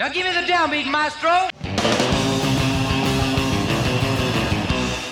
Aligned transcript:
Now 0.00 0.08
give 0.08 0.26
me 0.26 0.32
the 0.32 0.46
downbeat, 0.46 0.90
maestro. 0.90 1.48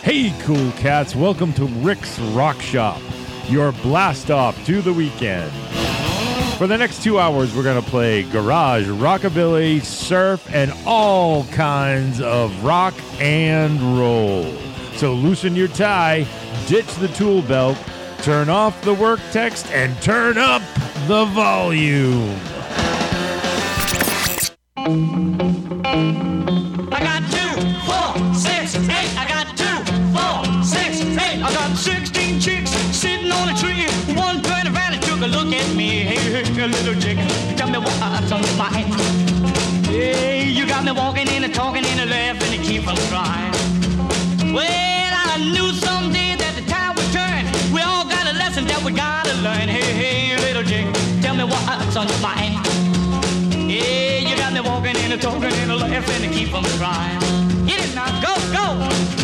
Hey, 0.03 0.35
cool 0.41 0.73
cats, 0.73 1.15
welcome 1.15 1.53
to 1.53 1.67
Rick's 1.67 2.19
Rock 2.19 2.61
Shop, 2.61 3.01
your 3.49 3.73
blast 3.73 4.31
off 4.31 4.65
to 4.67 4.83
the 4.83 4.93
weekend. 4.93 5.53
For 6.57 6.67
the 6.67 6.77
next 6.77 7.05
two 7.05 7.21
hours, 7.21 7.55
we're 7.55 7.63
going 7.63 7.81
to 7.81 7.89
play 7.89 8.25
garage, 8.25 8.89
rockabilly, 8.89 9.81
surf, 9.83 10.53
and 10.53 10.73
all 10.87 11.45
kinds 11.45 12.21
of 12.21 12.65
rock 12.65 12.95
and 13.21 13.81
roll. 13.99 14.45
So 14.95 15.15
loosen 15.15 15.55
your 15.55 15.69
tie, 15.69 16.27
ditch 16.67 16.93
the 16.97 17.09
tool 17.09 17.43
belt, 17.43 17.79
turn 18.23 18.49
off 18.49 18.83
the 18.83 18.95
work 18.95 19.21
text, 19.31 19.71
and 19.71 20.01
turn 20.03 20.37
up 20.37 20.63
the 21.07 21.27
volume. 21.27 22.58
I 24.89 24.91
got 27.05 27.21
two, 27.29 27.53
four, 27.85 28.35
six, 28.35 28.75
eight. 28.89 29.13
I 29.19 29.29
got 29.29 29.47
two, 29.55 29.85
four, 30.17 30.41
six, 30.65 31.03
eight. 31.03 31.43
I 31.43 31.53
got 31.53 31.77
16 31.77 32.41
chicks 32.41 32.71
sitting 32.97 33.31
on 33.31 33.51
a 33.51 33.55
tree. 33.55 33.85
One 34.17 34.41
took 34.41 35.21
a 35.21 35.27
look 35.27 35.53
at 35.53 35.75
me. 35.77 35.89
Hey, 36.01 36.43
hey, 36.43 36.67
little 36.67 36.95
chick, 36.95 37.19
tell 37.59 37.69
me 37.69 37.77
you 40.55 40.67
got 40.67 40.85
me 40.85 40.93
walking 40.93 41.29
and 41.29 41.55
talking 41.55 41.85
and 41.85 42.09
laughing 42.09 42.55
and 42.55 42.65
keep 42.65 42.89
on. 42.89 42.97
Well, 44.55 44.65
I 44.65 45.37
knew 45.53 45.71
someday 45.75 46.35
that 46.37 46.55
the 46.57 46.63
time 46.63 46.97
would 46.97 47.13
turn. 47.13 47.45
We 47.75 47.83
all 47.83 48.05
got 48.05 48.27
a 48.27 48.33
lesson 48.39 48.65
that 48.67 48.83
we 48.83 48.93
gotta 48.93 49.35
learn. 49.43 49.69
Hey, 49.69 49.93
hey, 49.93 50.37
little 50.39 50.65
tell 51.21 51.35
me 51.37 51.45
what's 51.45 51.95
on 51.95 52.09
your 52.09 52.21
mind. 52.21 52.48
Me 54.59 54.65
walking 54.69 54.97
and 54.97 55.13
a 55.13 55.17
talking 55.17 55.53
and 55.53 55.71
a 55.71 55.77
laughing 55.77 56.25
and 56.25 56.35
keep 56.35 56.53
on 56.53 56.65
crying. 56.65 57.21
It 57.69 57.95
now, 57.95 58.21
go, 58.21 58.35
go. 58.53 59.18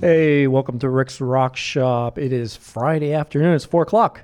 Hey, 0.00 0.46
welcome 0.46 0.78
to 0.78 0.88
Rick's 0.88 1.20
Rock 1.20 1.56
Shop. 1.56 2.18
It 2.18 2.32
is 2.32 2.54
Friday 2.54 3.12
afternoon. 3.12 3.54
It's 3.56 3.64
four 3.64 3.82
o'clock. 3.82 4.20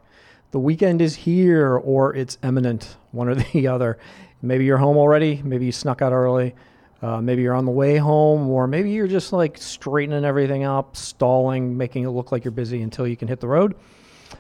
The 0.53 0.61
weekend 0.61 1.03
is 1.03 1.17
here, 1.17 1.77
or 1.77 2.15
it's 2.15 2.39
imminent, 2.45 2.97
one 3.11 3.29
or 3.29 3.35
the 3.53 3.67
other. 3.67 3.99
Maybe 4.41 4.65
you're 4.65 4.79
home 4.79 4.97
already. 4.97 5.43
Maybe 5.43 5.67
you 5.67 5.73
snuck 5.73 6.01
out 6.01 6.13
early. 6.13 6.55
Uh, 7.01 7.21
maybe 7.21 7.43
you're 7.43 7.55
on 7.55 7.65
the 7.65 7.71
way 7.71 7.97
home, 7.97 8.49
or 8.49 8.67
maybe 8.67 8.91
you're 8.91 9.07
just 9.07 9.33
like 9.33 9.57
straightening 9.59 10.25
everything 10.25 10.65
up, 10.65 10.97
stalling, 10.97 11.77
making 11.77 12.05
it 12.05 12.11
look 12.11 12.33
like 12.33 12.45
you're 12.45 12.53
busy 12.53 12.83
until 12.83 13.07
you 13.07 13.17
can 13.17 13.29
hit 13.29 13.41
the 13.41 13.47
road. 13.47 13.77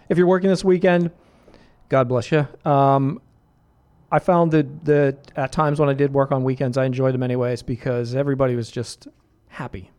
If 0.08 0.18
you're 0.18 0.26
working 0.26 0.50
this 0.50 0.64
weekend, 0.64 1.10
God 1.88 2.08
bless 2.08 2.32
you. 2.32 2.48
Um, 2.64 3.20
I 4.10 4.18
found 4.18 4.52
that, 4.52 4.84
that 4.86 5.32
at 5.36 5.52
times 5.52 5.78
when 5.78 5.88
I 5.88 5.92
did 5.92 6.12
work 6.12 6.32
on 6.32 6.42
weekends, 6.42 6.76
I 6.76 6.84
enjoyed 6.84 7.14
them 7.14 7.22
anyways 7.22 7.62
because 7.62 8.14
everybody 8.14 8.56
was 8.56 8.70
just 8.70 9.06
happy 9.48 9.90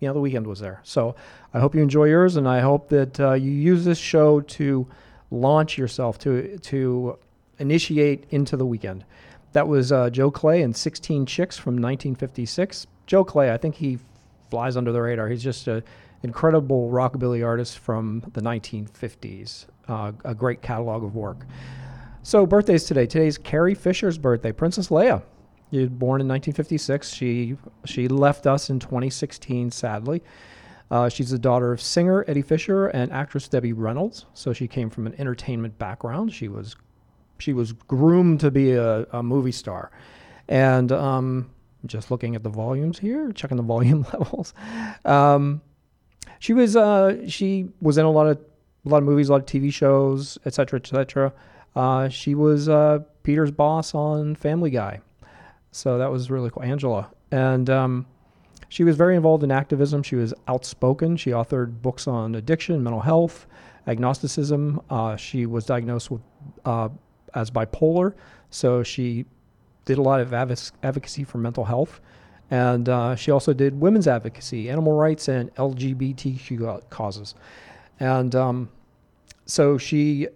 you 0.00 0.08
know 0.08 0.14
the 0.14 0.20
weekend 0.20 0.46
was 0.46 0.58
there 0.58 0.80
so 0.82 1.14
i 1.54 1.60
hope 1.60 1.74
you 1.74 1.82
enjoy 1.82 2.04
yours 2.04 2.36
and 2.36 2.48
i 2.48 2.60
hope 2.60 2.88
that 2.88 3.20
uh, 3.20 3.34
you 3.34 3.50
use 3.50 3.84
this 3.84 3.98
show 3.98 4.40
to 4.40 4.86
launch 5.30 5.78
yourself 5.78 6.18
to 6.18 6.58
to 6.58 7.16
initiate 7.58 8.24
into 8.30 8.56
the 8.56 8.66
weekend 8.66 9.04
that 9.52 9.66
was 9.66 9.92
uh, 9.92 10.10
joe 10.10 10.30
clay 10.30 10.62
and 10.62 10.76
16 10.76 11.26
chicks 11.26 11.56
from 11.56 11.74
1956 11.74 12.86
joe 13.06 13.24
clay 13.24 13.52
i 13.52 13.56
think 13.56 13.74
he 13.74 13.98
flies 14.50 14.76
under 14.76 14.92
the 14.92 15.00
radar 15.00 15.28
he's 15.28 15.42
just 15.42 15.68
an 15.68 15.82
incredible 16.22 16.90
rockabilly 16.90 17.44
artist 17.44 17.78
from 17.78 18.22
the 18.32 18.40
1950s 18.40 19.66
uh, 19.88 20.12
a 20.24 20.34
great 20.34 20.62
catalog 20.62 21.04
of 21.04 21.14
work 21.14 21.46
so 22.22 22.44
birthdays 22.46 22.84
today 22.84 23.06
today's 23.06 23.38
carrie 23.38 23.74
fisher's 23.74 24.18
birthday 24.18 24.52
princess 24.52 24.88
leia 24.88 25.22
she 25.70 25.78
was 25.78 25.88
born 25.88 26.20
in 26.20 26.28
1956. 26.28 27.12
She 27.12 27.56
she 27.84 28.08
left 28.08 28.46
us 28.46 28.70
in 28.70 28.80
2016, 28.80 29.70
sadly. 29.70 30.22
Uh, 30.90 31.08
she's 31.08 31.30
the 31.30 31.38
daughter 31.38 31.72
of 31.72 31.80
singer 31.80 32.24
Eddie 32.26 32.42
Fisher 32.42 32.88
and 32.88 33.12
actress 33.12 33.46
Debbie 33.46 33.72
Reynolds. 33.72 34.26
So 34.34 34.52
she 34.52 34.66
came 34.66 34.90
from 34.90 35.06
an 35.06 35.14
entertainment 35.18 35.78
background. 35.78 36.32
She 36.32 36.48
was 36.48 36.74
she 37.40 37.52
was 37.52 37.72
groomed 37.72 38.40
to 38.40 38.50
be 38.50 38.72
a, 38.72 39.04
a 39.12 39.22
movie 39.22 39.52
star, 39.52 39.90
and 40.48 40.92
um, 40.92 41.50
just 41.86 42.10
looking 42.10 42.34
at 42.34 42.42
the 42.42 42.48
volumes 42.50 42.98
here, 42.98 43.32
checking 43.32 43.56
the 43.56 43.62
volume 43.74 44.06
levels. 44.12 44.54
Um, 45.04 45.62
she 46.38 46.52
was 46.52 46.76
uh, 46.76 47.26
she 47.28 47.68
was 47.80 47.98
in 47.98 48.04
a 48.04 48.10
lot 48.10 48.26
of 48.26 48.38
a 48.86 48.88
lot 48.88 48.98
of 48.98 49.04
movies, 49.04 49.28
a 49.28 49.32
lot 49.32 49.40
of 49.40 49.46
TV 49.46 49.72
shows, 49.72 50.38
etc., 50.46 50.78
etc. 50.80 51.32
Uh, 51.76 52.08
she 52.08 52.34
was 52.34 52.68
uh, 52.68 53.00
Peter's 53.22 53.50
boss 53.50 53.94
on 53.94 54.34
Family 54.34 54.70
Guy. 54.70 55.00
So 55.72 55.98
that 55.98 56.10
was 56.10 56.30
really 56.30 56.50
cool. 56.50 56.62
Angela. 56.62 57.10
And 57.30 57.70
um, 57.70 58.06
she 58.68 58.84
was 58.84 58.96
very 58.96 59.16
involved 59.16 59.44
in 59.44 59.50
activism. 59.50 60.02
She 60.02 60.16
was 60.16 60.34
outspoken. 60.48 61.16
She 61.16 61.30
authored 61.30 61.80
books 61.80 62.08
on 62.08 62.34
addiction, 62.34 62.82
mental 62.82 63.00
health, 63.00 63.46
agnosticism. 63.86 64.80
Uh, 64.90 65.16
she 65.16 65.46
was 65.46 65.64
diagnosed 65.64 66.10
with 66.10 66.22
uh, 66.64 66.88
as 67.34 67.50
bipolar. 67.50 68.14
So 68.50 68.82
she 68.82 69.26
did 69.84 69.98
a 69.98 70.02
lot 70.02 70.20
of 70.20 70.30
advoc- 70.30 70.72
advocacy 70.82 71.24
for 71.24 71.38
mental 71.38 71.64
health. 71.64 72.00
And 72.50 72.88
uh, 72.88 73.14
she 73.14 73.30
also 73.30 73.52
did 73.52 73.80
women's 73.80 74.08
advocacy, 74.08 74.68
animal 74.68 74.92
rights, 74.92 75.28
and 75.28 75.54
LGBTQ 75.54 76.90
causes. 76.90 77.34
And 78.00 78.34
um, 78.34 78.70
so 79.46 79.78
she 79.78 80.26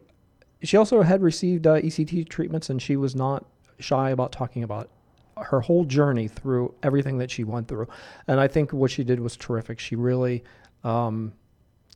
she 0.63 0.77
also 0.77 1.03
had 1.03 1.23
received 1.23 1.67
uh, 1.67 1.75
ECT 1.81 2.29
treatments, 2.29 2.71
and 2.71 2.81
she 2.81 2.97
was 2.97 3.15
not 3.15 3.45
shy 3.81 4.11
about 4.11 4.33
talking 4.33 4.63
about 4.63 4.89
her 5.37 5.61
whole 5.61 5.85
journey 5.85 6.29
through 6.29 6.73
everything 6.83 7.19
that 7.19 7.31
she 7.31 7.45
went 7.45 7.69
through. 7.69 7.89
And 8.29 8.41
I 8.41 8.49
think 8.49 8.73
what 8.73 8.91
she 8.91 9.03
did 9.03 9.19
was 9.21 9.37
terrific. 9.37 9.81
She 9.81 9.97
really 9.97 10.45
um, 10.85 11.33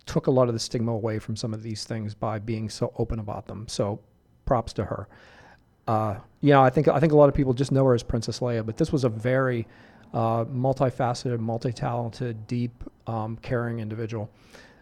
took 0.06 0.26
a 0.26 0.30
lot 0.30 0.48
of 0.48 0.54
the 0.54 0.58
stigma 0.58 0.92
away 0.92 1.18
from 1.18 1.36
some 1.36 1.54
of 1.54 1.62
these 1.62 1.84
things 1.84 2.14
by 2.14 2.38
being 2.38 2.68
so 2.68 2.92
open 2.98 3.20
about 3.20 3.46
them. 3.46 3.66
So 3.68 4.00
props 4.48 4.72
to 4.72 4.84
her. 4.84 5.06
Uh, 5.86 6.16
you 6.40 6.50
know, 6.50 6.62
I 6.62 6.70
think 6.70 6.88
I 6.88 6.98
think 7.00 7.12
a 7.12 7.16
lot 7.16 7.28
of 7.28 7.34
people 7.34 7.52
just 7.52 7.70
know 7.70 7.84
her 7.84 7.94
as 7.94 8.02
Princess 8.02 8.40
Leia, 8.40 8.64
but 8.64 8.78
this 8.78 8.90
was 8.90 9.04
a 9.04 9.08
very 9.08 9.68
uh, 10.14 10.44
multifaceted, 10.46 11.38
multi-talented, 11.38 12.46
deep, 12.46 12.72
um, 13.06 13.36
caring 13.42 13.78
individual. 13.80 14.30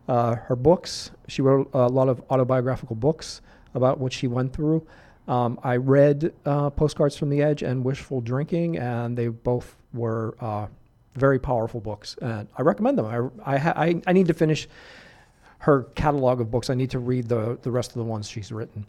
Uh, 0.09 0.37
her 0.37 0.55
books, 0.55 1.11
she 1.27 1.43
wrote 1.43 1.69
a 1.75 1.89
lot 1.89 2.09
of 2.09 2.23
autobiographical 2.31 2.95
books 2.95 3.41
about 3.75 3.99
what 3.99 4.13
she 4.13 4.29
went 4.29 4.53
through. 4.53 4.87
Um, 5.27 5.59
I 5.65 5.77
read 5.77 6.33
uh, 6.45 6.71
Postcards 6.71 7.17
from 7.17 7.31
the 7.31 7.43
Edge 7.43 7.63
and 7.65 7.85
Wishful 7.85 8.21
Drinking, 8.21 8.79
and 8.79 9.19
they 9.19 9.27
both 9.27 9.77
were 9.93 10.37
uh, 10.41 10.69
very 11.17 11.41
powerful 11.41 11.81
books. 11.81 12.17
And 12.23 12.47
I 12.57 12.63
recommend 12.63 12.99
them. 12.99 13.07
I, 13.07 13.55
I, 13.55 13.59
ha- 13.59 13.75
I, 13.75 14.01
I 14.07 14.13
need 14.13 14.29
to 14.29 14.35
finish 14.35 14.69
her 15.59 15.85
catalog 15.97 16.41
of 16.41 16.51
books. 16.53 16.71
I 16.71 16.75
need 16.75 16.91
to 16.91 17.01
read 17.01 17.29
the 17.29 17.59
the 17.63 17.71
rest 17.71 17.91
of 17.91 17.97
the 17.97 18.05
ones 18.05 18.29
she's 18.29 18.53
written. 18.53 18.87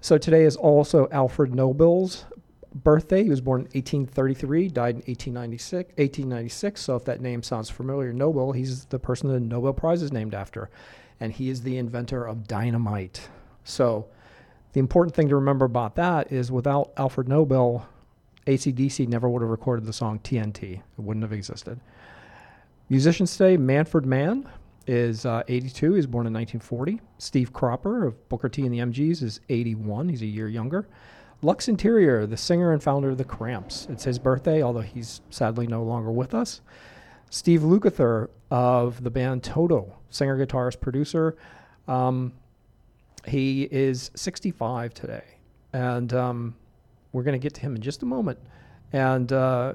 So 0.00 0.16
today 0.16 0.44
is 0.44 0.56
also 0.56 1.08
Alfred 1.10 1.54
Nobel's 1.54 2.24
birthday. 2.72 3.24
He 3.24 3.30
was 3.30 3.40
born 3.40 3.62
in 3.62 3.66
1833, 3.66 4.68
died 4.68 4.94
in 4.94 5.02
1896. 5.02 5.88
1896. 5.96 6.80
So 6.80 6.96
if 6.96 7.04
that 7.04 7.20
name 7.20 7.42
sounds 7.42 7.68
familiar, 7.68 8.12
Nobel, 8.12 8.52
he's 8.52 8.84
the 8.86 8.98
person 8.98 9.28
the 9.30 9.40
Nobel 9.40 9.72
Prize 9.72 10.02
is 10.02 10.12
named 10.12 10.34
after, 10.34 10.70
and 11.18 11.32
he 11.32 11.50
is 11.50 11.62
the 11.62 11.78
inventor 11.78 12.24
of 12.24 12.46
dynamite. 12.46 13.28
So 13.64 14.06
the 14.72 14.80
important 14.80 15.16
thing 15.16 15.28
to 15.30 15.34
remember 15.34 15.64
about 15.64 15.96
that 15.96 16.30
is 16.30 16.52
without 16.52 16.92
Alfred 16.96 17.28
Nobel, 17.28 17.88
ACDC 18.46 19.08
never 19.08 19.28
would 19.28 19.42
have 19.42 19.50
recorded 19.50 19.84
the 19.84 19.92
song 19.92 20.20
TNT. 20.20 20.74
It 20.74 20.82
wouldn't 20.96 21.24
have 21.24 21.32
existed. 21.32 21.80
Musicians 22.88 23.36
today, 23.36 23.56
Manfred 23.56 24.06
Mann 24.06 24.48
is 24.88 25.26
uh, 25.26 25.42
82. 25.46 25.94
He's 25.94 26.06
born 26.06 26.26
in 26.26 26.32
1940. 26.32 27.00
Steve 27.18 27.52
Cropper 27.52 28.06
of 28.06 28.28
Booker 28.28 28.48
T 28.48 28.64
and 28.64 28.72
the 28.72 28.78
MGs 28.78 29.22
is 29.22 29.40
81. 29.48 30.08
He's 30.08 30.22
a 30.22 30.26
year 30.26 30.48
younger. 30.48 30.88
Lux 31.42 31.68
Interior, 31.68 32.26
the 32.26 32.36
singer 32.36 32.72
and 32.72 32.82
founder 32.82 33.10
of 33.10 33.18
the 33.18 33.24
Cramps. 33.24 33.86
It's 33.90 34.02
his 34.02 34.18
birthday, 34.18 34.62
although 34.62 34.80
he's 34.80 35.20
sadly 35.30 35.66
no 35.68 35.84
longer 35.84 36.10
with 36.10 36.34
us. 36.34 36.62
Steve 37.30 37.60
Lukather 37.60 38.28
of 38.50 39.04
the 39.04 39.10
band 39.10 39.44
Toto, 39.44 39.94
singer, 40.10 40.44
guitarist, 40.44 40.80
producer. 40.80 41.36
Um, 41.86 42.32
he 43.26 43.64
is 43.70 44.10
65 44.16 44.94
today, 44.94 45.24
and 45.72 46.12
um, 46.14 46.56
we're 47.12 47.22
going 47.22 47.38
to 47.38 47.42
get 47.42 47.54
to 47.54 47.60
him 47.60 47.76
in 47.76 47.82
just 47.82 48.02
a 48.02 48.06
moment. 48.06 48.38
And 48.92 49.30
uh, 49.32 49.74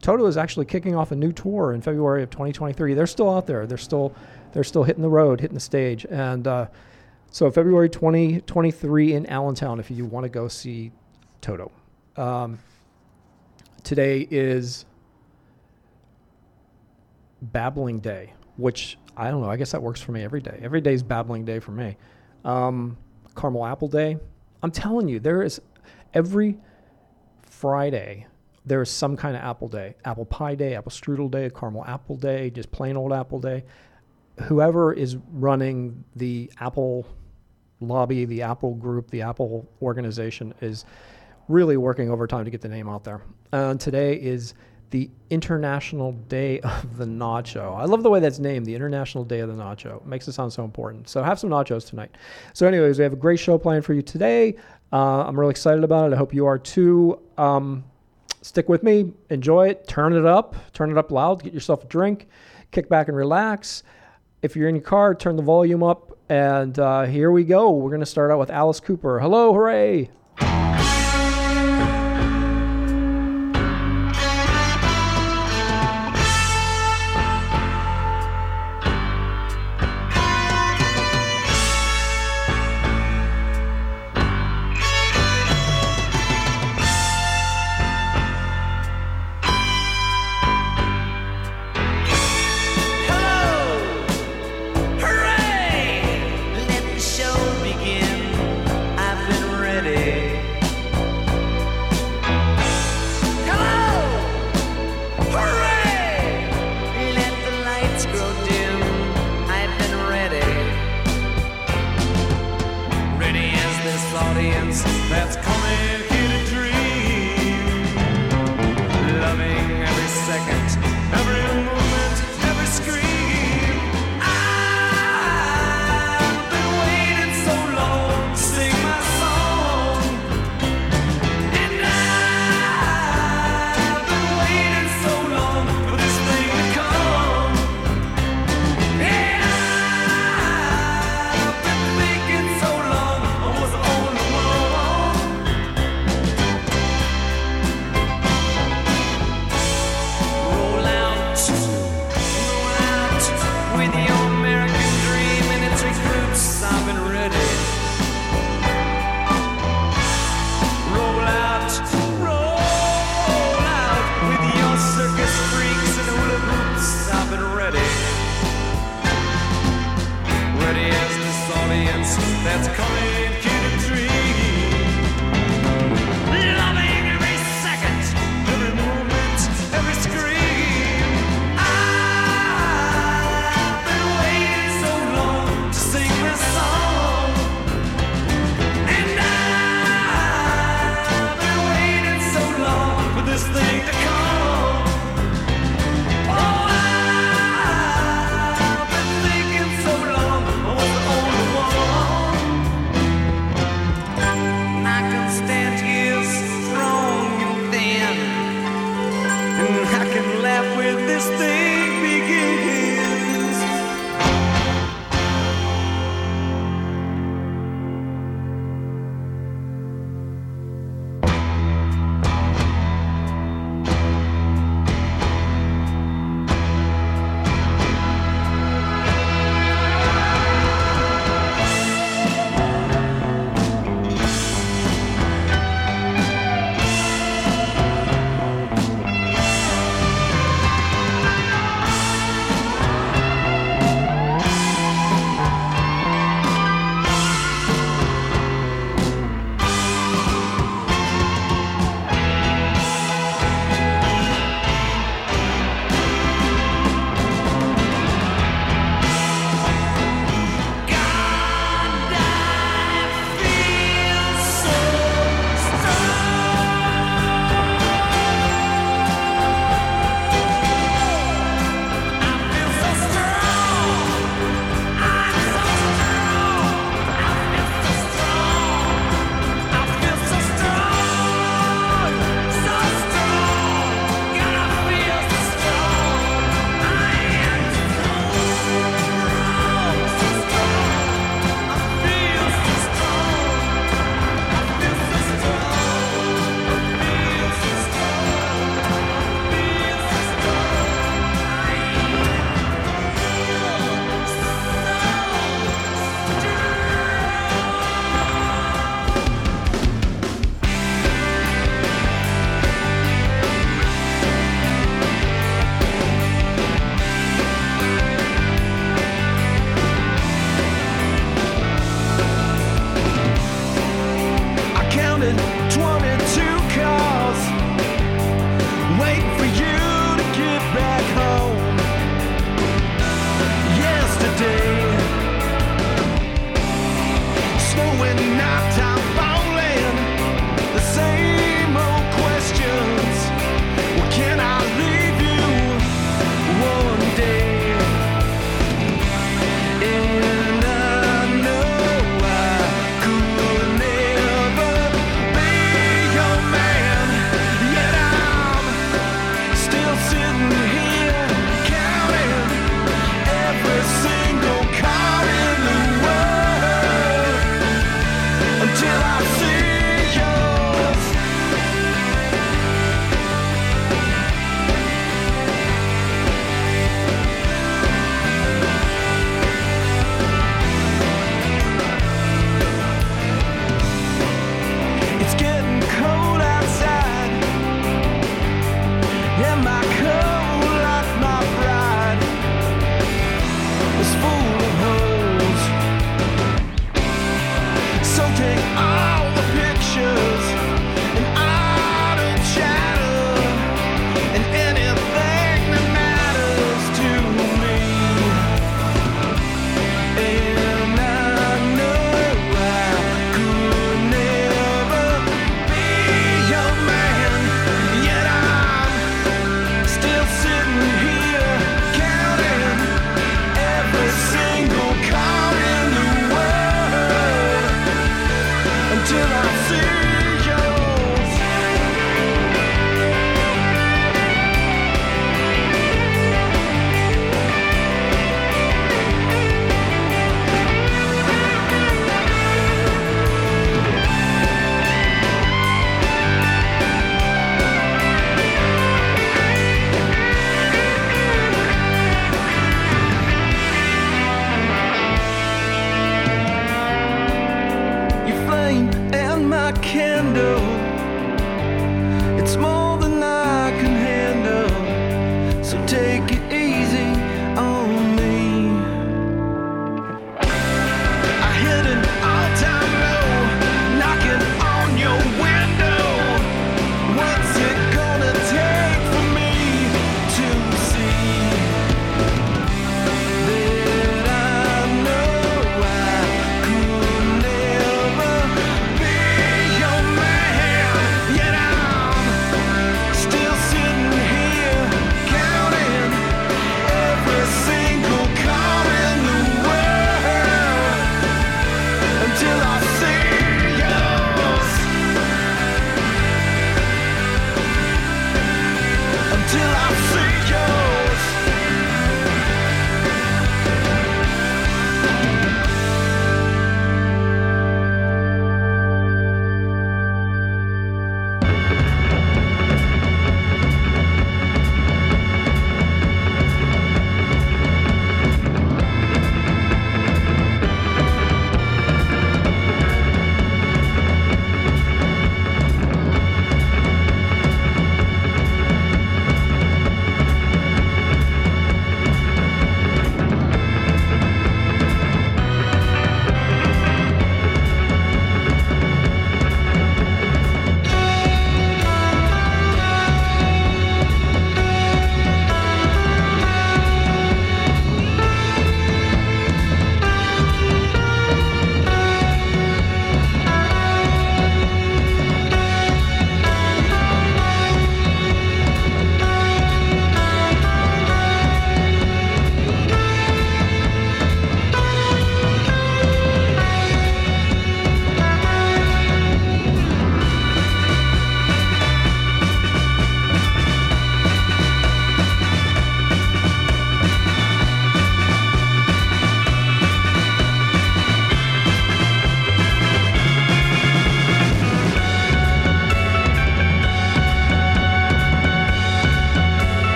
Toto 0.00 0.26
is 0.26 0.36
actually 0.36 0.66
kicking 0.66 0.94
off 0.94 1.12
a 1.12 1.16
new 1.16 1.32
tour 1.32 1.72
in 1.72 1.82
February 1.82 2.22
of 2.22 2.30
2023. 2.30 2.94
They're 2.94 3.06
still 3.06 3.30
out 3.30 3.46
there. 3.46 3.66
They're 3.66 3.78
still 3.78 4.14
they're 4.52 4.64
still 4.64 4.82
hitting 4.82 5.02
the 5.02 5.08
road, 5.08 5.40
hitting 5.40 5.54
the 5.54 5.60
stage, 5.60 6.06
and 6.08 6.46
uh, 6.46 6.66
so 7.30 7.50
February 7.50 7.90
2023 7.90 9.14
in 9.14 9.26
Allentown. 9.26 9.78
If 9.78 9.90
you 9.90 10.06
want 10.06 10.24
to 10.24 10.30
go 10.30 10.48
see 10.48 10.90
Toto, 11.40 11.70
um, 12.16 12.58
today 13.82 14.26
is 14.30 14.86
Babbling 17.42 17.98
Day, 17.98 18.32
which 18.56 18.98
I 19.16 19.30
don't 19.30 19.42
know. 19.42 19.50
I 19.50 19.56
guess 19.56 19.72
that 19.72 19.82
works 19.82 20.00
for 20.00 20.12
me 20.12 20.22
every 20.22 20.40
day. 20.40 20.58
Every 20.62 20.80
day 20.80 20.94
is 20.94 21.02
Babbling 21.02 21.44
Day 21.44 21.58
for 21.58 21.72
me. 21.72 21.96
Um, 22.44 22.96
Caramel 23.36 23.66
Apple 23.66 23.88
Day. 23.88 24.16
I'm 24.62 24.70
telling 24.70 25.08
you, 25.08 25.20
there 25.20 25.42
is 25.42 25.60
every 26.14 26.58
Friday 27.42 28.26
there 28.68 28.82
is 28.82 28.90
some 28.90 29.16
kind 29.16 29.34
of 29.34 29.42
apple 29.42 29.68
day. 29.68 29.94
Apple 30.04 30.26
pie 30.26 30.54
day 30.54 30.74
apple 30.74 30.92
strudel 30.92 31.30
day 31.30 31.50
caramel 31.50 31.84
apple 31.86 32.16
day 32.16 32.50
just 32.50 32.70
plain 32.70 32.96
old 32.96 33.12
apple 33.12 33.40
day. 33.40 33.64
Whoever 34.44 34.92
is 34.92 35.16
running 35.32 36.04
the 36.14 36.50
apple 36.60 37.06
lobby 37.80 38.24
the 38.24 38.42
apple 38.42 38.74
group 38.74 39.08
the 39.10 39.22
apple 39.22 39.68
organization 39.80 40.52
is 40.60 40.84
really 41.46 41.76
working 41.76 42.10
overtime 42.10 42.44
to 42.44 42.50
get 42.50 42.60
the 42.60 42.68
name 42.68 42.88
out 42.88 43.04
there. 43.04 43.22
And 43.52 43.80
today 43.80 44.14
is 44.14 44.54
the 44.90 45.10
international 45.30 46.12
day 46.12 46.60
of 46.60 46.98
the 46.98 47.04
nacho. 47.04 47.76
I 47.76 47.84
love 47.84 48.02
the 48.02 48.10
way 48.10 48.20
that's 48.20 48.38
named 48.38 48.66
the 48.66 48.74
international 48.74 49.24
day 49.24 49.40
of 49.40 49.48
the 49.48 49.54
nacho. 49.54 49.96
It 49.96 50.06
makes 50.06 50.28
it 50.28 50.32
sound 50.32 50.52
so 50.52 50.64
important. 50.64 51.08
So 51.08 51.22
have 51.22 51.38
some 51.38 51.50
nachos 51.50 51.88
tonight. 51.88 52.10
So 52.52 52.66
anyways 52.66 52.98
we 52.98 53.04
have 53.04 53.12
a 53.14 53.16
great 53.16 53.40
show 53.40 53.56
planned 53.58 53.84
for 53.84 53.94
you 53.94 54.02
today. 54.02 54.56
Uh, 54.90 55.24
i'm 55.24 55.38
really 55.38 55.50
excited 55.50 55.84
about 55.84 56.10
it. 56.10 56.14
I 56.14 56.18
hope 56.18 56.34
you 56.34 56.46
are 56.46 56.58
too. 56.58 57.20
Um, 57.36 57.84
stick 58.48 58.68
with 58.68 58.82
me, 58.82 59.12
enjoy 59.28 59.68
it, 59.68 59.86
turn 59.86 60.14
it 60.14 60.24
up, 60.24 60.56
turn 60.72 60.90
it 60.90 60.96
up 60.96 61.12
loud, 61.12 61.42
get 61.42 61.52
yourself 61.52 61.84
a 61.84 61.86
drink, 61.86 62.28
kick 62.70 62.88
back 62.88 63.08
and 63.08 63.16
relax. 63.16 63.82
If 64.40 64.56
you're 64.56 64.68
in 64.68 64.74
your 64.76 64.84
car, 64.84 65.14
turn 65.14 65.36
the 65.36 65.42
volume 65.42 65.82
up, 65.82 66.16
and 66.30 66.78
uh, 66.78 67.02
here 67.04 67.30
we 67.30 67.44
go. 67.44 67.70
We're 67.70 67.90
going 67.90 68.00
to 68.00 68.06
start 68.06 68.30
out 68.30 68.38
with 68.38 68.50
Alice 68.50 68.80
Cooper. 68.80 69.20
Hello, 69.20 69.52
hooray! 69.52 70.04
Hooray! 70.04 70.10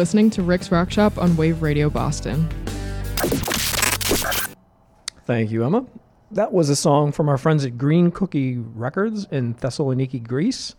Listening 0.00 0.30
to 0.30 0.42
Rick's 0.42 0.72
Rock 0.72 0.90
Shop 0.90 1.18
on 1.18 1.36
Wave 1.36 1.60
Radio 1.60 1.90
Boston. 1.90 2.48
Thank 5.26 5.50
you, 5.50 5.62
Emma. 5.62 5.84
That 6.30 6.54
was 6.54 6.70
a 6.70 6.74
song 6.74 7.12
from 7.12 7.28
our 7.28 7.36
friends 7.36 7.66
at 7.66 7.76
Green 7.76 8.10
Cookie 8.10 8.56
Records 8.56 9.26
in 9.30 9.56
Thessaloniki, 9.56 10.26
Greece. 10.26 10.74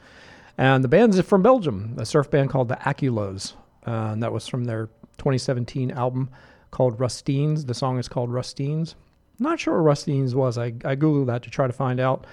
And 0.57 0.83
the 0.83 0.87
band's 0.87 1.21
from 1.21 1.43
Belgium, 1.43 1.93
a 1.99 2.05
surf 2.07 2.31
band 2.31 2.49
called 2.49 2.69
the 2.69 2.77
Aculos. 2.77 3.53
And 3.83 4.23
that 4.23 4.33
was 4.33 4.47
from 4.47 4.63
their 4.63 4.87
2017 5.19 5.91
album 5.91 6.31
called 6.71 6.99
Rustines. 6.99 7.65
The 7.65 7.75
song 7.75 7.99
is 7.99 8.07
called 8.07 8.31
Rustines. 8.31 8.95
Not 9.37 9.59
sure 9.59 9.83
what 9.83 9.97
Rustines 9.97 10.33
was. 10.33 10.57
I, 10.57 10.73
I 10.83 10.95
Googled 10.95 11.27
that 11.27 11.43
to 11.43 11.51
try 11.51 11.67
to 11.67 11.73
find 11.73 11.99
out. 11.99 12.25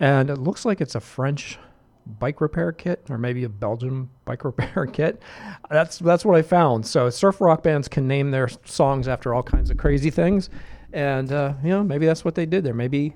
And 0.00 0.30
it 0.30 0.38
looks 0.38 0.64
like 0.64 0.80
it's 0.80 0.96
a 0.96 1.00
French 1.00 1.60
bike 2.06 2.40
repair 2.40 2.72
kit 2.72 3.06
or 3.08 3.18
maybe 3.18 3.44
a 3.44 3.48
Belgian 3.48 4.10
bike 4.24 4.44
repair 4.44 4.86
kit. 4.86 5.22
That's 5.70 5.98
that's 5.98 6.24
what 6.24 6.36
I 6.36 6.42
found. 6.42 6.86
So 6.86 7.10
surf 7.10 7.40
rock 7.40 7.62
bands 7.62 7.88
can 7.88 8.06
name 8.06 8.30
their 8.30 8.48
songs 8.64 9.08
after 9.08 9.34
all 9.34 9.42
kinds 9.42 9.70
of 9.70 9.76
crazy 9.76 10.10
things, 10.10 10.50
and 10.92 11.32
uh, 11.32 11.54
you 11.62 11.70
know 11.70 11.82
maybe 11.82 12.06
that's 12.06 12.24
what 12.24 12.34
they 12.34 12.46
did 12.46 12.64
there. 12.64 12.74
Maybe 12.74 13.14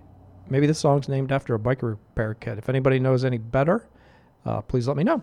maybe 0.49 0.67
the 0.67 0.75
song's 0.75 1.09
named 1.09 1.33
after 1.33 1.55
a 1.55 1.59
bike 1.59 1.83
repair 1.83 2.35
kit. 2.35 2.59
If 2.59 2.69
anybody 2.69 2.99
knows 2.99 3.25
any 3.25 3.39
better, 3.39 3.87
uh, 4.45 4.61
please 4.63 4.89
let 4.89 4.97
me 4.97 5.05
know. 5.05 5.23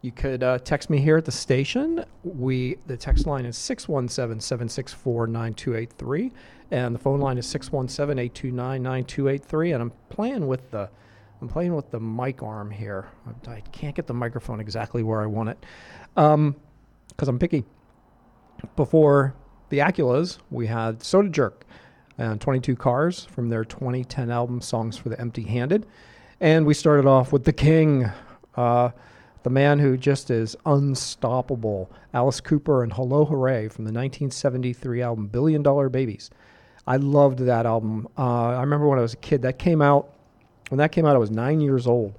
You 0.00 0.12
could 0.12 0.44
uh, 0.44 0.60
text 0.60 0.90
me 0.90 0.98
here 0.98 1.16
at 1.16 1.24
the 1.24 1.32
station. 1.32 2.04
We 2.22 2.78
the 2.86 2.96
text 2.96 3.26
line 3.26 3.44
is 3.44 3.56
617-764-9283 3.56 6.30
and 6.70 6.94
the 6.94 6.98
phone 6.98 7.18
line 7.18 7.38
is 7.38 7.46
617-829-9283 7.46 9.74
and 9.74 9.82
I'm 9.82 9.92
playing 10.08 10.46
with 10.46 10.70
the 10.70 10.88
I'm 11.40 11.48
playing 11.48 11.74
with 11.74 11.90
the 11.90 12.00
mic 12.00 12.42
arm 12.42 12.70
here. 12.70 13.08
I, 13.46 13.60
can't 13.72 13.94
get 13.94 14.06
the 14.06 14.14
microphone 14.14 14.58
exactly 14.60 15.02
where 15.02 15.22
I 15.22 15.26
want 15.26 15.50
it 15.50 15.58
because 16.14 17.28
I'm 17.28 17.38
picky. 17.38 17.64
Before 18.74 19.34
the 19.68 19.78
Aculas, 19.78 20.38
we 20.50 20.66
had 20.66 21.02
Soda 21.02 21.28
Jerk 21.28 21.64
and 22.16 22.40
22 22.40 22.74
Cars 22.74 23.24
from 23.26 23.48
their 23.48 23.64
2010 23.64 24.30
album 24.30 24.60
Songs 24.60 24.96
for 24.96 25.10
the 25.10 25.20
Empty 25.20 25.42
Handed. 25.42 25.86
And 26.40 26.66
we 26.66 26.74
started 26.74 27.06
off 27.06 27.32
with 27.32 27.44
The 27.44 27.52
King, 27.52 28.10
uh, 28.56 28.90
the 29.44 29.50
man 29.50 29.78
who 29.78 29.96
just 29.96 30.30
is 30.30 30.56
unstoppable, 30.66 31.90
Alice 32.12 32.40
Cooper 32.40 32.82
and 32.82 32.92
Hello 32.92 33.24
Hooray 33.24 33.68
from 33.68 33.84
the 33.84 33.92
1973 33.92 35.02
album 35.02 35.28
Billion 35.28 35.62
Dollar 35.62 35.88
Babies. 35.88 36.30
I 36.84 36.96
loved 36.96 37.40
that 37.40 37.64
album. 37.64 38.08
Uh, 38.18 38.48
I 38.48 38.60
remember 38.60 38.88
when 38.88 38.98
I 38.98 39.02
was 39.02 39.14
a 39.14 39.18
kid, 39.18 39.42
that 39.42 39.58
came 39.58 39.80
out 39.80 40.17
when 40.68 40.78
that 40.78 40.92
came 40.92 41.06
out, 41.06 41.14
I 41.14 41.18
was 41.18 41.30
nine 41.30 41.60
years 41.60 41.86
old, 41.86 42.14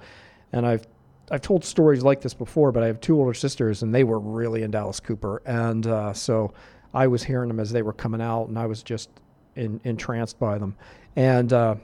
and 0.52 0.66
I've 0.66 0.86
I've 1.32 1.42
told 1.42 1.64
stories 1.64 2.04
like 2.04 2.22
this 2.22 2.34
before, 2.34 2.72
but 2.72 2.84
I 2.84 2.88
have 2.88 3.00
two 3.02 3.18
older 3.20 3.34
sisters, 3.34 3.84
and 3.84 3.94
they 3.94 4.04
were 4.04 4.20
really 4.20 4.64
into 4.64 4.78
Alice 4.78 5.00
Cooper, 5.00 5.42
and 5.46 5.86
uh, 5.86 6.14
so 6.14 6.54
I 6.94 7.08
was 7.08 7.24
hearing 7.24 7.50
them 7.50 7.60
as 7.60 7.72
they 7.72 7.82
were 7.82 7.94
coming 7.94 8.22
out, 8.22 8.46
and 8.46 8.58
I 8.58 8.66
was 8.66 8.82
just 8.82 9.10
in, 9.56 9.80
entranced 9.84 10.40
by 10.40 10.58
them. 10.58 10.76
And 11.16 11.54
uh, 11.54 11.76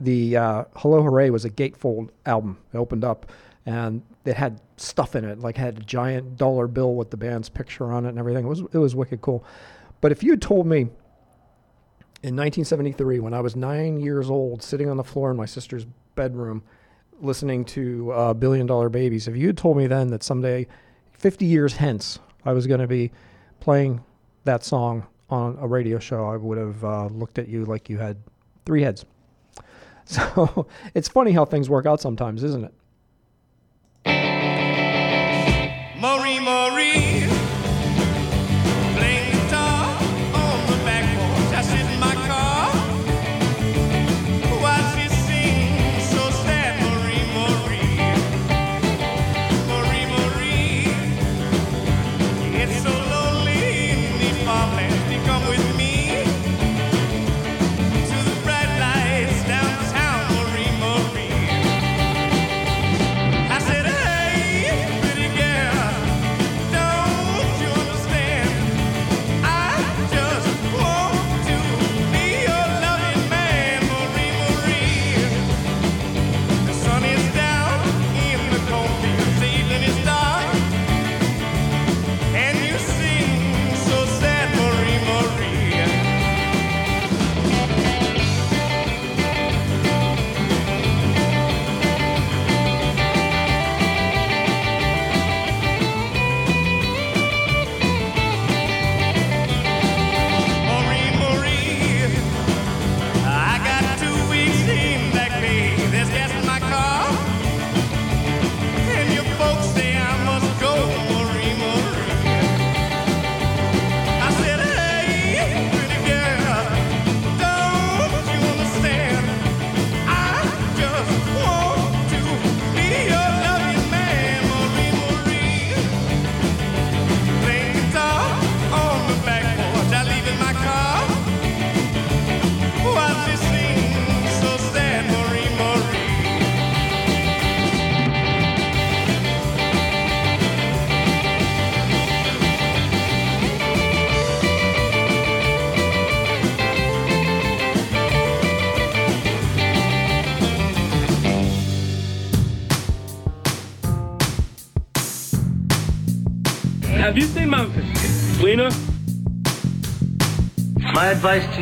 the 0.00 0.36
uh, 0.36 0.64
Hello 0.76 1.02
Hooray 1.02 1.30
was 1.30 1.44
a 1.44 1.50
gatefold 1.50 2.10
album. 2.26 2.58
It 2.72 2.78
opened 2.78 3.04
up, 3.04 3.30
and 3.66 4.02
it 4.24 4.36
had 4.36 4.60
stuff 4.76 5.14
in 5.14 5.24
it, 5.24 5.38
like 5.38 5.56
had 5.56 5.78
a 5.78 5.82
giant 5.82 6.36
dollar 6.36 6.66
bill 6.66 6.94
with 6.94 7.10
the 7.10 7.16
band's 7.16 7.48
picture 7.48 7.92
on 7.92 8.06
it 8.06 8.10
and 8.10 8.18
everything. 8.18 8.44
It 8.44 8.48
was 8.48 8.60
it 8.60 8.78
was 8.78 8.94
wicked 8.94 9.20
cool. 9.20 9.44
But 10.00 10.12
if 10.12 10.22
you 10.22 10.30
had 10.30 10.42
told 10.42 10.66
me 10.66 10.88
in 12.24 12.34
1973, 12.36 13.20
when 13.20 13.34
I 13.34 13.42
was 13.42 13.54
nine 13.54 14.00
years 14.00 14.30
old, 14.30 14.62
sitting 14.62 14.88
on 14.88 14.96
the 14.96 15.04
floor 15.04 15.30
in 15.30 15.36
my 15.36 15.44
sister's 15.44 15.84
bedroom, 16.14 16.62
listening 17.20 17.66
to 17.66 18.12
uh, 18.12 18.32
Billion 18.32 18.66
Dollar 18.66 18.88
Babies, 18.88 19.28
if 19.28 19.36
you 19.36 19.48
had 19.48 19.58
told 19.58 19.76
me 19.76 19.86
then 19.86 20.08
that 20.08 20.22
someday, 20.22 20.66
50 21.12 21.44
years 21.44 21.74
hence, 21.74 22.18
I 22.46 22.54
was 22.54 22.66
going 22.66 22.80
to 22.80 22.86
be 22.86 23.12
playing 23.60 24.02
that 24.44 24.64
song 24.64 25.06
on 25.28 25.58
a 25.60 25.66
radio 25.66 25.98
show, 25.98 26.24
I 26.24 26.38
would 26.38 26.56
have 26.56 26.82
uh, 26.82 27.06
looked 27.08 27.38
at 27.38 27.46
you 27.46 27.66
like 27.66 27.90
you 27.90 27.98
had 27.98 28.16
three 28.64 28.80
heads. 28.82 29.04
So 30.06 30.66
it's 30.94 31.08
funny 31.08 31.32
how 31.32 31.46
things 31.46 31.70
work 31.70 31.86
out 31.86 31.98
sometimes, 31.98 32.42
isn't 32.44 32.64
it? 32.64 32.74
Marie, 35.98 36.40
Marie, 36.40 37.03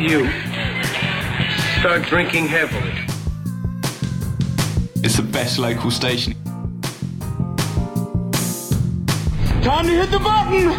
you 0.02 0.28
start 1.78 2.02
drinking 2.02 2.46
heavily. 2.46 2.92
It's 4.96 5.16
the 5.16 5.22
best 5.22 5.58
local 5.58 5.92
station. 5.92 6.34
Time 9.62 9.86
to 9.86 9.92
hit 9.92 10.10
the 10.10 10.18
button! 10.18 10.70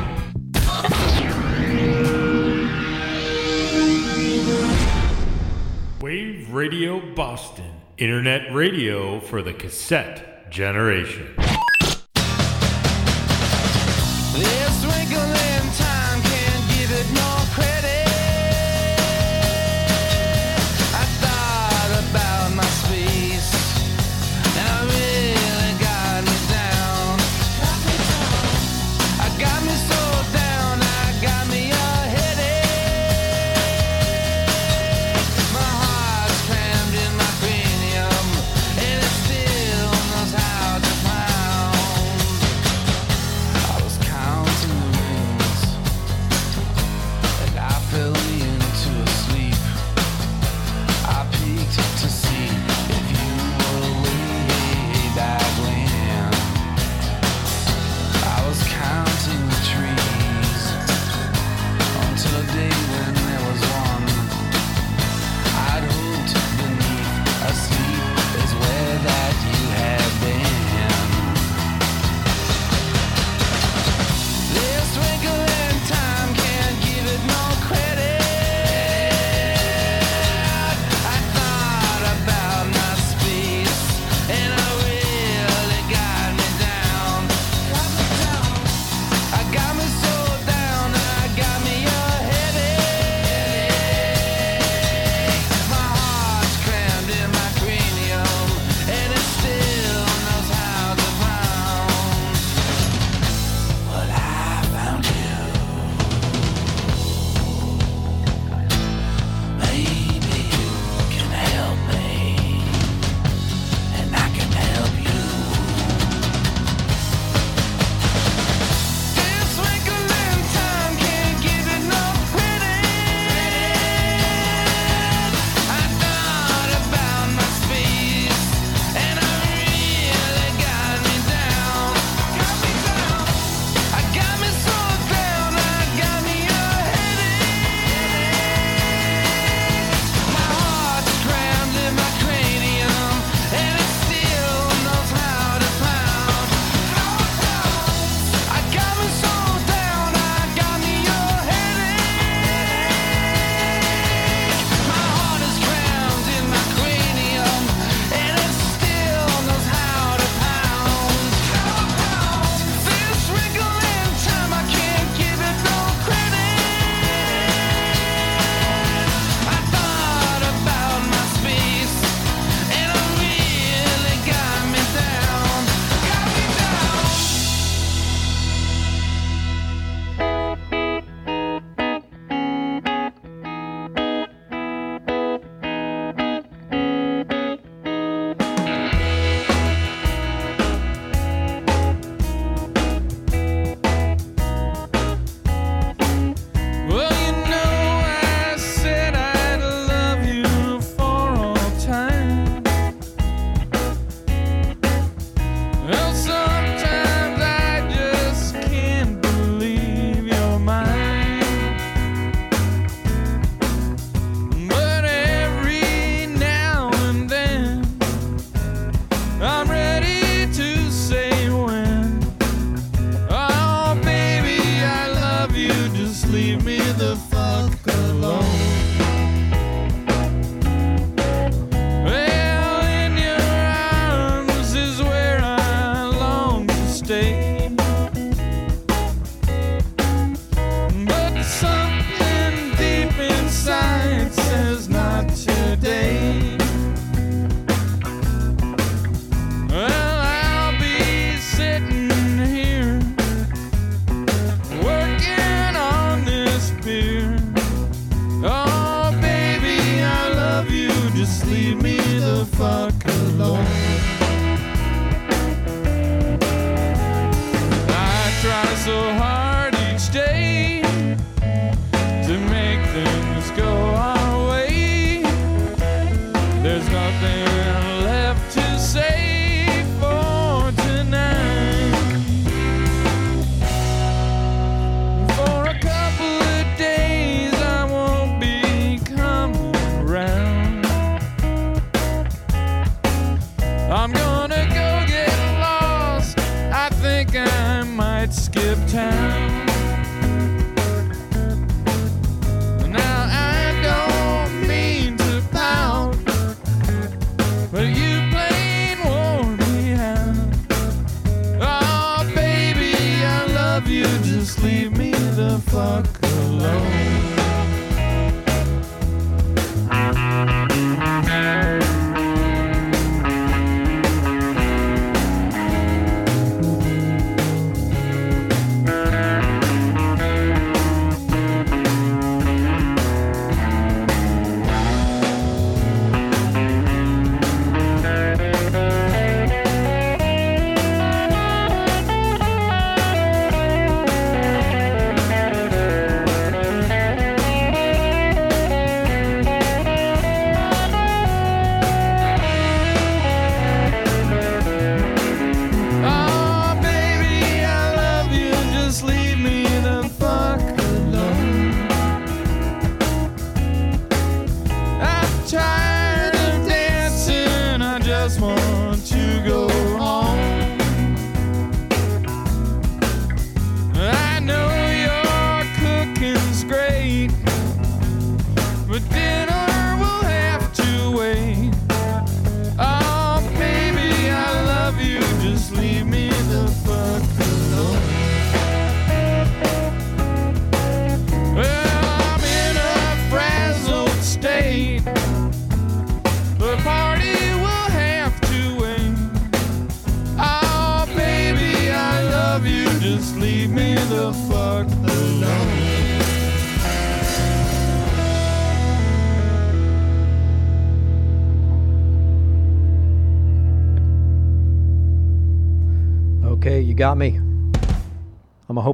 Wave 6.01 6.53
Radio 6.53 6.99
Boston, 7.15 7.71
internet 7.97 8.53
radio 8.53 9.21
for 9.21 9.41
the 9.41 9.53
cassette 9.53 10.51
generation. 10.51 11.42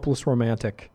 Hopeless 0.10 0.26
romantic. 0.26 0.90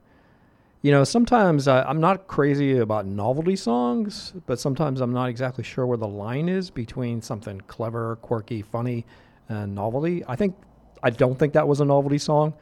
You 0.83 0.91
know, 0.91 1.05
sometimes 1.05 1.69
I, 1.69 1.85
I'm 1.85 2.01
not 2.01 2.27
crazy 2.27 2.79
about 2.79 3.07
novelty 3.07 3.55
songs, 3.55 4.33
but 4.47 4.59
sometimes 4.59 5.01
I'm 5.01 5.13
not 5.13 5.29
exactly 5.29 5.63
sure 5.63 5.87
where 5.87 5.97
the 5.97 6.09
line 6.09 6.49
is 6.49 6.69
between 6.69 7.23
something 7.23 7.61
clever, 7.69 8.17
quirky, 8.17 8.61
funny, 8.61 9.07
and 9.49 9.73
novelty. 9.73 10.25
I 10.27 10.35
think 10.35 10.57
I 11.05 11.11
don't 11.11 11.39
think 11.39 11.53
that 11.53 11.69
was 11.69 11.79
a 11.79 11.85
novelty 11.85 12.19
song, 12.19 12.55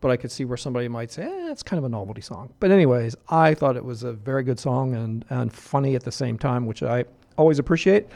but 0.00 0.12
I 0.12 0.16
could 0.16 0.30
see 0.30 0.44
where 0.44 0.56
somebody 0.56 0.86
might 0.86 1.10
say, 1.10 1.24
eh, 1.24 1.50
it's 1.50 1.64
kind 1.64 1.78
of 1.78 1.84
a 1.84 1.88
novelty 1.88 2.20
song. 2.20 2.52
But 2.60 2.70
anyways, 2.70 3.16
I 3.28 3.54
thought 3.54 3.76
it 3.76 3.84
was 3.84 4.04
a 4.04 4.12
very 4.12 4.44
good 4.44 4.60
song 4.60 4.94
and, 4.94 5.24
and 5.30 5.52
funny 5.52 5.96
at 5.96 6.04
the 6.04 6.12
same 6.12 6.38
time, 6.38 6.64
which 6.64 6.84
I 6.84 7.06
always 7.36 7.58
appreciate. 7.58 8.06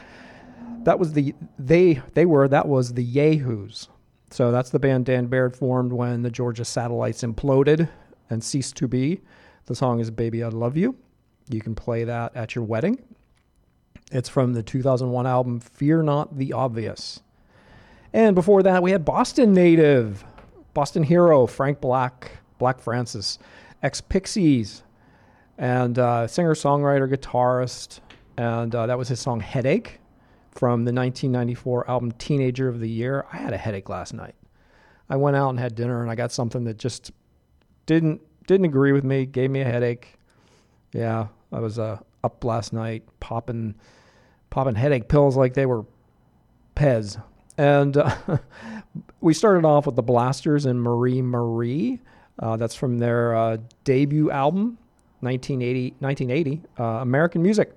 That 0.83 0.99
was 0.99 1.11
the 1.11 1.35
they 1.59 2.01
they 2.13 2.25
were 2.25 2.47
that 2.47 2.65
was 2.65 2.93
the 2.93 3.05
Yayhoos. 3.05 3.89
So 4.33 4.51
that's 4.51 4.71
the 4.71 4.79
band 4.79 5.05
Dan 5.05 5.27
Baird 5.27 5.55
formed 5.55 5.93
when 5.93 6.23
the 6.23 6.31
Georgia 6.31 6.65
satellites 6.65 7.21
imploded 7.21 7.87
and 8.31 8.43
ceased 8.43 8.75
to 8.77 8.87
be. 8.87 9.21
The 9.67 9.75
song 9.75 9.99
is 9.99 10.09
Baby 10.09 10.41
I 10.41 10.47
Love 10.47 10.75
You. 10.75 10.95
You 11.51 11.61
can 11.61 11.75
play 11.75 12.03
that 12.05 12.35
at 12.35 12.55
your 12.55 12.63
wedding. 12.63 12.97
It's 14.11 14.27
from 14.27 14.53
the 14.53 14.63
2001 14.63 15.27
album 15.27 15.59
Fear 15.59 16.01
Not 16.01 16.35
the 16.35 16.51
Obvious. 16.51 17.21
And 18.11 18.33
before 18.33 18.63
that, 18.63 18.81
we 18.81 18.89
had 18.89 19.05
Boston 19.05 19.53
native, 19.53 20.25
Boston 20.73 21.03
hero 21.03 21.45
Frank 21.45 21.79
Black, 21.79 22.39
Black 22.57 22.79
Francis, 22.79 23.37
ex 23.83 24.01
Pixies, 24.01 24.81
and 25.59 25.99
uh, 25.99 26.25
singer 26.25 26.55
songwriter 26.55 27.07
guitarist. 27.07 27.99
And 28.35 28.73
uh, 28.73 28.87
that 28.87 28.97
was 28.97 29.09
his 29.09 29.19
song 29.19 29.41
Headache 29.41 29.99
from 30.53 30.85
the 30.85 30.93
1994 30.93 31.89
album 31.89 32.11
Teenager 32.13 32.67
of 32.67 32.79
the 32.79 32.89
Year. 32.89 33.25
I 33.31 33.37
had 33.37 33.53
a 33.53 33.57
headache 33.57 33.89
last 33.89 34.13
night. 34.13 34.35
I 35.09 35.15
went 35.15 35.35
out 35.35 35.49
and 35.49 35.59
had 35.59 35.75
dinner 35.75 36.01
and 36.01 36.11
I 36.11 36.15
got 36.15 36.31
something 36.31 36.63
that 36.65 36.77
just 36.77 37.11
didn't 37.85 38.21
didn't 38.47 38.65
agree 38.65 38.91
with 38.91 39.03
me, 39.03 39.25
gave 39.25 39.49
me 39.49 39.61
a 39.61 39.65
headache. 39.65 40.15
Yeah, 40.91 41.27
I 41.51 41.59
was 41.59 41.79
uh, 41.79 41.99
up 42.23 42.43
last 42.43 42.73
night 42.73 43.03
popping 43.19 43.75
popping 44.49 44.75
headache 44.75 45.07
pills 45.07 45.35
like 45.35 45.53
they 45.53 45.65
were 45.65 45.85
Pez. 46.75 47.21
And 47.57 47.97
uh, 47.97 48.15
we 49.21 49.33
started 49.33 49.65
off 49.65 49.85
with 49.85 49.95
the 49.95 50.03
Blasters 50.03 50.65
and 50.65 50.81
Marie 50.81 51.21
Marie. 51.21 51.99
Uh, 52.39 52.57
that's 52.57 52.75
from 52.75 52.97
their 52.97 53.35
uh, 53.35 53.57
debut 53.83 54.31
album, 54.31 54.77
1980, 55.19 55.95
1980 55.99 56.61
uh, 56.79 56.83
American 57.01 57.43
Music. 57.43 57.73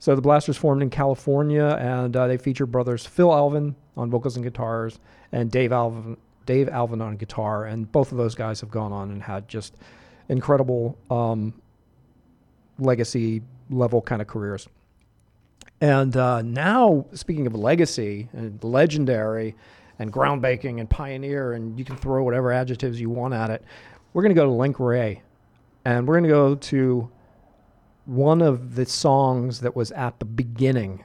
So 0.00 0.16
the 0.16 0.22
Blasters 0.22 0.56
formed 0.56 0.82
in 0.82 0.88
California, 0.88 1.76
and 1.78 2.16
uh, 2.16 2.26
they 2.26 2.38
feature 2.38 2.64
brothers 2.64 3.04
Phil 3.04 3.32
Alvin 3.32 3.76
on 3.98 4.10
vocals 4.10 4.34
and 4.34 4.42
guitars, 4.42 4.98
and 5.30 5.50
Dave 5.50 5.72
Alvin, 5.72 6.16
Dave 6.46 6.70
Alvin 6.70 7.02
on 7.02 7.16
guitar. 7.16 7.66
And 7.66 7.90
both 7.92 8.10
of 8.10 8.16
those 8.16 8.34
guys 8.34 8.62
have 8.62 8.70
gone 8.70 8.92
on 8.92 9.10
and 9.10 9.22
had 9.22 9.46
just 9.46 9.76
incredible 10.30 10.96
um, 11.10 11.52
legacy 12.78 13.42
level 13.68 14.00
kind 14.00 14.22
of 14.22 14.26
careers. 14.26 14.68
And 15.82 16.16
uh, 16.16 16.40
now, 16.40 17.04
speaking 17.12 17.46
of 17.46 17.54
legacy 17.54 18.30
and 18.32 18.62
legendary 18.64 19.54
and 19.98 20.10
groundbreaking 20.10 20.80
and 20.80 20.88
pioneer, 20.88 21.52
and 21.52 21.78
you 21.78 21.84
can 21.84 21.96
throw 21.96 22.22
whatever 22.22 22.52
adjectives 22.52 22.98
you 22.98 23.10
want 23.10 23.34
at 23.34 23.50
it, 23.50 23.62
we're 24.14 24.22
going 24.22 24.34
to 24.34 24.40
go 24.40 24.46
to 24.46 24.50
Link 24.50 24.80
Wray. 24.80 25.20
And 25.84 26.08
we're 26.08 26.14
going 26.14 26.24
to 26.24 26.30
go 26.30 26.54
to 26.54 27.10
one 28.04 28.42
of 28.42 28.74
the 28.74 28.86
songs 28.86 29.60
that 29.60 29.76
was 29.76 29.92
at 29.92 30.18
the 30.18 30.24
beginning 30.24 31.04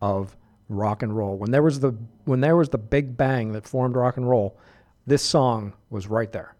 of 0.00 0.36
rock 0.68 1.02
and 1.02 1.16
roll. 1.16 1.36
When 1.36 1.50
there 1.50 1.62
was 1.62 1.80
the 1.80 1.96
when 2.24 2.40
there 2.40 2.56
was 2.56 2.68
the 2.68 2.78
big 2.78 3.16
bang 3.16 3.52
that 3.52 3.66
formed 3.66 3.96
rock 3.96 4.16
and 4.16 4.28
roll, 4.28 4.58
this 5.06 5.22
song 5.22 5.74
was 5.90 6.06
right 6.06 6.30
there. 6.32 6.54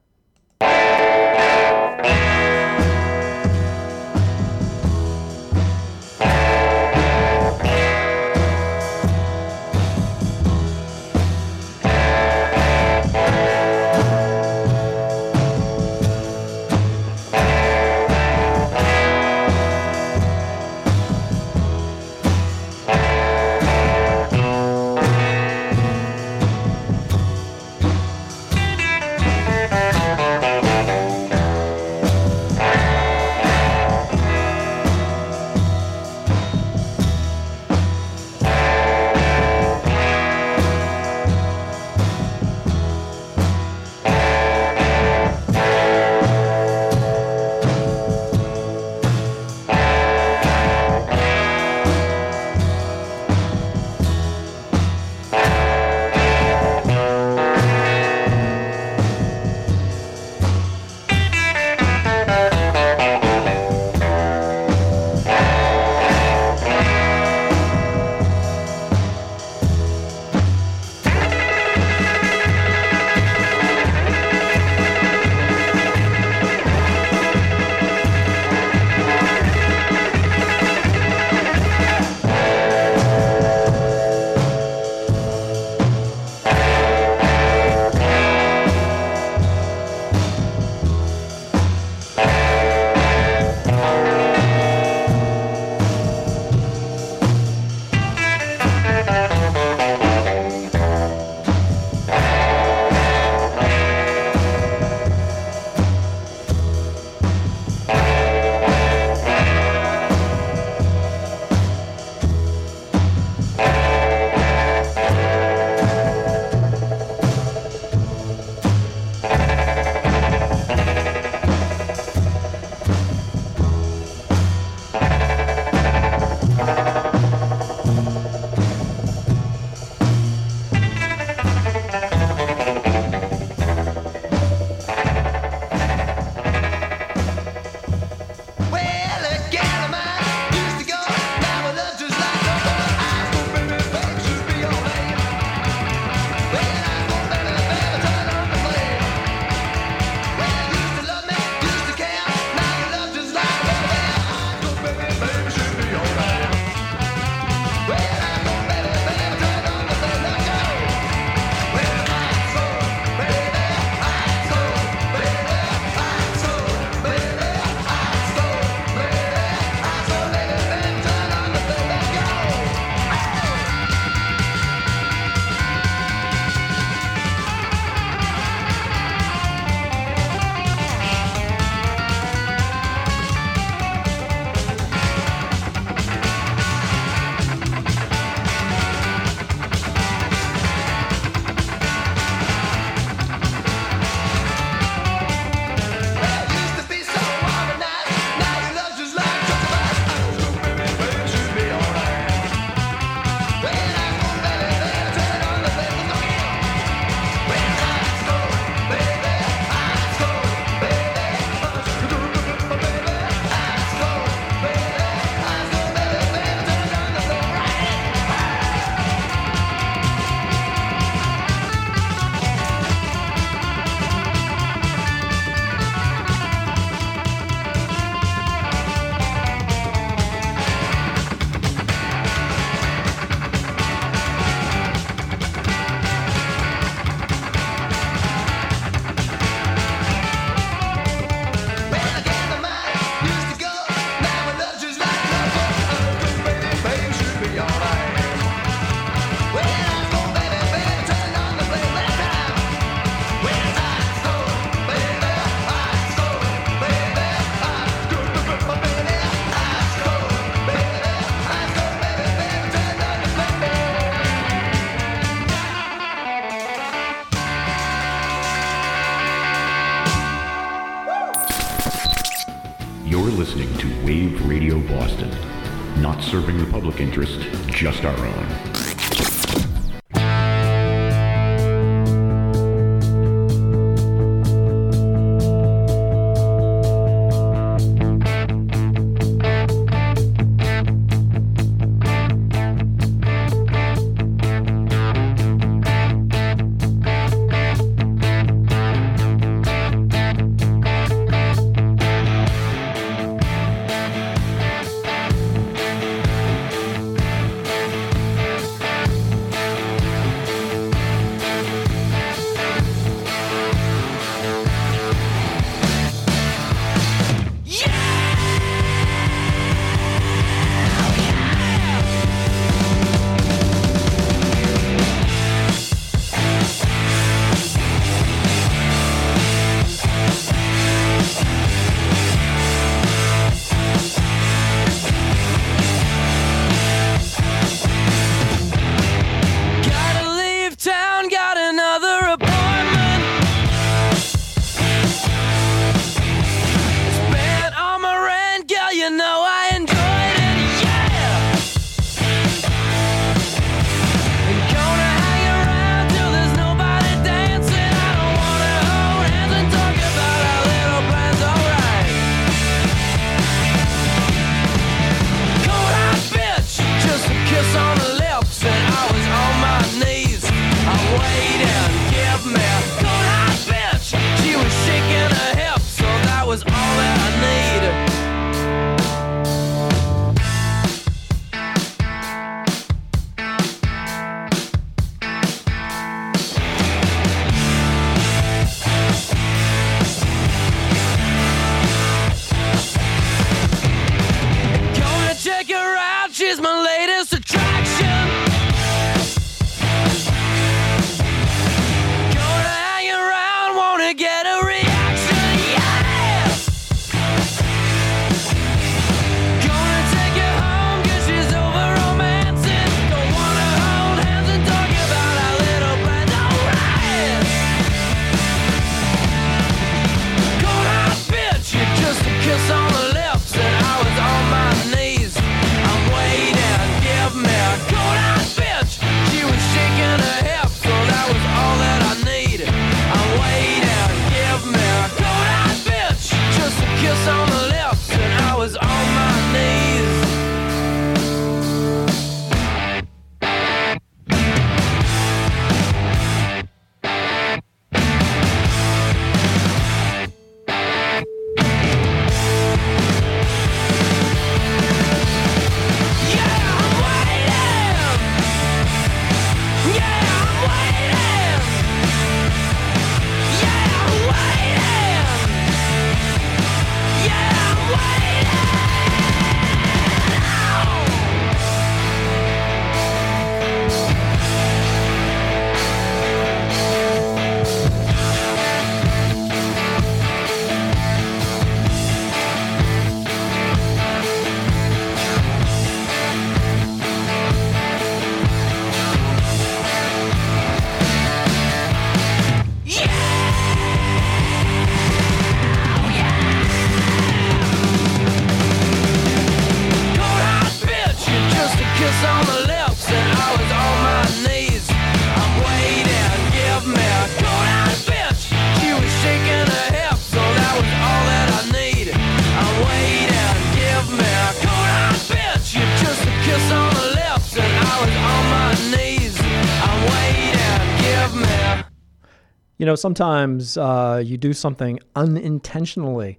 Know, 522.94 522.96
sometimes 522.96 523.76
uh, 523.76 524.22
you 524.24 524.38
do 524.38 524.52
something 524.52 525.00
unintentionally. 525.16 526.38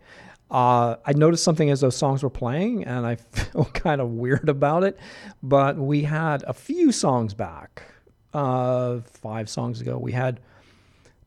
Uh, 0.49 0.95
I 1.05 1.11
noticed 1.11 1.43
something 1.43 1.69
as 1.69 1.81
those 1.81 1.97
songs 1.97 2.23
were 2.23 2.29
playing, 2.29 2.85
and 2.85 3.05
I 3.05 3.15
feel 3.33 3.65
kind 3.65 3.99
of 3.99 4.11
weird 4.11 4.47
about 4.47 4.85
it. 4.85 4.97
But 5.43 5.75
we 5.75 6.03
had 6.03 6.43
a 6.47 6.53
few 6.53 6.93
songs 6.93 7.33
back, 7.33 7.83
uh, 8.33 9.01
five 9.01 9.49
songs 9.49 9.81
ago. 9.81 9.97
We 9.97 10.13
had 10.13 10.39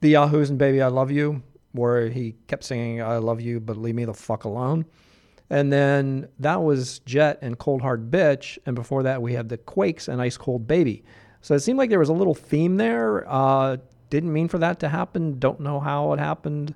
the 0.00 0.14
Yayhoos 0.14 0.48
and 0.48 0.56
"Baby 0.58 0.80
I 0.80 0.88
Love 0.88 1.10
You," 1.10 1.42
where 1.72 2.08
he 2.08 2.34
kept 2.46 2.64
singing 2.64 3.02
"I 3.02 3.18
love 3.18 3.42
you, 3.42 3.60
but 3.60 3.76
leave 3.76 3.96
me 3.96 4.06
the 4.06 4.14
fuck 4.14 4.44
alone." 4.44 4.86
And 5.50 5.70
then 5.70 6.28
that 6.38 6.62
was 6.62 7.00
Jet 7.00 7.38
and 7.42 7.58
Cold 7.58 7.82
Hard 7.82 8.10
Bitch. 8.10 8.56
And 8.64 8.74
before 8.74 9.02
that, 9.02 9.20
we 9.20 9.34
had 9.34 9.50
the 9.50 9.58
Quakes 9.58 10.08
and 10.08 10.22
Ice 10.22 10.38
Cold 10.38 10.66
Baby. 10.66 11.04
So 11.42 11.54
it 11.54 11.60
seemed 11.60 11.76
like 11.78 11.90
there 11.90 11.98
was 11.98 12.08
a 12.08 12.14
little 12.14 12.34
theme 12.34 12.78
there. 12.78 13.30
Uh, 13.30 13.76
didn't 14.10 14.32
mean 14.32 14.48
for 14.48 14.58
that 14.58 14.80
to 14.80 14.88
happen. 14.88 15.38
Don't 15.38 15.60
know 15.60 15.80
how 15.80 16.12
it 16.12 16.18
happened. 16.18 16.74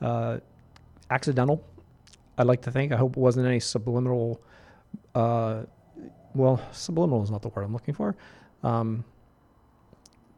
Uh, 0.00 0.38
accidental, 1.10 1.64
I'd 2.36 2.46
like 2.46 2.62
to 2.62 2.70
think. 2.70 2.92
I 2.92 2.96
hope 2.96 3.16
it 3.16 3.20
wasn't 3.20 3.46
any 3.46 3.60
subliminal. 3.60 4.40
Uh, 5.14 5.62
well, 6.34 6.60
subliminal 6.72 7.22
is 7.22 7.30
not 7.30 7.42
the 7.42 7.48
word 7.48 7.62
I'm 7.62 7.72
looking 7.72 7.94
for. 7.94 8.16
Um, 8.62 9.04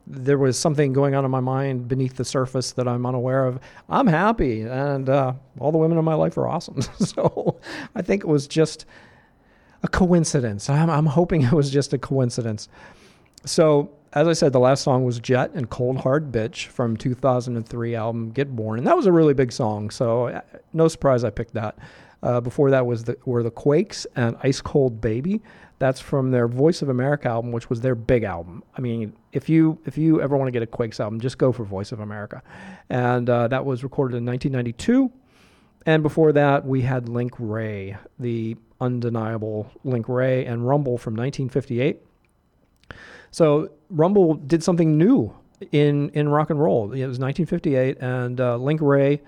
there 0.06 0.38
was 0.38 0.56
something 0.56 0.92
going 0.92 1.14
on 1.14 1.24
in 1.24 1.30
my 1.30 1.40
mind 1.40 1.88
beneath 1.88 2.14
the 2.14 2.24
surface 2.24 2.72
that 2.72 2.86
I'm 2.86 3.04
unaware 3.04 3.44
of. 3.46 3.58
I'm 3.88 4.06
happy, 4.06 4.62
and 4.62 5.08
uh, 5.08 5.32
all 5.58 5.72
the 5.72 5.78
women 5.78 5.98
in 5.98 6.04
my 6.04 6.14
life 6.14 6.38
are 6.38 6.46
awesome. 6.46 6.80
so 7.00 7.58
I 7.94 8.02
think 8.02 8.22
it 8.22 8.28
was 8.28 8.46
just 8.46 8.86
a 9.82 9.88
coincidence. 9.88 10.70
I'm, 10.70 10.90
I'm 10.90 11.06
hoping 11.06 11.42
it 11.42 11.52
was 11.52 11.70
just 11.70 11.92
a 11.92 11.98
coincidence. 11.98 12.68
So, 13.44 13.90
as 14.16 14.26
I 14.26 14.32
said, 14.32 14.54
the 14.54 14.58
last 14.58 14.82
song 14.82 15.04
was 15.04 15.20
Jet 15.20 15.50
and 15.52 15.68
Cold 15.68 15.98
Hard 15.98 16.32
Bitch 16.32 16.68
from 16.68 16.96
2003 16.96 17.94
album 17.94 18.30
Get 18.30 18.56
Born, 18.56 18.78
and 18.78 18.86
that 18.86 18.96
was 18.96 19.04
a 19.04 19.12
really 19.12 19.34
big 19.34 19.52
song. 19.52 19.90
So, 19.90 20.28
uh, 20.28 20.40
no 20.72 20.88
surprise 20.88 21.22
I 21.22 21.28
picked 21.28 21.52
that. 21.52 21.78
Uh, 22.22 22.40
before 22.40 22.70
that 22.70 22.86
was 22.86 23.04
the 23.04 23.18
were 23.26 23.42
the 23.42 23.50
Quakes 23.50 24.06
and 24.16 24.34
Ice 24.42 24.62
Cold 24.62 25.02
Baby. 25.02 25.42
That's 25.78 26.00
from 26.00 26.30
their 26.30 26.48
Voice 26.48 26.80
of 26.80 26.88
America 26.88 27.28
album, 27.28 27.52
which 27.52 27.68
was 27.68 27.82
their 27.82 27.94
big 27.94 28.22
album. 28.22 28.64
I 28.74 28.80
mean, 28.80 29.12
if 29.32 29.50
you 29.50 29.78
if 29.84 29.98
you 29.98 30.22
ever 30.22 30.34
want 30.34 30.48
to 30.48 30.52
get 30.52 30.62
a 30.62 30.66
Quakes 30.66 30.98
album, 30.98 31.20
just 31.20 31.36
go 31.36 31.52
for 31.52 31.64
Voice 31.64 31.92
of 31.92 32.00
America, 32.00 32.42
and 32.88 33.28
uh, 33.28 33.48
that 33.48 33.66
was 33.66 33.84
recorded 33.84 34.16
in 34.16 34.24
1992. 34.24 35.12
And 35.84 36.02
before 36.02 36.32
that, 36.32 36.64
we 36.64 36.80
had 36.80 37.10
Link 37.10 37.34
Wray, 37.38 37.98
the 38.18 38.56
undeniable 38.80 39.70
Link 39.84 40.08
Wray, 40.08 40.46
and 40.46 40.66
Rumble 40.66 40.96
from 40.96 41.14
1958. 41.14 42.00
So 43.30 43.70
Rumble 43.90 44.34
did 44.34 44.62
something 44.62 44.98
new 44.98 45.34
in 45.72 46.10
in 46.10 46.28
rock 46.28 46.50
and 46.50 46.60
roll. 46.60 46.92
It 46.92 47.06
was 47.06 47.18
1958, 47.18 47.98
and 48.00 48.40
uh, 48.40 48.56
Link 48.56 48.80
Wray 48.80 49.20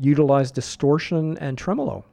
utilized 0.00 0.54
distortion 0.54 1.36
and 1.38 1.58
tremolo. 1.58 2.04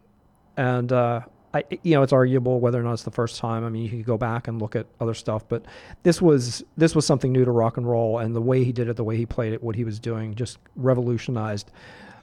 And 0.57 0.91
uh, 0.91 1.21
I, 1.53 1.63
you 1.83 1.95
know, 1.95 2.03
it's 2.03 2.13
arguable 2.13 2.59
whether 2.59 2.79
or 2.79 2.83
not 2.83 2.93
it's 2.93 3.03
the 3.03 3.11
first 3.11 3.37
time. 3.37 3.63
I 3.63 3.69
mean, 3.69 3.83
you 3.83 3.89
could 3.89 4.05
go 4.05 4.17
back 4.17 4.47
and 4.47 4.61
look 4.61 4.75
at 4.75 4.87
other 4.99 5.13
stuff, 5.13 5.47
but 5.47 5.65
this 6.03 6.21
was 6.21 6.63
this 6.75 6.95
was 6.95 7.05
something 7.05 7.31
new 7.31 7.45
to 7.45 7.51
rock 7.51 7.77
and 7.77 7.87
roll, 7.87 8.19
and 8.19 8.35
the 8.35 8.41
way 8.41 8.63
he 8.63 8.71
did 8.71 8.89
it, 8.89 8.97
the 8.97 9.03
way 9.03 9.15
he 9.15 9.25
played 9.25 9.53
it, 9.53 9.63
what 9.63 9.75
he 9.75 9.83
was 9.83 9.99
doing, 9.99 10.35
just 10.35 10.59
revolutionized 10.75 11.71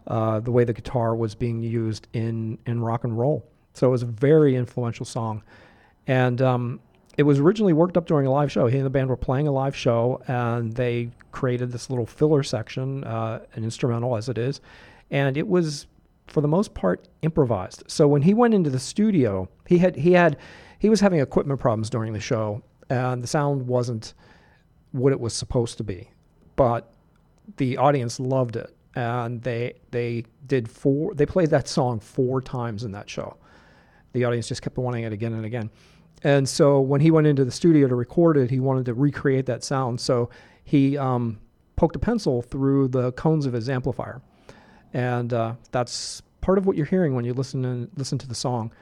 uh, 0.06 0.40
the 0.40 0.50
way 0.50 0.64
the 0.64 0.72
guitar 0.72 1.16
was 1.16 1.34
being 1.34 1.62
used 1.62 2.08
in 2.12 2.58
in 2.66 2.80
rock 2.80 3.04
and 3.04 3.18
roll. 3.18 3.46
So 3.72 3.86
it 3.88 3.90
was 3.90 4.02
a 4.02 4.06
very 4.06 4.54
influential 4.54 5.06
song, 5.06 5.42
and 6.06 6.42
um, 6.42 6.80
it 7.18 7.24
was 7.24 7.38
originally 7.38 7.72
worked 7.72 7.96
up 7.96 8.06
during 8.06 8.26
a 8.26 8.30
live 8.30 8.50
show. 8.50 8.66
He 8.66 8.78
and 8.78 8.86
the 8.86 8.90
band 8.90 9.08
were 9.08 9.16
playing 9.16 9.46
a 9.46 9.52
live 9.52 9.76
show, 9.76 10.22
and 10.26 10.72
they 10.72 11.10
created 11.30 11.70
this 11.70 11.90
little 11.90 12.06
filler 12.06 12.42
section, 12.42 13.04
uh, 13.04 13.40
an 13.54 13.64
instrumental 13.64 14.16
as 14.16 14.28
it 14.28 14.38
is, 14.38 14.60
and 15.10 15.36
it 15.36 15.46
was 15.46 15.86
for 16.26 16.40
the 16.40 16.48
most 16.48 16.72
part 16.72 17.08
improvised. 17.22 17.84
So 17.86 18.08
when 18.08 18.22
he 18.22 18.32
went 18.32 18.54
into 18.54 18.70
the 18.70 18.78
studio, 18.78 19.48
he 19.66 19.78
had 19.78 19.96
he 19.96 20.12
had 20.12 20.38
he 20.78 20.88
was 20.88 21.00
having 21.00 21.20
equipment 21.20 21.60
problems 21.60 21.90
during 21.90 22.12
the 22.12 22.20
show, 22.20 22.62
and 22.88 23.22
the 23.22 23.26
sound 23.26 23.66
wasn't 23.66 24.14
what 24.92 25.12
it 25.12 25.20
was 25.20 25.34
supposed 25.34 25.76
to 25.78 25.84
be. 25.84 26.10
But 26.56 26.92
the 27.56 27.76
audience 27.76 28.18
loved 28.18 28.56
it, 28.56 28.74
and 28.94 29.42
they 29.42 29.74
they 29.90 30.24
did 30.46 30.70
four. 30.70 31.14
They 31.14 31.26
played 31.26 31.50
that 31.50 31.68
song 31.68 32.00
four 32.00 32.40
times 32.40 32.84
in 32.84 32.92
that 32.92 33.10
show. 33.10 33.36
The 34.12 34.24
audience 34.24 34.48
just 34.48 34.62
kept 34.62 34.78
wanting 34.78 35.04
it 35.04 35.12
again 35.12 35.32
and 35.34 35.44
again. 35.44 35.70
And 36.24 36.48
so 36.48 36.80
when 36.80 37.00
he 37.00 37.10
went 37.10 37.26
into 37.26 37.44
the 37.44 37.50
studio 37.50 37.88
to 37.88 37.94
record 37.94 38.36
it, 38.36 38.50
he 38.50 38.60
wanted 38.60 38.86
to 38.86 38.94
recreate 38.94 39.46
that 39.46 39.64
sound. 39.64 40.00
So 40.00 40.30
he 40.64 40.96
um, 40.96 41.38
poked 41.76 41.96
a 41.96 41.98
pencil 41.98 42.42
through 42.42 42.88
the 42.88 43.12
cones 43.12 43.46
of 43.46 43.52
his 43.52 43.68
amplifier, 43.68 44.22
and 44.92 45.32
uh, 45.32 45.54
that's 45.72 46.22
part 46.40 46.58
of 46.58 46.66
what 46.66 46.76
you're 46.76 46.86
hearing 46.86 47.14
when 47.14 47.24
you 47.24 47.34
listen 47.34 47.64
and 47.64 47.90
listen 47.96 48.18
to 48.18 48.28
the 48.28 48.34
song. 48.34 48.72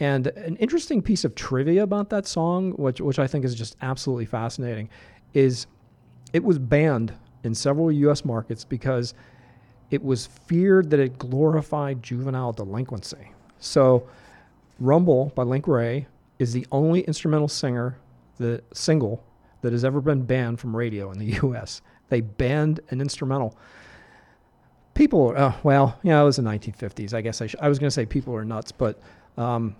And 0.00 0.26
an 0.28 0.56
interesting 0.56 1.00
piece 1.00 1.24
of 1.24 1.34
trivia 1.34 1.82
about 1.82 2.10
that 2.10 2.26
song, 2.26 2.72
which 2.72 3.00
which 3.00 3.18
I 3.18 3.26
think 3.26 3.44
is 3.44 3.54
just 3.54 3.76
absolutely 3.80 4.26
fascinating, 4.26 4.88
is 5.32 5.66
it 6.32 6.42
was 6.42 6.58
banned 6.58 7.14
in 7.44 7.54
several 7.54 7.90
U.S. 7.92 8.24
markets 8.24 8.64
because 8.64 9.14
it 9.90 10.02
was 10.02 10.26
feared 10.26 10.90
that 10.90 11.00
it 11.00 11.18
glorified 11.18 12.02
juvenile 12.02 12.52
delinquency. 12.52 13.30
So, 13.58 14.08
Rumble 14.80 15.32
by 15.34 15.42
Link 15.42 15.68
Wray 15.68 16.06
is 16.42 16.52
the 16.52 16.66
only 16.72 17.00
instrumental 17.02 17.48
singer, 17.48 17.96
the 18.38 18.62
single 18.74 19.24
that 19.62 19.72
has 19.72 19.84
ever 19.84 20.00
been 20.00 20.22
banned 20.22 20.60
from 20.60 20.74
radio 20.76 21.10
in 21.10 21.18
the 21.18 21.24
U.S. 21.42 21.80
They 22.10 22.20
banned 22.20 22.80
an 22.90 23.00
instrumental. 23.00 23.56
People, 24.94 25.32
uh, 25.36 25.54
well, 25.62 25.98
yeah, 26.02 26.20
it 26.20 26.24
was 26.24 26.36
the 26.36 26.42
1950s. 26.42 27.14
I 27.14 27.22
guess 27.22 27.40
I, 27.40 27.46
sh- 27.46 27.54
I 27.60 27.68
was 27.68 27.78
going 27.78 27.86
to 27.86 27.92
say 27.92 28.04
people 28.04 28.34
are 28.34 28.44
nuts, 28.44 28.72
but, 28.72 29.00
um, 29.38 29.74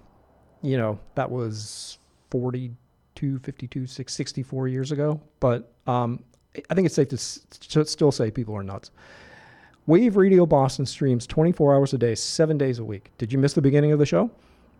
you 0.62 0.78
know, 0.78 0.98
that 1.16 1.30
was 1.30 1.98
42, 2.30 3.38
52, 3.40 3.86
6, 3.86 4.12
64 4.14 4.68
years 4.68 4.90
ago. 4.92 5.20
But 5.38 5.70
um, 5.86 6.24
I 6.70 6.74
think 6.74 6.86
it's 6.86 6.94
safe 6.94 7.08
to 7.08 7.16
s- 7.16 7.40
to 7.68 7.84
still 7.84 8.10
say 8.10 8.30
people 8.30 8.56
are 8.56 8.62
nuts. 8.62 8.90
Wave 9.86 10.16
Radio 10.16 10.46
Boston 10.46 10.86
streams 10.86 11.26
24 11.26 11.74
hours 11.74 11.92
a 11.92 11.98
day, 11.98 12.14
seven 12.14 12.56
days 12.56 12.78
a 12.78 12.84
week. 12.84 13.10
Did 13.18 13.32
you 13.32 13.38
miss 13.38 13.52
the 13.52 13.60
beginning 13.62 13.92
of 13.92 13.98
the 13.98 14.06
show? 14.06 14.30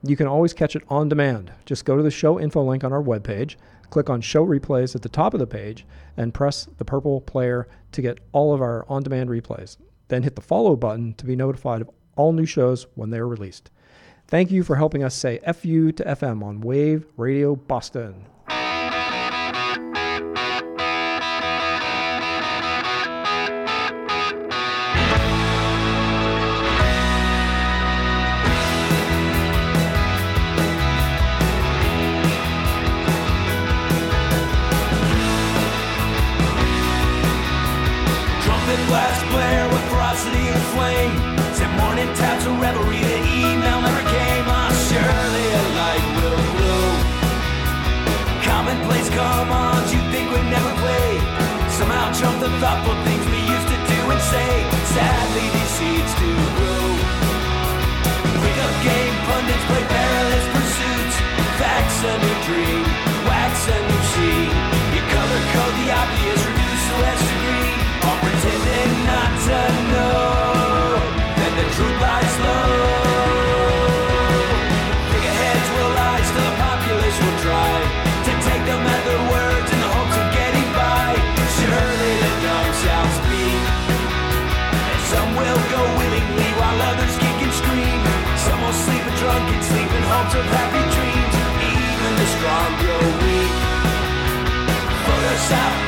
You 0.05 0.16
can 0.16 0.26
always 0.26 0.53
catch 0.53 0.74
it 0.74 0.82
on 0.88 1.09
demand. 1.09 1.53
Just 1.64 1.84
go 1.84 1.96
to 1.96 2.03
the 2.03 2.11
show 2.11 2.40
info 2.40 2.62
link 2.64 2.82
on 2.82 2.92
our 2.92 3.03
webpage, 3.03 3.55
click 3.90 4.11
on 4.11 4.20
show 4.20 4.44
replays 4.44 4.96
at 4.96 5.03
the 5.03 5.09
top 5.09 5.32
of 5.32 5.40
the 5.40 5.46
page, 5.46 5.86
and 6.16 6.34
press 6.34 6.66
the 6.78 6.84
purple 6.84 7.20
player 7.20 7.68
to 7.92 8.03
get 8.03 8.18
all 8.32 8.53
of 8.53 8.61
our 8.61 8.84
on 8.88 9.05
demand 9.05 9.30
replays. 9.30 9.76
Then 10.09 10.24
hit 10.24 10.34
the 10.34 10.42
follow 10.42 10.74
button 10.74 11.14
to 11.14 11.24
be 11.24 11.36
notified 11.36 11.82
of 11.82 11.90
all 12.16 12.32
new 12.32 12.46
shows 12.46 12.86
when 12.96 13.11
they 13.11 13.18
are 13.18 13.28
released. 13.28 13.70
Thank 14.26 14.50
you 14.50 14.64
for 14.64 14.76
helping 14.76 15.05
us 15.05 15.14
say 15.14 15.38
FU 15.38 15.92
to 15.92 16.05
FM 16.05 16.42
on 16.42 16.62
Wave 16.62 17.07
Radio 17.16 17.55
Boston. 17.55 18.26
Photoshop 95.53 95.82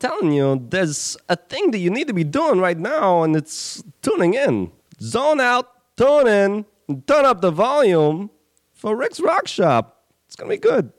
telling 0.00 0.32
you, 0.32 0.64
there's 0.68 1.16
a 1.28 1.36
thing 1.36 1.70
that 1.72 1.78
you 1.78 1.90
need 1.90 2.06
to 2.08 2.14
be 2.14 2.24
doing 2.24 2.60
right 2.60 2.78
now, 2.78 3.22
and 3.22 3.36
it's 3.36 3.82
tuning 4.02 4.34
in. 4.34 4.72
Zone 5.00 5.40
out, 5.40 5.96
tune 5.96 6.26
in, 6.26 6.64
turn 7.06 7.24
up 7.24 7.40
the 7.40 7.50
volume 7.50 8.30
for 8.72 8.96
Rick's 8.96 9.20
Rock 9.20 9.48
Shop. 9.48 10.04
It's 10.26 10.36
gonna 10.36 10.50
be 10.50 10.58
good. 10.58 10.92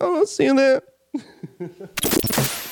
I'll 0.00 0.26
see 0.26 0.44
you 0.44 0.54
there. 0.54 0.82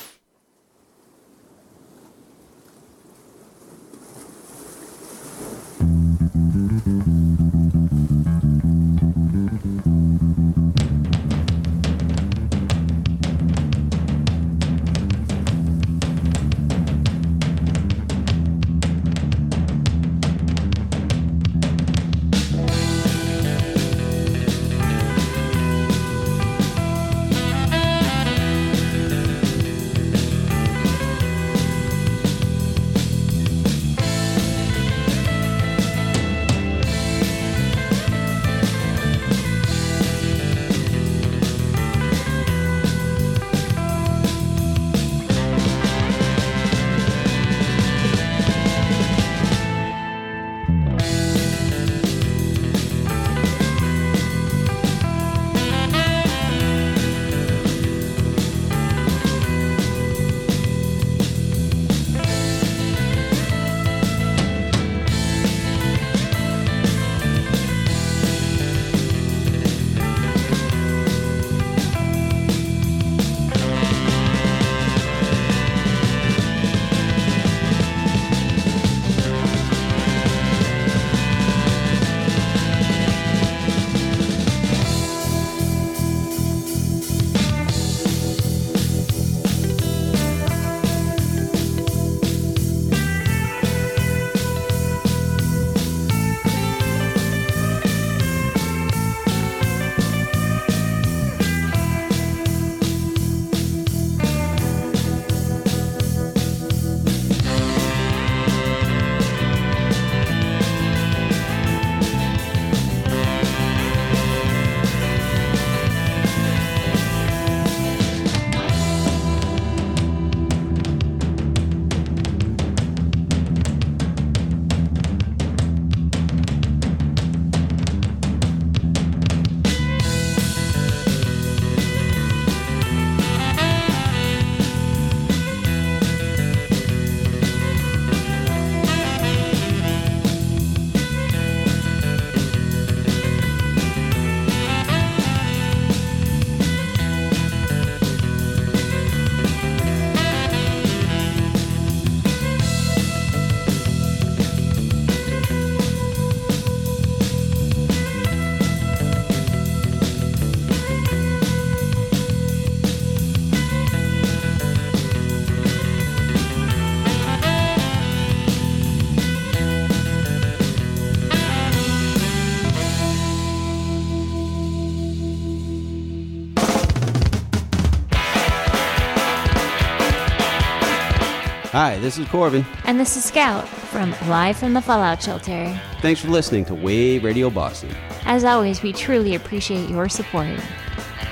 Hi, 181.75 181.99
this 181.99 182.18
is 182.18 182.29
Corbin. 182.29 182.64
And 182.85 183.01
this 183.01 183.16
is 183.16 183.25
Scout 183.25 183.66
from 183.66 184.14
Live 184.29 184.57
from 184.57 184.75
the 184.75 184.81
Fallout 184.81 185.20
Shelter. 185.20 185.77
Thanks 186.01 186.20
for 186.20 186.29
listening 186.29 186.64
to 186.66 186.75
Wave 186.77 187.25
Radio 187.25 187.51
Boston. 187.51 187.91
As 188.27 188.45
always, 188.45 188.81
we 188.81 188.93
truly 188.93 189.35
appreciate 189.35 189.91
your 189.91 190.09
support. 190.09 190.57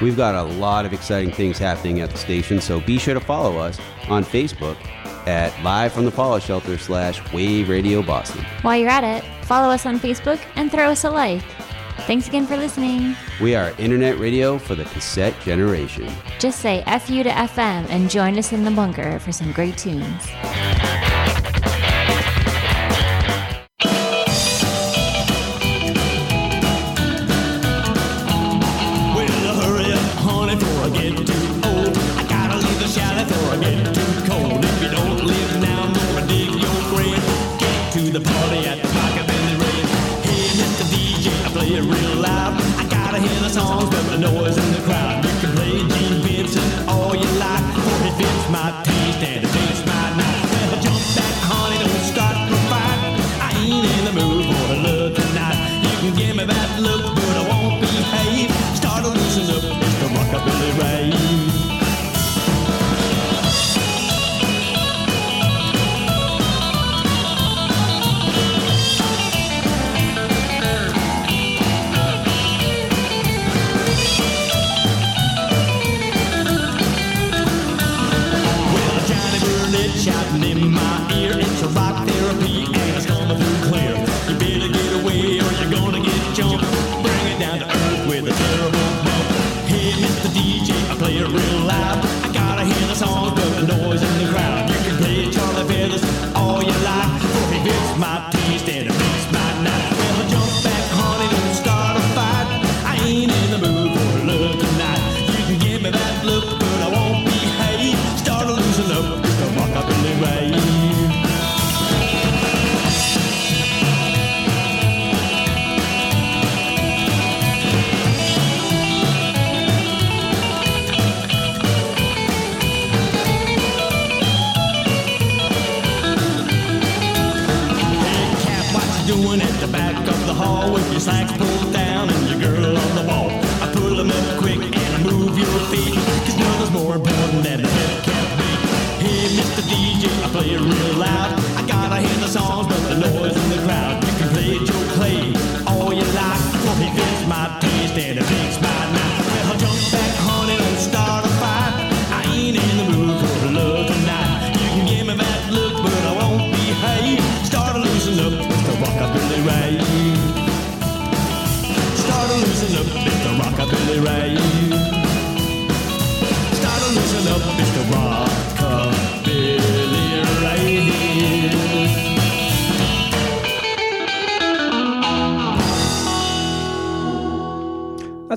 We've 0.01 0.17
got 0.17 0.35
a 0.35 0.43
lot 0.43 0.85
of 0.85 0.93
exciting 0.93 1.31
things 1.31 1.59
happening 1.59 2.01
at 2.01 2.11
the 2.11 2.19
station, 2.19 2.61
so 2.61 2.81
be 2.81 2.99
sure 2.99 3.15
to 3.15 3.21
follow 3.21 3.57
us 3.59 3.79
on 4.09 4.25
Facebook 4.25 4.77
at 5.29 5.57
Live 5.63 5.93
from 5.93 6.07
the 6.07 6.11
Fallout 6.11 6.43
Shelter 6.43 6.77
slash 6.77 7.23
Wave 7.33 7.69
Radio 7.69 8.03
Boston. 8.03 8.45
While 8.63 8.79
you're 8.79 8.91
at 8.91 9.05
it, 9.05 9.25
follow 9.45 9.73
us 9.73 9.87
on 9.87 10.01
Facebook 10.01 10.41
and 10.57 10.73
throw 10.73 10.89
us 10.89 11.05
a 11.05 11.11
like. 11.13 11.45
Thanks 12.07 12.27
again 12.27 12.47
for 12.47 12.57
listening. 12.57 13.15
We 13.41 13.55
are 13.55 13.73
internet 13.79 14.19
radio 14.19 14.59
for 14.59 14.75
the 14.75 14.85
cassette 14.85 15.39
generation. 15.41 16.13
Just 16.41 16.59
say 16.59 16.83
FU 16.83 17.23
to 17.23 17.31
FM 17.31 17.89
and 17.91 18.11
join 18.11 18.37
us 18.39 18.53
in 18.53 18.65
the 18.65 18.73
bunker 18.73 19.21
for 19.21 19.31
some 19.31 19.53
great 19.53 19.79
tunes. 19.79 20.27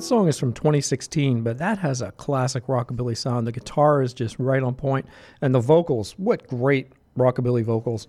Song 0.06 0.28
is 0.28 0.38
from 0.38 0.52
2016, 0.52 1.42
but 1.42 1.58
that 1.58 1.78
has 1.78 2.00
a 2.00 2.12
classic 2.12 2.66
rockabilly 2.68 3.16
sound. 3.16 3.44
The 3.44 3.50
guitar 3.50 4.02
is 4.02 4.14
just 4.14 4.38
right 4.38 4.62
on 4.62 4.76
point, 4.76 5.04
and 5.42 5.52
the 5.52 5.58
vocals, 5.58 6.12
what 6.12 6.46
great 6.46 6.92
rockabilly 7.18 7.64
vocals. 7.64 8.06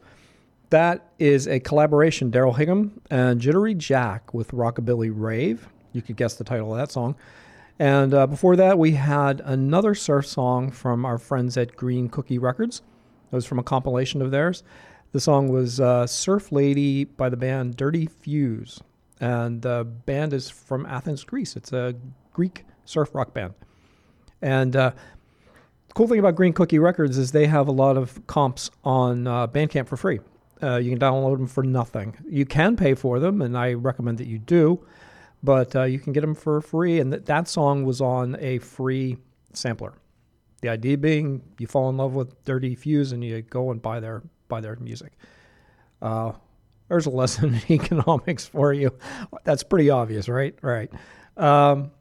That 0.69 1.09
is 1.17 1.47
a 1.47 1.59
collaboration, 1.59 2.29
Darrel 2.29 2.53
Higham 2.53 3.01
and 3.09 3.41
Jittery 3.41 3.73
Jack 3.73 4.31
with 4.31 4.51
Rockabilly 4.51 5.11
Rave. 5.11 5.69
You 5.91 6.03
could 6.03 6.17
guess 6.17 6.35
the 6.35 6.43
title 6.43 6.71
of 6.71 6.77
that 6.77 6.91
song. 6.91 7.15
And 7.79 8.13
uh, 8.13 8.27
before 8.27 8.55
that, 8.57 8.77
we 8.77 8.91
had 8.91 9.41
another 9.43 9.95
surf 9.95 10.27
song 10.27 10.69
from 10.69 11.03
our 11.03 11.17
friends 11.17 11.57
at 11.57 11.75
Green 11.75 12.09
Cookie 12.09 12.37
Records. 12.37 12.83
It 13.31 13.35
was 13.35 13.45
from 13.45 13.57
a 13.57 13.63
compilation 13.63 14.21
of 14.21 14.29
theirs. 14.29 14.63
The 15.13 15.19
song 15.19 15.49
was 15.49 15.79
uh, 15.79 16.05
Surf 16.05 16.51
Lady 16.51 17.05
by 17.05 17.29
the 17.29 17.37
band 17.37 17.75
Dirty 17.75 18.05
Fuse. 18.05 18.81
And 19.19 19.61
the 19.61 19.83
band 20.05 20.33
is 20.33 20.49
from 20.49 20.85
Athens, 20.85 21.23
Greece. 21.23 21.55
It's 21.55 21.73
a 21.73 21.95
Greek 22.33 22.65
surf 22.85 23.15
rock 23.15 23.33
band. 23.33 23.53
And 24.41 24.75
uh, 24.75 24.91
cool 25.95 26.07
thing 26.07 26.19
about 26.19 26.35
Green 26.35 26.53
Cookie 26.53 26.79
Records 26.79 27.17
is 27.17 27.31
they 27.31 27.47
have 27.47 27.67
a 27.67 27.71
lot 27.71 27.97
of 27.97 28.25
comps 28.27 28.69
on 28.83 29.25
uh, 29.25 29.47
Bandcamp 29.47 29.87
for 29.87 29.97
free. 29.97 30.19
Uh, 30.61 30.77
you 30.77 30.89
can 30.89 30.99
download 30.99 31.37
them 31.37 31.47
for 31.47 31.63
nothing. 31.63 32.15
You 32.29 32.45
can 32.45 32.75
pay 32.75 32.93
for 32.93 33.19
them, 33.19 33.41
and 33.41 33.57
I 33.57 33.73
recommend 33.73 34.17
that 34.19 34.27
you 34.27 34.39
do, 34.39 34.85
but 35.43 35.75
uh, 35.75 35.83
you 35.83 35.99
can 35.99 36.13
get 36.13 36.21
them 36.21 36.35
for 36.35 36.61
free. 36.61 36.99
And 36.99 37.11
th- 37.11 37.25
that 37.25 37.47
song 37.47 37.83
was 37.83 38.01
on 38.01 38.37
a 38.39 38.59
free 38.59 39.17
sampler. 39.53 39.93
The 40.61 40.69
idea 40.69 40.97
being, 40.97 41.43
you 41.59 41.67
fall 41.67 41.89
in 41.89 41.97
love 41.97 42.15
with 42.15 42.43
Dirty 42.43 42.73
Fuse, 42.75 43.11
and 43.11 43.23
you 43.23 43.41
go 43.43 43.69
and 43.71 43.81
buy 43.81 43.99
their 43.99 44.23
buy 44.47 44.61
their 44.61 44.75
music. 44.77 45.13
There's 46.89 47.05
a 47.05 47.11
lesson 47.11 47.61
in 47.67 47.81
economics 47.81 48.45
for 48.45 48.73
you. 48.73 48.91
That's 49.43 49.63
pretty 49.63 49.89
obvious, 49.89 50.29
right? 50.29 50.55
Right. 50.61 50.91
Um, 51.35 51.91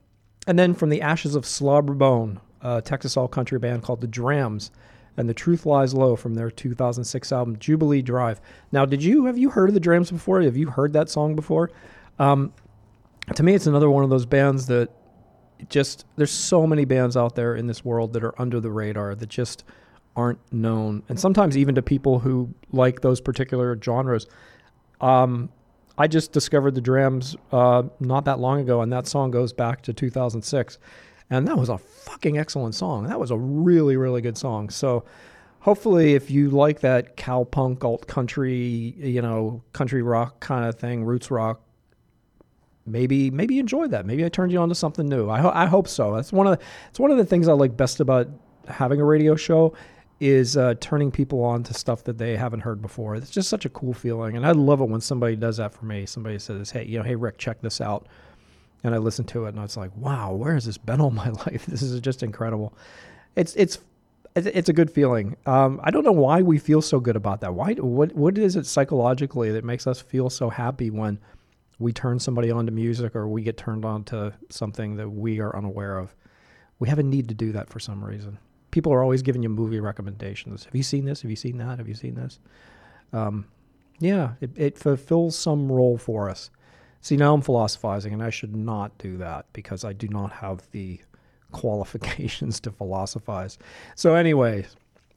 and 0.46 0.58
then 0.58 0.74
from 0.74 0.90
the 0.90 1.02
Ashes 1.02 1.34
of 1.34 1.44
Slobberbone, 1.44 2.40
a 2.62 2.80
Texas 2.80 3.16
all 3.16 3.28
country 3.28 3.58
band 3.58 3.82
called 3.82 4.00
the 4.00 4.06
Drams, 4.06 4.70
and 5.16 5.28
The 5.28 5.34
Truth 5.34 5.66
Lies 5.66 5.94
Low 5.94 6.14
from 6.16 6.34
their 6.34 6.50
2006 6.50 7.32
album 7.32 7.58
Jubilee 7.58 8.02
Drive. 8.02 8.40
Now, 8.72 8.84
did 8.84 9.02
you 9.02 9.26
have 9.26 9.38
you 9.38 9.50
heard 9.50 9.68
of 9.68 9.74
the 9.74 9.80
Drams 9.80 10.10
before? 10.10 10.42
Have 10.42 10.56
you 10.56 10.70
heard 10.70 10.92
that 10.92 11.08
song 11.08 11.34
before? 11.34 11.70
Um, 12.18 12.52
to 13.34 13.42
me, 13.42 13.54
it's 13.54 13.66
another 13.66 13.90
one 13.90 14.04
of 14.04 14.10
those 14.10 14.26
bands 14.26 14.66
that 14.66 14.90
just 15.68 16.04
there's 16.16 16.30
so 16.30 16.66
many 16.66 16.84
bands 16.84 17.16
out 17.16 17.34
there 17.34 17.56
in 17.56 17.66
this 17.66 17.84
world 17.84 18.12
that 18.12 18.22
are 18.22 18.40
under 18.40 18.60
the 18.60 18.70
radar 18.70 19.14
that 19.14 19.28
just 19.28 19.64
aren't 20.14 20.38
known, 20.52 21.02
and 21.08 21.18
sometimes 21.18 21.56
even 21.56 21.74
to 21.74 21.82
people 21.82 22.18
who 22.18 22.54
like 22.72 23.00
those 23.00 23.20
particular 23.20 23.78
genres. 23.82 24.26
Um, 25.00 25.50
I 25.98 26.06
just 26.06 26.32
discovered 26.32 26.74
the 26.74 26.80
Drams 26.80 27.36
uh, 27.52 27.84
not 28.00 28.26
that 28.26 28.38
long 28.38 28.60
ago, 28.60 28.82
and 28.82 28.92
that 28.92 29.06
song 29.06 29.30
goes 29.30 29.52
back 29.52 29.82
to 29.82 29.92
2006. 29.92 30.78
And 31.30 31.48
that 31.48 31.56
was 31.56 31.68
a 31.68 31.78
fucking 31.78 32.38
excellent 32.38 32.74
song. 32.74 33.04
That 33.04 33.18
was 33.18 33.30
a 33.30 33.36
really, 33.36 33.96
really 33.96 34.20
good 34.20 34.38
song. 34.38 34.70
So 34.70 35.04
hopefully, 35.60 36.14
if 36.14 36.30
you 36.30 36.50
like 36.50 36.80
that 36.80 37.16
cowpunk, 37.16 37.82
alt 37.82 38.06
country, 38.06 38.94
you 38.96 39.22
know, 39.22 39.62
country 39.72 40.02
rock 40.02 40.38
kind 40.40 40.64
of 40.64 40.76
thing, 40.78 41.04
roots 41.04 41.30
rock, 41.30 41.60
maybe 42.84 43.30
maybe 43.30 43.54
you 43.54 43.60
enjoyed 43.60 43.90
that. 43.90 44.06
Maybe 44.06 44.24
I 44.24 44.28
turned 44.28 44.52
you 44.52 44.60
on 44.60 44.68
to 44.68 44.74
something 44.74 45.08
new. 45.08 45.28
I, 45.28 45.40
ho- 45.40 45.52
I 45.52 45.66
hope 45.66 45.88
so. 45.88 46.14
That's 46.14 46.32
one 46.32 46.46
of 46.46 46.58
the, 46.58 46.64
it's 46.90 47.00
one 47.00 47.10
of 47.10 47.16
the 47.16 47.24
things 47.24 47.48
I 47.48 47.52
like 47.54 47.76
best 47.76 47.98
about 47.98 48.28
having 48.68 49.00
a 49.00 49.04
radio 49.04 49.34
show 49.34 49.74
is 50.18 50.56
uh, 50.56 50.74
turning 50.80 51.10
people 51.10 51.44
on 51.44 51.62
to 51.64 51.74
stuff 51.74 52.04
that 52.04 52.18
they 52.18 52.36
haven't 52.36 52.60
heard 52.60 52.80
before. 52.80 53.16
It's 53.16 53.30
just 53.30 53.48
such 53.48 53.64
a 53.64 53.68
cool 53.68 53.92
feeling, 53.92 54.36
and 54.36 54.46
I 54.46 54.52
love 54.52 54.80
it 54.80 54.88
when 54.88 55.00
somebody 55.00 55.36
does 55.36 55.58
that 55.58 55.74
for 55.74 55.84
me. 55.84 56.06
Somebody 56.06 56.38
says, 56.38 56.70
"Hey, 56.70 56.84
you 56.84 56.98
know, 56.98 57.04
hey 57.04 57.16
Rick, 57.16 57.38
check 57.38 57.60
this 57.60 57.80
out," 57.80 58.06
and 58.82 58.94
I 58.94 58.98
listen 58.98 59.24
to 59.26 59.44
it, 59.44 59.54
and 59.54 59.62
it's 59.62 59.76
like, 59.76 59.94
"Wow, 59.96 60.32
where 60.32 60.54
has 60.54 60.64
this 60.64 60.78
been 60.78 61.00
all 61.00 61.10
my 61.10 61.28
life? 61.46 61.66
This 61.66 61.82
is 61.82 62.00
just 62.00 62.22
incredible." 62.22 62.72
It's 63.34 63.54
it's 63.56 63.78
it's 64.34 64.68
a 64.68 64.72
good 64.72 64.90
feeling. 64.90 65.36
Um, 65.46 65.80
I 65.82 65.90
don't 65.90 66.04
know 66.04 66.12
why 66.12 66.42
we 66.42 66.58
feel 66.58 66.82
so 66.82 67.00
good 67.00 67.16
about 67.16 67.40
that. 67.42 67.54
Why? 67.54 67.74
What 67.74 68.14
what 68.14 68.38
is 68.38 68.56
it 68.56 68.66
psychologically 68.66 69.52
that 69.52 69.64
makes 69.64 69.86
us 69.86 70.00
feel 70.00 70.30
so 70.30 70.48
happy 70.48 70.90
when 70.90 71.18
we 71.78 71.92
turn 71.92 72.18
somebody 72.18 72.50
on 72.50 72.64
to 72.64 72.72
music 72.72 73.14
or 73.14 73.28
we 73.28 73.42
get 73.42 73.58
turned 73.58 73.84
on 73.84 74.02
to 74.04 74.32
something 74.48 74.96
that 74.96 75.10
we 75.10 75.40
are 75.40 75.54
unaware 75.54 75.98
of? 75.98 76.14
We 76.78 76.88
have 76.88 76.98
a 76.98 77.02
need 77.02 77.28
to 77.28 77.34
do 77.34 77.52
that 77.52 77.68
for 77.68 77.80
some 77.80 78.02
reason 78.04 78.38
people 78.76 78.92
are 78.92 79.02
always 79.02 79.22
giving 79.22 79.42
you 79.42 79.48
movie 79.48 79.80
recommendations. 79.80 80.66
Have 80.66 80.74
you 80.74 80.82
seen 80.82 81.06
this? 81.06 81.22
Have 81.22 81.30
you 81.30 81.36
seen 81.36 81.56
that? 81.56 81.78
Have 81.78 81.88
you 81.88 81.94
seen 81.94 82.14
this? 82.14 82.38
Um, 83.10 83.46
yeah, 84.00 84.32
it, 84.42 84.50
it 84.54 84.78
fulfills 84.78 85.34
some 85.34 85.72
role 85.72 85.96
for 85.96 86.28
us. 86.28 86.50
See, 87.00 87.16
now 87.16 87.32
I'm 87.32 87.40
philosophizing, 87.40 88.12
and 88.12 88.22
I 88.22 88.28
should 88.28 88.54
not 88.54 88.98
do 88.98 89.16
that 89.16 89.46
because 89.54 89.82
I 89.82 89.94
do 89.94 90.08
not 90.08 90.30
have 90.30 90.70
the 90.72 91.00
qualifications 91.52 92.60
to 92.64 92.70
philosophize. 92.70 93.56
So, 93.94 94.14
anyway, 94.14 94.66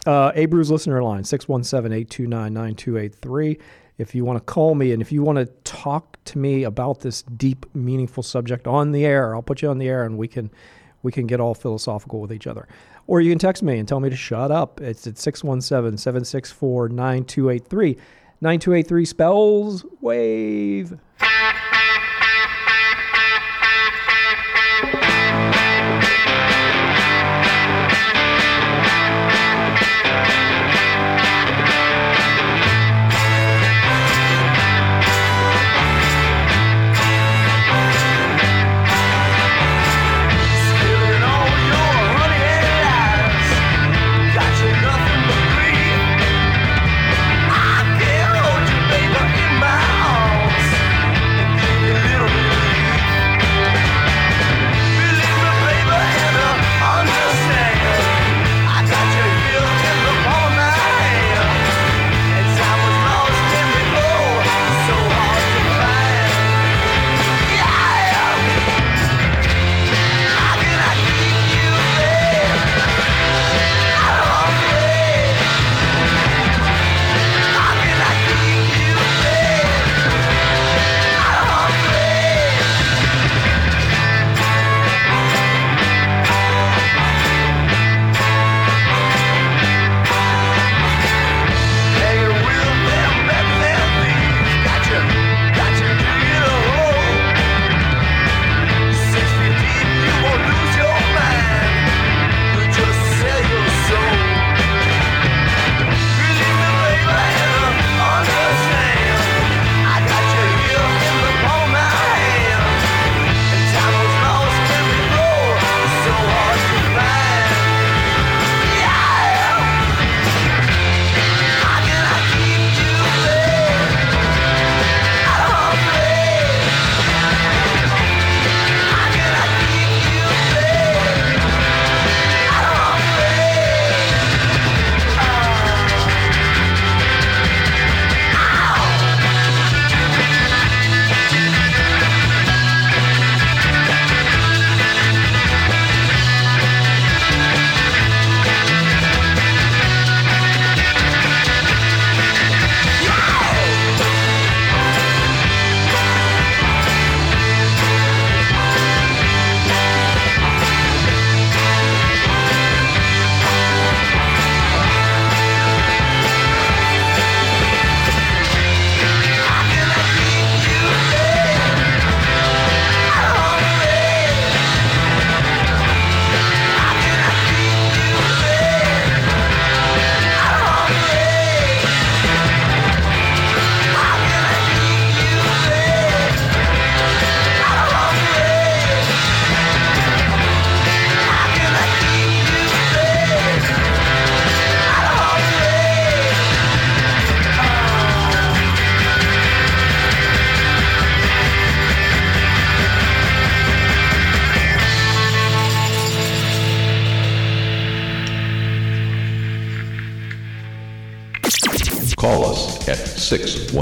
uh, 0.06 0.32
Abreu's 0.36 0.72
listener 0.72 1.04
line 1.04 1.26
617 1.26 1.92
829 1.92 2.54
9283. 2.54 3.60
If 3.98 4.16
you 4.16 4.24
want 4.24 4.38
to 4.38 4.54
call 4.54 4.74
me 4.74 4.94
and 4.94 5.02
if 5.02 5.12
you 5.12 5.22
want 5.22 5.38
to 5.40 5.48
talk 5.70 6.18
to 6.24 6.38
me 6.38 6.64
about 6.64 7.02
this 7.02 7.24
deep, 7.24 7.66
meaningful 7.76 8.24
subject 8.24 8.68
on 8.68 8.94
the 8.94 9.06
air, 9.06 9.36
I'll 9.36 9.42
put 9.42 9.62
you 9.62 9.70
on 9.70 9.80
the 9.80 9.90
air 9.90 10.06
and 10.06 10.18
we 10.18 10.30
can 10.30 10.50
we 11.04 11.12
can 11.12 11.28
get 11.28 11.40
all 11.40 11.54
philosophical 11.54 12.22
with 12.22 12.32
each 12.32 12.48
other. 12.48 12.68
Or 13.10 13.22
you 13.22 13.32
can 13.32 13.40
text 13.40 13.64
me 13.64 13.80
and 13.80 13.88
tell 13.88 14.00
me 14.00 14.12
to 14.12 14.16
shut 14.16 14.52
up. 14.52 14.80
It's 14.82 15.08
at 15.08 15.18
617 15.18 15.98
764 15.98 16.90
9283. 16.90 17.98
9283 18.40 19.06
spells 19.06 19.84
wave. 20.00 20.96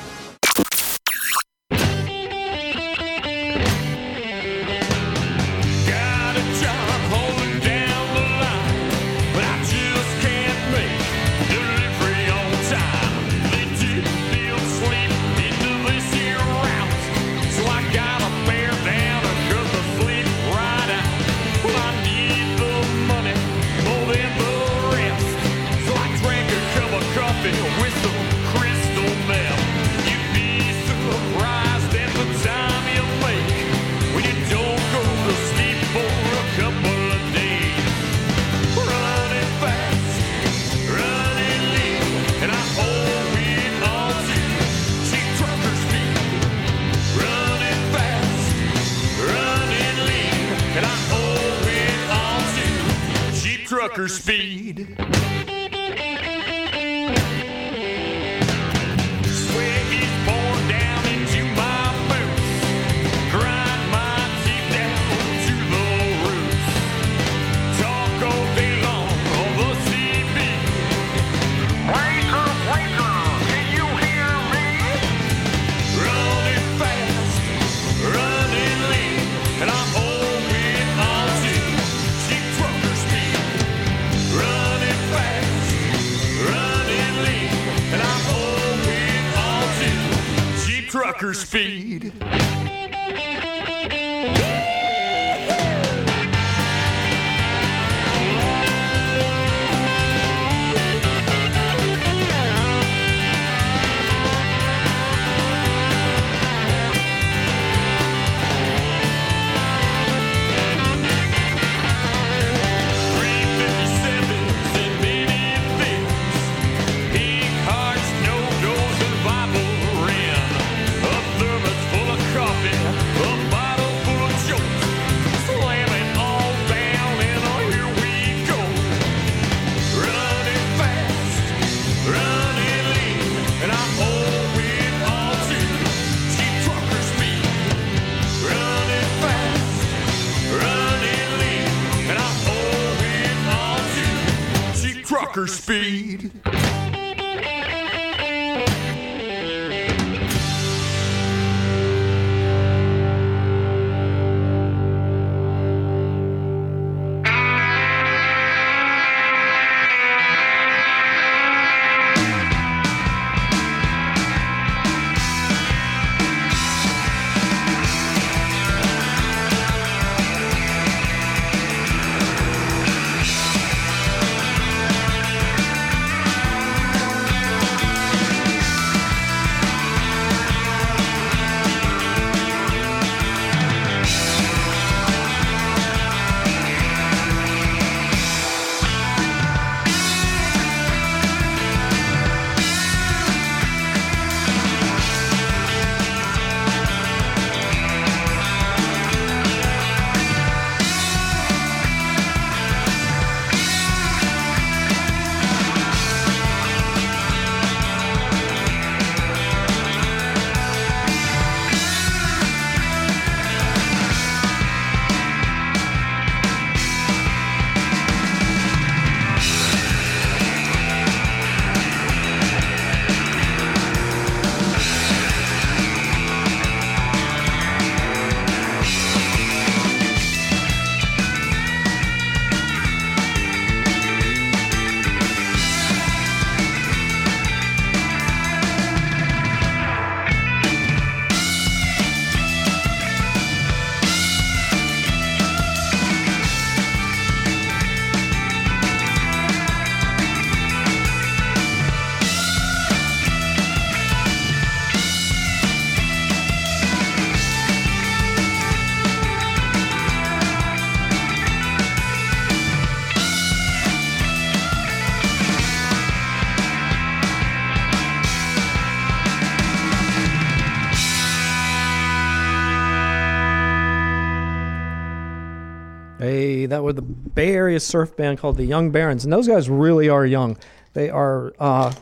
hilarious 277.66 277.84
surf 277.84 278.16
band 278.16 278.38
called 278.38 278.56
the 278.56 278.64
Young 278.64 278.92
Barons, 278.92 279.24
and 279.24 279.32
those 279.32 279.48
guys 279.48 279.68
really 279.68 280.08
are 280.08 280.24
young. 280.24 280.56
They 280.92 281.10
are 281.10 281.52
uh, 281.58 281.92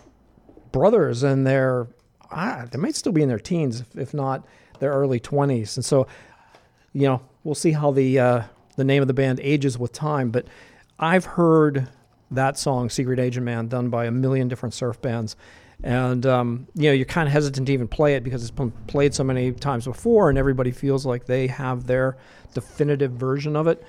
brothers, 0.72 1.22
and 1.22 1.46
they're 1.46 1.86
ah, 2.30 2.66
they 2.70 2.78
might 2.78 2.94
still 2.94 3.12
be 3.12 3.22
in 3.22 3.30
their 3.30 3.38
teens, 3.38 3.80
if, 3.80 3.96
if 3.96 4.12
not 4.12 4.46
their 4.78 4.92
early 4.92 5.18
twenties. 5.18 5.78
And 5.78 5.84
so, 5.84 6.06
you 6.92 7.08
know, 7.08 7.22
we'll 7.44 7.54
see 7.54 7.72
how 7.72 7.92
the 7.92 8.18
uh, 8.18 8.42
the 8.76 8.84
name 8.84 9.00
of 9.00 9.08
the 9.08 9.14
band 9.14 9.40
ages 9.40 9.78
with 9.78 9.92
time. 9.92 10.30
But 10.30 10.46
I've 10.98 11.24
heard 11.24 11.88
that 12.30 12.58
song, 12.58 12.90
"Secret 12.90 13.18
Agent 13.18 13.46
Man," 13.46 13.68
done 13.68 13.88
by 13.88 14.04
a 14.04 14.10
million 14.10 14.48
different 14.48 14.74
surf 14.74 15.00
bands, 15.00 15.34
and 15.82 16.26
um, 16.26 16.66
you 16.74 16.90
know 16.90 16.92
you're 16.92 17.06
kind 17.06 17.26
of 17.26 17.32
hesitant 17.32 17.68
to 17.68 17.72
even 17.72 17.88
play 17.88 18.16
it 18.16 18.22
because 18.22 18.42
it's 18.42 18.50
been 18.50 18.70
played 18.86 19.14
so 19.14 19.24
many 19.24 19.50
times 19.52 19.86
before 19.86 20.28
and 20.28 20.36
everybody 20.36 20.70
feels 20.70 21.06
like 21.06 21.24
they 21.24 21.46
have 21.46 21.86
their 21.86 22.18
definitive 22.52 23.12
version 23.12 23.56
of 23.56 23.66
it 23.66 23.82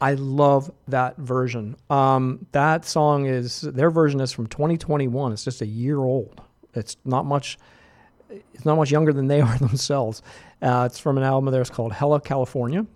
I 0.00 0.14
love 0.14 0.70
that 0.86 1.16
version. 1.16 1.76
Um, 1.90 2.46
that 2.52 2.84
song 2.84 3.26
is, 3.26 3.62
their 3.62 3.90
version 3.90 4.20
is 4.20 4.32
from 4.32 4.46
2021. 4.46 5.32
It's 5.32 5.44
just 5.44 5.60
a 5.60 5.66
year 5.66 5.98
old. 5.98 6.40
It's 6.74 6.96
not 7.04 7.26
much, 7.26 7.58
it's 8.30 8.64
not 8.64 8.76
much 8.76 8.90
younger 8.90 9.12
than 9.12 9.26
they 9.26 9.40
are 9.42 9.58
themselves. 9.58 10.22
Uh, 10.62 10.84
it's 10.86 10.98
from 10.98 11.18
an 11.18 11.24
album 11.24 11.48
of 11.48 11.52
theirs 11.52 11.70
called 11.70 11.92
Hella 11.92 12.20
California, 12.20 12.86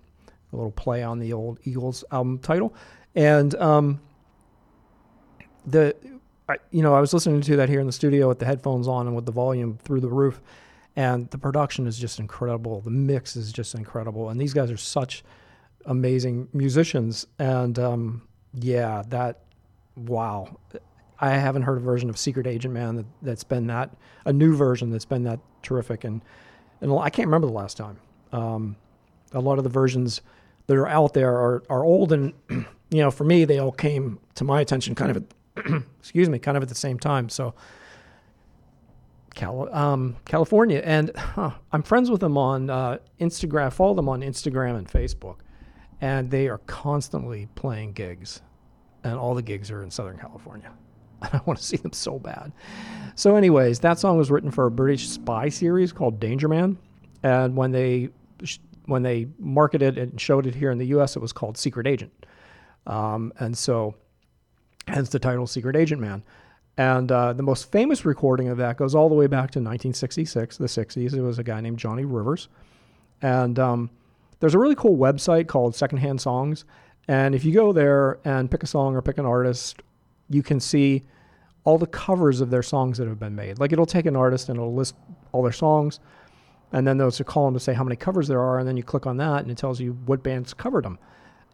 a 0.52 0.56
little 0.56 0.70
play 0.70 1.02
on 1.02 1.18
the 1.18 1.32
old 1.32 1.58
Eagles 1.64 2.04
album 2.12 2.38
title. 2.38 2.74
And, 3.14 3.54
um, 3.56 4.00
the 5.66 5.94
I, 6.48 6.56
you 6.70 6.82
know 6.82 6.94
I 6.94 7.00
was 7.00 7.14
listening 7.14 7.40
to 7.42 7.56
that 7.56 7.68
here 7.68 7.80
in 7.80 7.86
the 7.86 7.92
studio 7.92 8.28
with 8.28 8.38
the 8.38 8.46
headphones 8.46 8.88
on 8.88 9.06
and 9.06 9.14
with 9.14 9.26
the 9.26 9.32
volume 9.32 9.78
through 9.82 10.00
the 10.00 10.08
roof, 10.08 10.40
and 10.96 11.30
the 11.30 11.38
production 11.38 11.86
is 11.86 11.98
just 11.98 12.18
incredible. 12.18 12.80
The 12.80 12.90
mix 12.90 13.36
is 13.36 13.52
just 13.52 13.74
incredible, 13.74 14.28
and 14.28 14.40
these 14.40 14.52
guys 14.52 14.70
are 14.70 14.76
such 14.76 15.22
amazing 15.86 16.48
musicians. 16.52 17.26
And 17.38 17.78
um, 17.78 18.22
yeah, 18.54 19.02
that 19.08 19.40
wow, 19.96 20.58
I 21.20 21.30
haven't 21.30 21.62
heard 21.62 21.78
a 21.78 21.80
version 21.80 22.10
of 22.10 22.18
Secret 22.18 22.46
Agent 22.46 22.74
Man 22.74 22.96
that, 22.96 23.06
that's 23.22 23.44
been 23.44 23.66
that 23.68 23.94
a 24.24 24.32
new 24.32 24.56
version 24.56 24.90
that's 24.90 25.04
been 25.04 25.24
that 25.24 25.40
terrific. 25.62 26.04
And 26.04 26.22
and 26.80 26.92
I 26.92 27.10
can't 27.10 27.28
remember 27.28 27.46
the 27.46 27.52
last 27.52 27.76
time. 27.76 27.98
Um, 28.32 28.76
a 29.32 29.40
lot 29.40 29.58
of 29.58 29.64
the 29.64 29.70
versions 29.70 30.20
that 30.66 30.76
are 30.76 30.88
out 30.88 31.14
there 31.14 31.34
are 31.34 31.62
are 31.70 31.84
old, 31.84 32.12
and 32.12 32.32
you 32.50 32.66
know, 32.90 33.10
for 33.10 33.24
me, 33.24 33.44
they 33.44 33.58
all 33.58 33.72
came 33.72 34.18
to 34.34 34.44
my 34.44 34.60
attention 34.60 34.94
kind 34.94 35.10
of 35.10 35.24
at, 35.56 35.82
excuse 36.00 36.28
me, 36.28 36.38
kind 36.38 36.56
of 36.56 36.62
at 36.62 36.68
the 36.68 36.74
same 36.74 36.98
time. 36.98 37.28
So. 37.28 37.54
Um, 39.40 40.16
California, 40.26 40.82
and 40.84 41.10
huh, 41.16 41.52
I'm 41.72 41.82
friends 41.82 42.10
with 42.10 42.20
them 42.20 42.36
on 42.36 42.68
uh, 42.68 42.98
Instagram. 43.18 43.72
Follow 43.72 43.94
them 43.94 44.06
on 44.06 44.20
Instagram 44.20 44.76
and 44.76 44.86
Facebook, 44.86 45.36
and 46.02 46.28
they 46.30 46.48
are 46.48 46.58
constantly 46.66 47.48
playing 47.54 47.92
gigs, 47.92 48.42
and 49.04 49.16
all 49.16 49.34
the 49.34 49.42
gigs 49.42 49.70
are 49.70 49.82
in 49.82 49.90
Southern 49.90 50.18
California. 50.18 50.70
And 51.22 51.34
I 51.34 51.40
want 51.46 51.60
to 51.60 51.64
see 51.64 51.76
them 51.76 51.92
so 51.92 52.18
bad. 52.18 52.50
So, 53.14 53.36
anyways, 53.36 53.78
that 53.78 54.00
song 54.00 54.18
was 54.18 54.28
written 54.28 54.50
for 54.50 54.66
a 54.66 54.72
British 54.72 55.08
spy 55.08 55.48
series 55.48 55.92
called 55.92 56.18
Danger 56.18 56.48
Man, 56.48 56.76
and 57.22 57.56
when 57.56 57.70
they 57.70 58.08
when 58.86 59.04
they 59.04 59.28
marketed 59.38 59.98
and 59.98 60.20
showed 60.20 60.48
it 60.48 60.54
here 60.56 60.72
in 60.72 60.78
the 60.78 60.86
U.S., 60.86 61.14
it 61.14 61.20
was 61.20 61.32
called 61.32 61.56
Secret 61.56 61.86
Agent, 61.86 62.26
um, 62.88 63.32
and 63.38 63.56
so 63.56 63.94
hence 64.88 65.10
the 65.10 65.20
title 65.20 65.46
Secret 65.46 65.76
Agent 65.76 66.00
Man. 66.00 66.24
And 66.76 67.12
uh, 67.12 67.34
the 67.34 67.44
most 67.44 67.70
famous 67.70 68.04
recording 68.04 68.48
of 68.48 68.58
that 68.58 68.76
goes 68.76 68.92
all 68.92 69.08
the 69.08 69.14
way 69.14 69.28
back 69.28 69.52
to 69.52 69.60
1966, 69.60 70.56
the 70.56 70.66
60s. 70.66 71.14
It 71.14 71.22
was 71.22 71.38
a 71.38 71.44
guy 71.44 71.60
named 71.60 71.78
Johnny 71.78 72.04
Rivers, 72.04 72.48
and 73.20 73.60
um, 73.60 73.90
there's 74.42 74.54
a 74.54 74.58
really 74.58 74.74
cool 74.74 74.96
website 74.96 75.46
called 75.46 75.76
Secondhand 75.76 76.20
Songs. 76.20 76.64
And 77.06 77.32
if 77.32 77.44
you 77.44 77.52
go 77.52 77.72
there 77.72 78.18
and 78.24 78.50
pick 78.50 78.64
a 78.64 78.66
song 78.66 78.96
or 78.96 79.00
pick 79.00 79.18
an 79.18 79.24
artist, 79.24 79.80
you 80.28 80.42
can 80.42 80.58
see 80.58 81.04
all 81.62 81.78
the 81.78 81.86
covers 81.86 82.40
of 82.40 82.50
their 82.50 82.64
songs 82.64 82.98
that 82.98 83.06
have 83.06 83.20
been 83.20 83.36
made. 83.36 83.60
Like 83.60 83.72
it'll 83.72 83.86
take 83.86 84.04
an 84.04 84.16
artist 84.16 84.48
and 84.48 84.58
it'll 84.58 84.74
list 84.74 84.96
all 85.30 85.44
their 85.44 85.52
songs, 85.52 86.00
and 86.72 86.84
then 86.84 86.98
there's 86.98 87.20
a 87.20 87.24
column 87.24 87.54
to 87.54 87.60
say 87.60 87.72
how 87.72 87.84
many 87.84 87.94
covers 87.94 88.26
there 88.26 88.40
are, 88.40 88.58
and 88.58 88.66
then 88.66 88.76
you 88.76 88.82
click 88.82 89.06
on 89.06 89.16
that 89.18 89.42
and 89.42 89.50
it 89.50 89.56
tells 89.58 89.80
you 89.80 89.92
what 90.06 90.24
bands 90.24 90.52
covered 90.52 90.84
them, 90.84 90.98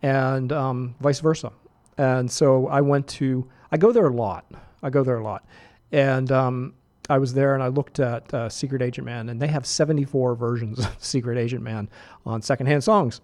and 0.00 0.50
um, 0.50 0.94
vice 1.00 1.20
versa. 1.20 1.52
And 1.98 2.30
so 2.30 2.68
I 2.68 2.80
went 2.80 3.06
to, 3.08 3.46
I 3.70 3.76
go 3.76 3.92
there 3.92 4.06
a 4.06 4.14
lot. 4.14 4.46
I 4.82 4.88
go 4.88 5.04
there 5.04 5.18
a 5.18 5.22
lot, 5.22 5.44
and 5.92 6.32
um, 6.32 6.72
I 7.08 7.18
was 7.18 7.32
there 7.34 7.54
and 7.54 7.62
I 7.62 7.68
looked 7.68 8.00
at 8.00 8.32
uh, 8.34 8.48
Secret 8.48 8.82
Agent 8.82 9.06
Man, 9.06 9.28
and 9.28 9.40
they 9.40 9.46
have 9.46 9.66
74 9.66 10.34
versions 10.34 10.78
of 10.84 10.96
Secret 10.98 11.38
Agent 11.38 11.62
Man 11.62 11.88
on 12.26 12.42
Secondhand 12.42 12.84
Songs, 12.84 13.20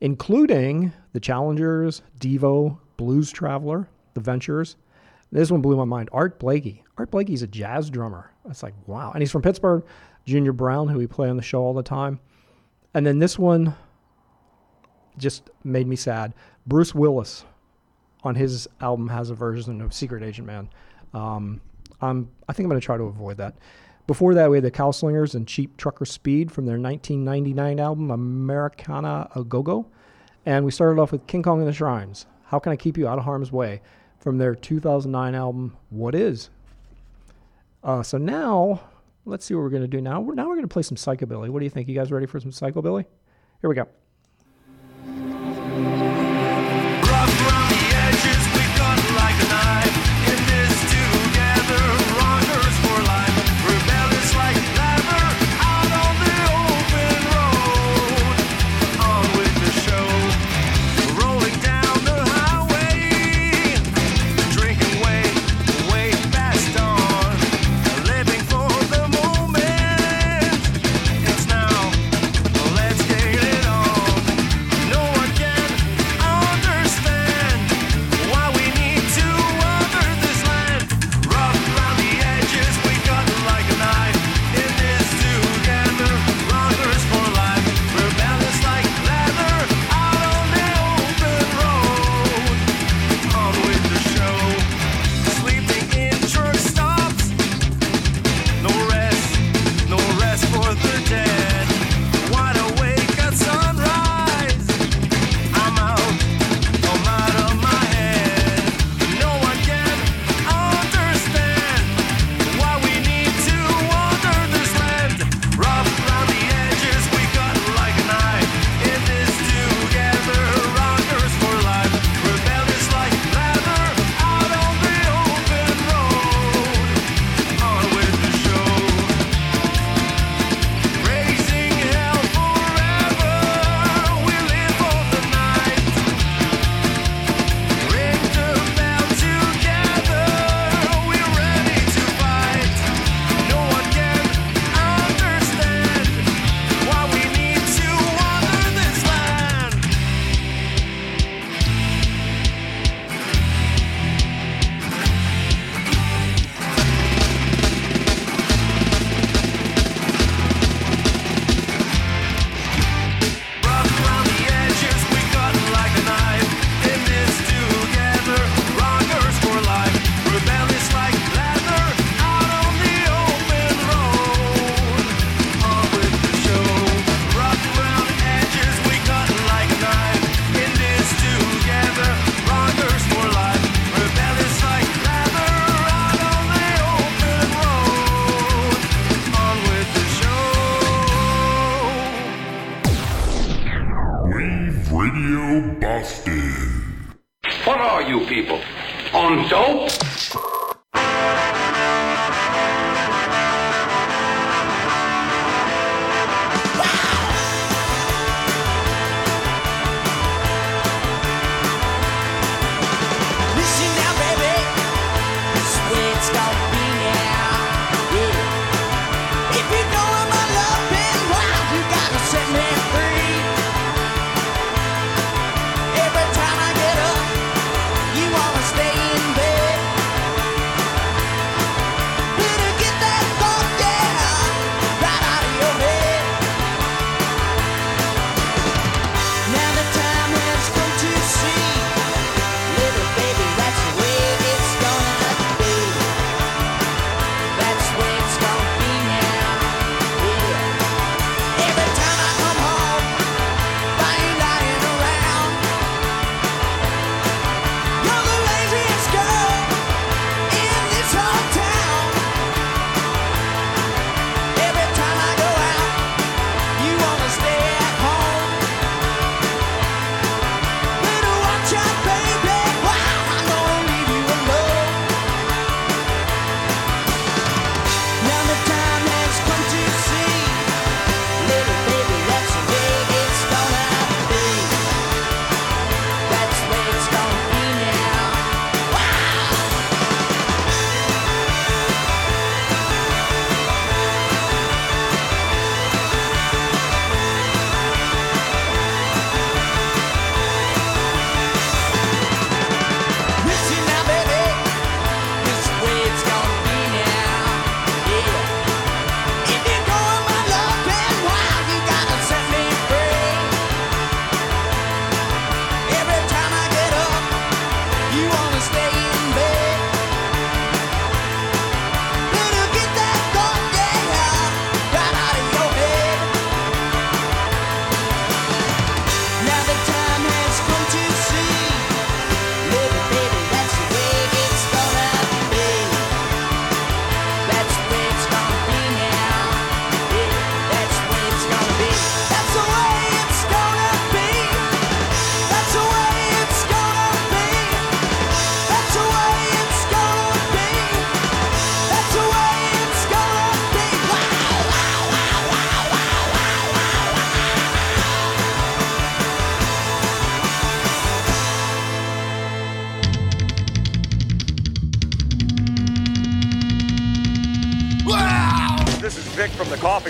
including 0.00 0.92
the 1.12 1.20
Challengers, 1.20 2.02
Devo, 2.18 2.78
Blues 2.96 3.30
Traveler, 3.30 3.88
the 4.14 4.20
Ventures. 4.20 4.76
This 5.30 5.50
one 5.50 5.62
blew 5.62 5.76
my 5.76 5.84
mind. 5.84 6.08
Art 6.12 6.38
Blakey. 6.38 6.84
Art 6.96 7.10
Blakey's 7.10 7.42
a 7.42 7.46
jazz 7.46 7.90
drummer. 7.90 8.30
It's 8.48 8.62
like 8.62 8.74
wow, 8.86 9.10
and 9.12 9.22
he's 9.22 9.32
from 9.32 9.42
Pittsburgh. 9.42 9.84
Junior 10.24 10.52
Brown, 10.52 10.88
who 10.88 10.98
we 10.98 11.06
play 11.06 11.28
on 11.28 11.36
the 11.36 11.42
show 11.42 11.60
all 11.60 11.74
the 11.74 11.82
time, 11.82 12.18
and 12.94 13.06
then 13.06 13.18
this 13.18 13.38
one 13.38 13.74
just 15.18 15.50
made 15.64 15.86
me 15.86 15.96
sad. 15.96 16.34
Bruce 16.66 16.94
Willis 16.94 17.44
on 18.22 18.34
his 18.34 18.66
album 18.80 19.08
has 19.08 19.30
a 19.30 19.34
version 19.34 19.80
of 19.80 19.92
Secret 19.92 20.22
Agent 20.22 20.46
Man. 20.46 20.68
Um, 21.12 21.60
I'm, 22.04 22.30
I 22.48 22.52
think 22.52 22.64
I'm 22.64 22.70
going 22.70 22.80
to 22.80 22.84
try 22.84 22.96
to 22.96 23.04
avoid 23.04 23.36
that. 23.38 23.54
Before 24.06 24.34
that, 24.34 24.50
we 24.50 24.58
had 24.58 24.64
the 24.64 24.70
Cowslingers 24.70 25.34
and 25.34 25.48
Cheap 25.48 25.76
Trucker 25.76 26.04
Speed 26.04 26.52
from 26.52 26.66
their 26.66 26.78
1999 26.78 27.80
album 27.80 28.10
Americana 28.10 29.28
a 29.34 29.42
Go 29.42 29.62
Go. 29.62 29.86
And 30.44 30.64
we 30.64 30.70
started 30.70 31.00
off 31.00 31.10
with 31.10 31.26
King 31.26 31.42
Khan 31.42 31.58
and 31.58 31.66
the 31.66 31.72
Shrines. 31.72 32.26
How 32.44 32.58
Can 32.58 32.72
I 32.72 32.76
Keep 32.76 32.98
You 32.98 33.08
Out 33.08 33.18
of 33.18 33.24
Harm's 33.24 33.50
Way 33.50 33.80
from 34.18 34.36
their 34.36 34.54
2009 34.54 35.34
album 35.34 35.76
What 35.88 36.14
Is. 36.14 36.50
Uh, 37.82 38.02
so 38.02 38.18
now, 38.18 38.80
let's 39.24 39.46
see 39.46 39.54
what 39.54 39.62
we're 39.62 39.70
going 39.70 39.82
to 39.82 39.88
do 39.88 40.02
now. 40.02 40.20
We're, 40.20 40.34
now 40.34 40.48
we're 40.48 40.56
going 40.56 40.68
to 40.68 40.72
play 40.72 40.82
some 40.82 40.96
psychobilly. 40.96 41.48
What 41.48 41.60
do 41.60 41.64
you 41.64 41.70
think? 41.70 41.88
You 41.88 41.94
guys 41.94 42.12
ready 42.12 42.26
for 42.26 42.40
some 42.40 42.50
psychobilly? 42.50 43.06
Here 43.60 43.70
we 43.70 43.74
go. 43.74 43.88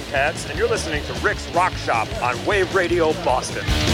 Cats, 0.02 0.48
and 0.48 0.58
you're 0.58 0.68
listening 0.68 1.04
to 1.04 1.12
Rick's 1.14 1.48
Rock 1.54 1.72
Shop 1.74 2.08
on 2.22 2.44
Wave 2.46 2.74
Radio 2.74 3.12
Boston. 3.24 3.93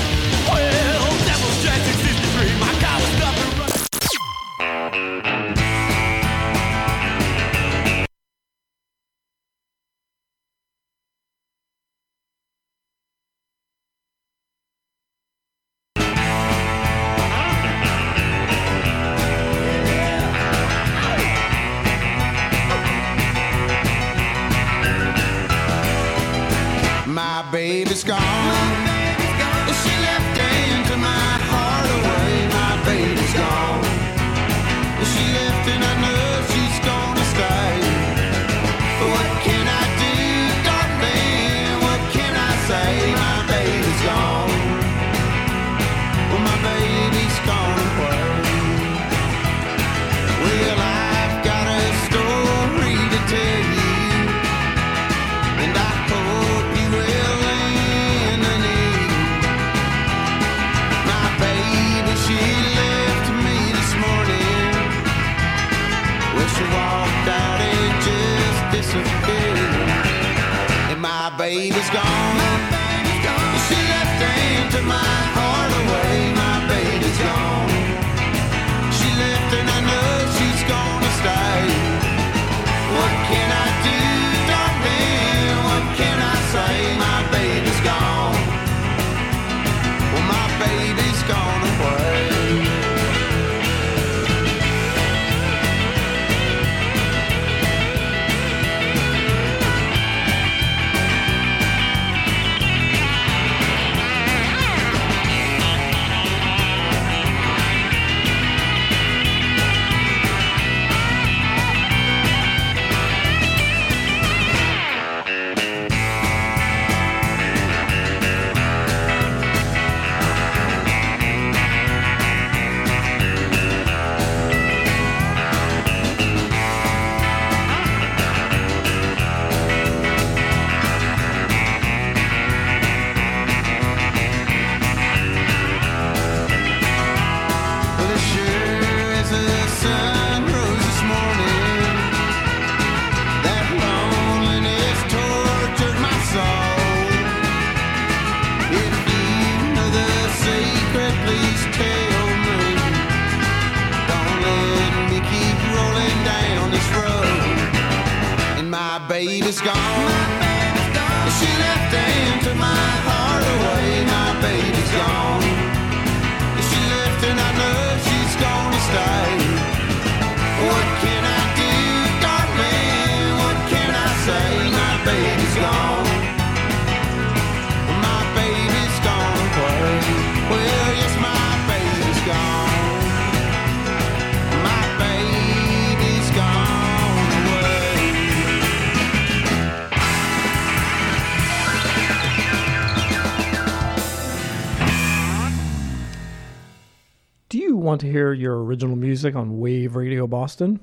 Want 198.00 198.06
to 198.06 198.18
hear 198.18 198.32
your 198.32 198.64
original 198.64 198.96
music 198.96 199.36
on 199.36 199.58
Wave 199.58 199.94
Radio 199.94 200.26
Boston? 200.26 200.80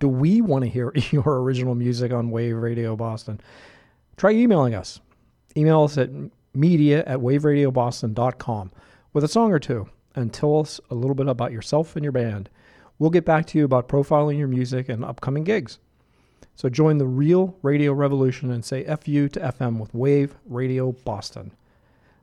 Do 0.00 0.06
we 0.06 0.42
want 0.42 0.64
to 0.64 0.68
hear 0.68 0.92
your 1.10 1.40
original 1.40 1.74
music 1.74 2.12
on 2.12 2.30
Wave 2.30 2.58
Radio 2.58 2.94
Boston? 2.94 3.40
Try 4.18 4.32
emailing 4.32 4.74
us. 4.74 5.00
Email 5.56 5.84
us 5.84 5.96
at 5.96 6.10
media 6.52 7.02
at 7.06 7.20
waveradioboston.com 7.20 8.70
with 9.14 9.24
a 9.24 9.28
song 9.28 9.50
or 9.50 9.58
two 9.58 9.88
and 10.14 10.30
tell 10.30 10.60
us 10.60 10.78
a 10.90 10.94
little 10.94 11.14
bit 11.14 11.26
about 11.26 11.52
yourself 11.52 11.96
and 11.96 12.02
your 12.02 12.12
band. 12.12 12.50
We'll 12.98 13.08
get 13.08 13.24
back 13.24 13.46
to 13.46 13.58
you 13.58 13.64
about 13.64 13.88
profiling 13.88 14.36
your 14.36 14.48
music 14.48 14.90
and 14.90 15.02
upcoming 15.02 15.44
gigs. 15.44 15.78
So 16.54 16.68
join 16.68 16.98
the 16.98 17.06
real 17.06 17.56
radio 17.62 17.94
revolution 17.94 18.50
and 18.50 18.62
say 18.62 18.84
FU 18.84 19.30
to 19.30 19.40
FM 19.40 19.78
with 19.78 19.94
Wave 19.94 20.36
Radio 20.44 20.92
Boston. 20.92 21.52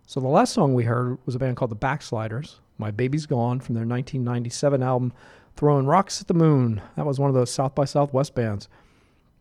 So 0.05 0.19
the 0.19 0.27
last 0.27 0.53
song 0.53 0.75
we 0.75 0.83
heard 0.83 1.17
was 1.25 1.33
a 1.33 1.39
band 1.39 1.57
called 1.57 1.71
the 1.71 1.75
Backsliders. 1.75 2.59
My 2.77 2.91
Baby's 2.91 3.25
Gone 3.25 3.59
from 3.59 3.75
their 3.75 3.85
1997 3.85 4.83
album 4.83 5.13
Throwing 5.55 5.85
Rocks 5.85 6.21
at 6.21 6.27
the 6.27 6.33
Moon. 6.33 6.81
That 6.95 7.05
was 7.05 7.19
one 7.19 7.29
of 7.29 7.35
those 7.35 7.51
South 7.51 7.75
by 7.75 7.85
Southwest 7.85 8.35
bands. 8.35 8.67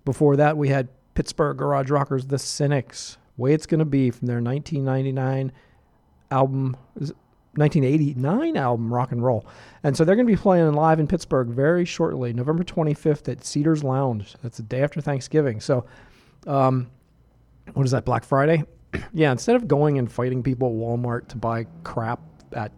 Before 0.05 0.37
that, 0.37 0.57
we 0.57 0.69
had 0.69 0.89
Pittsburgh 1.15 1.57
Garage 1.57 1.91
Rockers, 1.91 2.27
The 2.27 2.39
Cynics. 2.39 3.19
Way 3.37 3.53
It's 3.53 3.67
Gonna 3.67 3.85
Be 3.85 4.11
from 4.11 4.27
their 4.27 4.41
1999 4.41 5.51
album, 6.31 6.77
1989 7.57 8.57
album 8.57 8.93
Rock 8.93 9.13
and 9.13 9.23
Roll. 9.23 9.47
And 9.83 9.97
so 9.97 10.05
they're 10.05 10.17
going 10.17 10.27
to 10.27 10.33
be 10.33 10.37
playing 10.37 10.73
live 10.73 10.99
in 10.99 11.07
Pittsburgh 11.07 11.49
very 11.49 11.85
shortly, 11.85 12.33
November 12.33 12.65
25th 12.65 13.29
at 13.31 13.45
Cedars 13.45 13.85
Lounge. 13.85 14.35
That's 14.43 14.57
the 14.57 14.63
day 14.63 14.83
after 14.83 15.01
Thanksgiving. 15.01 15.61
So, 15.61 15.85
um, 16.47 16.89
what 17.73 17.85
is 17.85 17.93
that, 17.93 18.05
Black 18.05 18.25
Friday? 18.25 18.65
yeah, 19.13 19.31
instead 19.33 19.57
of 19.57 19.69
going 19.69 19.99
and 19.99 20.11
fighting 20.11 20.43
people 20.43 20.69
at 20.69 20.75
Walmart 20.75 21.29
to 21.29 21.37
buy 21.37 21.67
crap 21.83 22.21
at 22.53 22.73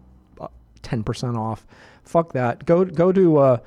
10% 0.86 1.36
off, 1.36 1.66
fuck 2.04 2.32
that. 2.32 2.64
Go 2.64 2.84
go 2.84 3.12
to 3.12 3.38
uh, 3.38 3.58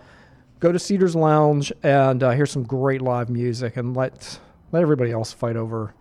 go 0.59 0.71
to 0.71 0.79
Cedars 0.79 1.15
Lounge 1.15 1.71
and 1.83 2.23
uh, 2.23 2.31
hear 2.31 2.45
some 2.45 2.63
great 2.63 3.01
live 3.01 3.29
music 3.29 3.77
and 3.77 3.95
let 3.95 4.39
let 4.71 4.81
everybody 4.81 5.11
else 5.11 5.33
fight 5.33 5.55
over 5.55 5.93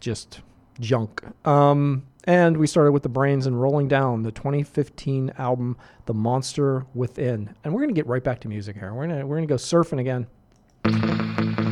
just 0.00 0.40
junk. 0.80 1.22
Um, 1.46 2.06
and 2.24 2.56
we 2.58 2.66
started 2.66 2.92
with 2.92 3.02
the 3.02 3.08
Brains 3.08 3.46
and 3.46 3.60
Rolling 3.60 3.88
Down, 3.88 4.22
the 4.22 4.32
2015 4.32 5.32
album 5.38 5.76
The 6.06 6.14
Monster 6.14 6.84
Within. 6.94 7.54
And 7.64 7.72
we're 7.72 7.80
to 7.86 7.94
get 7.94 8.06
right 8.06 8.22
back 8.22 8.40
to 8.40 8.48
music 8.48 8.76
here. 8.76 8.92
We're 8.92 9.06
to 9.06 9.26
we're 9.26 9.40
to 9.40 9.46
go 9.46 9.56
surfing 9.56 9.98
again. 9.98 11.67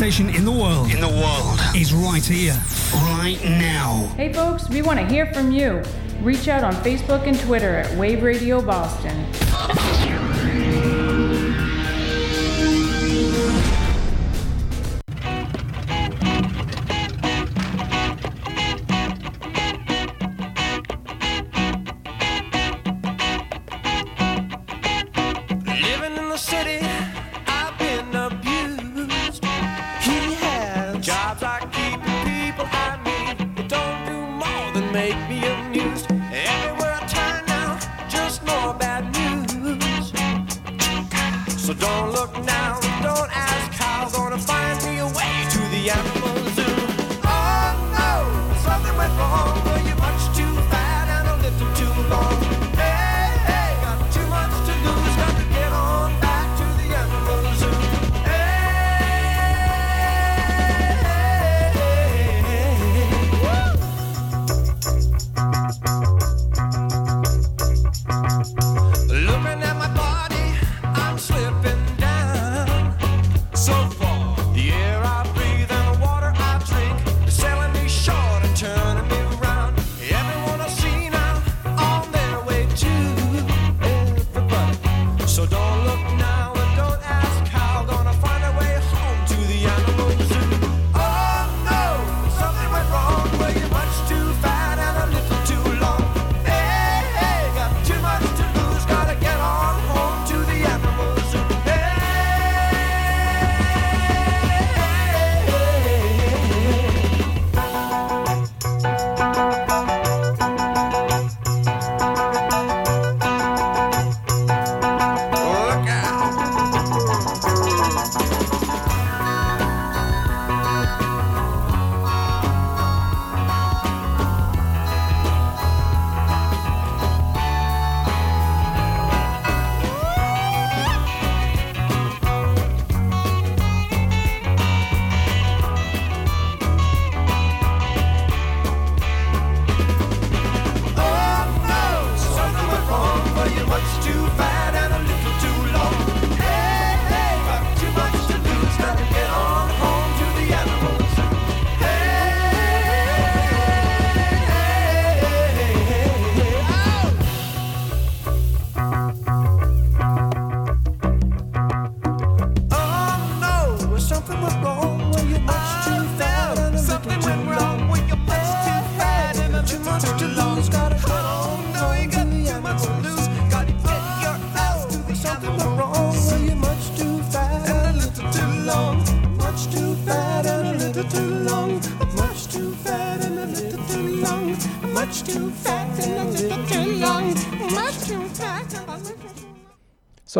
station 0.00 0.30
in 0.30 0.46
the 0.46 0.50
world. 0.50 0.90
In 0.90 0.98
the 0.98 1.08
world. 1.08 1.60
Is 1.76 1.92
right 1.92 2.24
here, 2.24 2.58
right 3.12 3.38
now. 3.44 4.10
Hey, 4.16 4.32
folks, 4.32 4.66
we 4.70 4.80
want 4.80 4.98
to 4.98 5.04
hear 5.04 5.26
from 5.26 5.52
you. 5.52 5.82
Reach 6.22 6.48
out 6.48 6.64
on 6.64 6.72
Facebook 6.82 7.26
and 7.26 7.38
Twitter 7.40 7.76
at 7.76 7.94
Wave 7.98 8.22
Radio 8.22 8.62
Boston. 8.62 9.49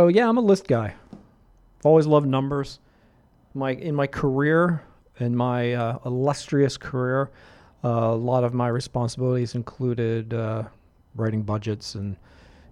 So 0.01 0.09
yeah, 0.09 0.27
I'm 0.27 0.39
a 0.39 0.41
list 0.41 0.67
guy. 0.67 0.95
I've 1.13 1.85
always 1.85 2.07
loved 2.07 2.27
numbers. 2.27 2.79
My 3.53 3.73
in 3.73 3.95
my 3.95 4.07
career, 4.07 4.83
in 5.19 5.37
my 5.37 5.75
uh, 5.75 5.99
illustrious 6.07 6.79
career, 6.79 7.31
uh, 7.85 7.89
a 7.89 8.15
lot 8.15 8.43
of 8.43 8.55
my 8.55 8.69
responsibilities 8.69 9.55
included 9.55 10.33
uh, 10.33 10.63
writing 11.17 11.43
budgets 11.43 11.97
and 11.97 12.17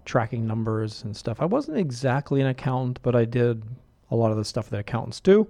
tracking 0.05 0.47
numbers 0.47 1.03
and 1.03 1.15
stuff. 1.15 1.39
I 1.39 1.45
wasn't 1.45 1.77
exactly 1.77 2.41
an 2.41 2.47
accountant, 2.47 2.99
but 3.03 3.15
I 3.15 3.25
did 3.25 3.61
a 4.09 4.15
lot 4.15 4.31
of 4.31 4.37
the 4.37 4.43
stuff 4.43 4.71
that 4.71 4.79
accountants 4.79 5.19
do. 5.19 5.47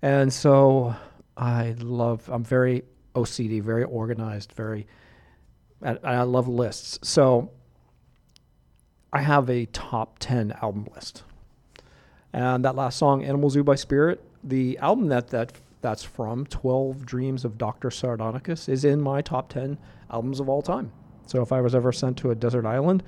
And 0.00 0.32
so 0.32 0.96
I 1.36 1.74
love. 1.80 2.26
I'm 2.32 2.44
very 2.44 2.82
OCD, 3.14 3.60
very 3.60 3.84
organized, 3.84 4.52
very. 4.52 4.86
I, 5.82 5.98
I 6.02 6.22
love 6.22 6.48
lists. 6.48 6.98
So 7.02 7.50
I 9.12 9.22
have 9.22 9.48
a 9.48 9.66
top 9.66 10.18
10 10.18 10.52
album 10.62 10.86
list. 10.94 11.22
And 12.32 12.64
that 12.64 12.76
last 12.76 12.98
song, 12.98 13.24
Animal 13.24 13.50
Zoo 13.50 13.64
by 13.64 13.74
Spirit, 13.74 14.22
the 14.44 14.76
album 14.78 15.08
that, 15.08 15.28
that 15.28 15.52
that's 15.80 16.02
from, 16.02 16.44
12 16.46 17.06
Dreams 17.06 17.44
of 17.44 17.56
Dr. 17.56 17.90
Sardonicus, 17.90 18.68
is 18.68 18.84
in 18.84 19.00
my 19.00 19.22
top 19.22 19.48
10 19.48 19.78
albums 20.10 20.40
of 20.40 20.48
all 20.48 20.62
time. 20.62 20.92
So 21.26 21.42
if 21.42 21.52
I 21.52 21.60
was 21.60 21.74
ever 21.74 21.92
sent 21.92 22.16
to 22.18 22.30
a 22.30 22.34
desert 22.34 22.66
island 22.66 23.02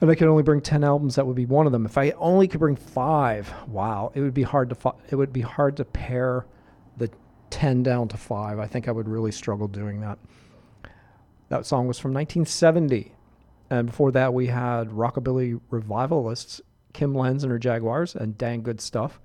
and 0.00 0.10
I 0.10 0.14
could 0.14 0.28
only 0.28 0.42
bring 0.42 0.60
10 0.60 0.82
albums, 0.82 1.16
that 1.16 1.26
would 1.26 1.36
be 1.36 1.46
one 1.46 1.66
of 1.66 1.72
them. 1.72 1.84
If 1.84 1.98
I 1.98 2.10
only 2.12 2.48
could 2.48 2.60
bring 2.60 2.76
five, 2.76 3.52
wow, 3.68 4.12
it 4.14 4.20
would 4.20 4.34
be 4.34 4.42
hard 4.42 4.68
to 4.70 4.74
fi- 4.74 4.94
it 5.10 5.16
would 5.16 5.32
be 5.32 5.42
hard 5.42 5.76
to 5.76 5.84
pare 5.84 6.46
the 6.96 7.10
10 7.50 7.82
down 7.82 8.08
to 8.08 8.16
five. 8.16 8.58
I 8.58 8.66
think 8.66 8.88
I 8.88 8.92
would 8.92 9.08
really 9.08 9.32
struggle 9.32 9.68
doing 9.68 10.00
that. 10.00 10.18
That 11.48 11.66
song 11.66 11.88
was 11.88 11.98
from 11.98 12.14
1970. 12.14 13.12
And 13.70 13.86
before 13.86 14.10
that, 14.12 14.34
we 14.34 14.48
had 14.48 14.88
rockabilly 14.88 15.60
revivalists 15.70 16.60
Kim 16.92 17.14
Lenz 17.14 17.44
and 17.44 17.52
her 17.52 17.58
Jaguars 17.58 18.14
and 18.14 18.36
Dang 18.36 18.62
Good 18.62 18.80
Stuff. 18.80 19.20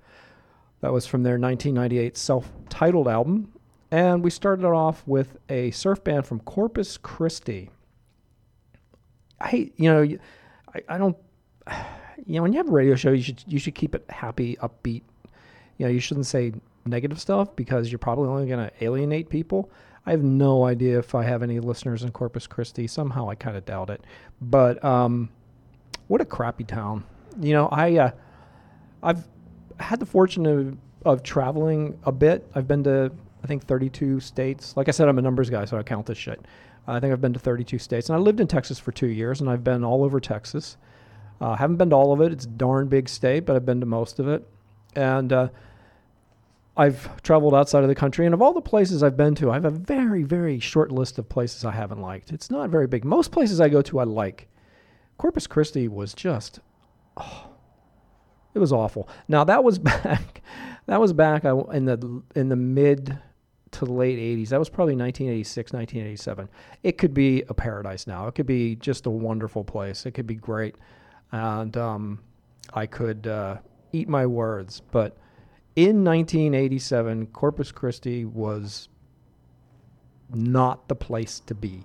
That 0.80 0.92
was 0.92 1.06
from 1.06 1.22
their 1.22 1.38
1998 1.38 2.16
self 2.16 2.52
titled 2.68 3.08
album. 3.08 3.52
And 3.90 4.22
we 4.22 4.30
started 4.30 4.66
off 4.66 5.02
with 5.06 5.36
a 5.48 5.70
surf 5.70 6.02
band 6.02 6.26
from 6.26 6.40
Corpus 6.40 6.96
Christi. 6.96 7.70
I 9.40 9.48
hate, 9.48 9.74
you 9.76 9.92
know, 9.92 10.16
I 10.88 10.98
don't, 10.98 11.16
you 12.26 12.36
know, 12.36 12.42
when 12.42 12.52
you 12.52 12.58
have 12.58 12.68
a 12.68 12.72
radio 12.72 12.94
show, 12.94 13.12
you 13.12 13.22
should 13.22 13.42
you 13.46 13.58
should 13.58 13.74
keep 13.74 13.94
it 13.94 14.04
happy, 14.08 14.56
upbeat. 14.56 15.02
You 15.78 15.86
know, 15.86 15.88
you 15.88 16.00
shouldn't 16.00 16.26
say 16.26 16.52
negative 16.84 17.20
stuff 17.20 17.54
because 17.54 17.90
you're 17.90 17.98
probably 17.98 18.28
only 18.28 18.46
going 18.46 18.66
to 18.66 18.84
alienate 18.84 19.28
people. 19.28 19.70
I 20.06 20.12
have 20.12 20.22
no 20.22 20.64
idea 20.64 20.98
if 20.98 21.14
I 21.14 21.24
have 21.24 21.42
any 21.42 21.58
listeners 21.58 22.04
in 22.04 22.12
Corpus 22.12 22.46
Christi. 22.46 22.86
Somehow 22.86 23.28
I 23.28 23.34
kind 23.34 23.56
of 23.56 23.64
doubt 23.66 23.90
it. 23.90 24.02
But 24.40 24.82
um, 24.84 25.28
what 26.06 26.20
a 26.20 26.24
crappy 26.24 26.64
town. 26.64 27.04
You 27.40 27.52
know, 27.52 27.68
I 27.68 27.96
uh, 27.98 28.10
I've 29.02 29.26
had 29.78 29.98
the 30.00 30.06
fortune 30.06 30.46
of, 30.46 30.76
of 31.04 31.22
traveling 31.22 31.98
a 32.04 32.12
bit. 32.12 32.48
I've 32.54 32.68
been 32.68 32.84
to 32.84 33.12
I 33.42 33.46
think 33.46 33.64
32 33.64 34.20
states. 34.20 34.76
Like 34.76 34.88
I 34.88 34.92
said, 34.92 35.08
I'm 35.08 35.18
a 35.18 35.22
numbers 35.22 35.50
guy, 35.50 35.64
so 35.64 35.76
I 35.76 35.82
count 35.82 36.06
this 36.06 36.18
shit. 36.18 36.40
I 36.88 37.00
think 37.00 37.12
I've 37.12 37.20
been 37.20 37.32
to 37.32 37.38
32 37.40 37.78
states, 37.78 38.08
and 38.08 38.16
I 38.16 38.20
lived 38.20 38.38
in 38.38 38.46
Texas 38.46 38.78
for 38.78 38.92
two 38.92 39.08
years, 39.08 39.40
and 39.40 39.50
I've 39.50 39.64
been 39.64 39.82
all 39.84 40.04
over 40.04 40.20
Texas. 40.20 40.76
Uh, 41.40 41.54
haven't 41.54 41.76
been 41.76 41.90
to 41.90 41.96
all 41.96 42.12
of 42.12 42.20
it. 42.20 42.32
It's 42.32 42.46
darn 42.46 42.86
big 42.86 43.08
state, 43.08 43.40
but 43.40 43.56
I've 43.56 43.66
been 43.66 43.80
to 43.80 43.86
most 43.86 44.20
of 44.20 44.28
it, 44.28 44.46
and 44.94 45.32
uh, 45.32 45.48
I've 46.76 47.22
traveled 47.22 47.54
outside 47.54 47.82
of 47.82 47.88
the 47.88 47.94
country. 47.94 48.26
And 48.26 48.34
of 48.34 48.42
all 48.42 48.52
the 48.52 48.60
places 48.60 49.02
I've 49.02 49.16
been 49.16 49.34
to, 49.36 49.50
I 49.50 49.54
have 49.54 49.64
a 49.64 49.70
very, 49.70 50.22
very 50.22 50.60
short 50.60 50.92
list 50.92 51.18
of 51.18 51.28
places 51.28 51.64
I 51.64 51.72
haven't 51.72 52.00
liked. 52.00 52.32
It's 52.32 52.50
not 52.50 52.68
very 52.70 52.86
big. 52.86 53.04
Most 53.04 53.32
places 53.32 53.60
I 53.60 53.68
go 53.68 53.82
to, 53.82 53.98
I 54.00 54.04
like. 54.04 54.48
Corpus 55.16 55.46
Christi 55.46 55.88
was 55.88 56.12
just, 56.12 56.60
oh, 57.16 57.48
it 58.54 58.58
was 58.58 58.72
awful. 58.72 59.08
Now 59.28 59.44
that 59.44 59.64
was 59.64 59.78
back, 59.80 60.42
that 60.86 61.00
was 61.00 61.12
back 61.12 61.44
in 61.44 61.84
the 61.86 62.22
in 62.34 62.48
the 62.48 62.56
mid 62.56 63.18
to 63.72 63.84
late 63.84 64.18
80s. 64.18 64.48
That 64.48 64.58
was 64.58 64.68
probably 64.68 64.94
1986, 64.94 65.72
1987. 65.72 66.48
It 66.82 66.98
could 66.98 67.14
be 67.14 67.42
a 67.48 67.54
paradise 67.54 68.06
now. 68.06 68.26
It 68.26 68.34
could 68.34 68.46
be 68.46 68.76
just 68.76 69.06
a 69.06 69.10
wonderful 69.10 69.64
place. 69.64 70.06
It 70.06 70.12
could 70.12 70.26
be 70.26 70.34
great. 70.34 70.76
And 71.32 71.76
um, 71.76 72.20
I 72.72 72.86
could 72.86 73.26
uh, 73.26 73.56
eat 73.92 74.08
my 74.08 74.24
words. 74.26 74.80
But 74.90 75.16
in 75.76 76.04
1987, 76.04 77.26
Corpus 77.26 77.70
Christi 77.70 78.24
was 78.24 78.88
not 80.32 80.88
the 80.88 80.96
place 80.96 81.40
to 81.40 81.54
be. 81.54 81.84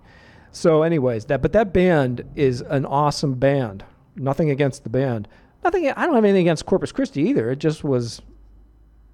So, 0.51 0.84
anyways, 0.84 1.26
that 1.26 1.41
but 1.41 1.53
that 1.53 1.72
band 1.72 2.23
is 2.35 2.61
an 2.61 2.85
awesome 2.85 3.35
band. 3.35 3.85
Nothing 4.15 4.49
against 4.49 4.84
the 4.84 4.89
band. 4.89 5.27
Nothing. 5.63 5.89
I 5.89 6.05
don't 6.05 6.15
have 6.15 6.23
anything 6.23 6.41
against 6.41 6.65
Corpus 6.65 6.91
Christi 6.91 7.22
either. 7.23 7.51
It 7.51 7.59
just 7.59 7.84
was, 7.84 8.22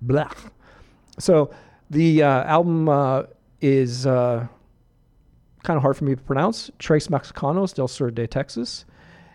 blah. 0.01 0.31
So 1.19 1.51
the 1.89 2.23
uh, 2.23 2.43
album 2.43 2.89
uh, 2.89 3.23
is 3.61 4.05
uh, 4.05 4.47
kind 5.63 5.77
of 5.77 5.81
hard 5.81 5.97
for 5.97 6.05
me 6.05 6.15
to 6.15 6.21
pronounce. 6.21 6.71
Tres 6.79 7.07
Mexicanos 7.07 7.73
del 7.73 7.87
Sur 7.87 8.11
de 8.11 8.27
Texas, 8.27 8.85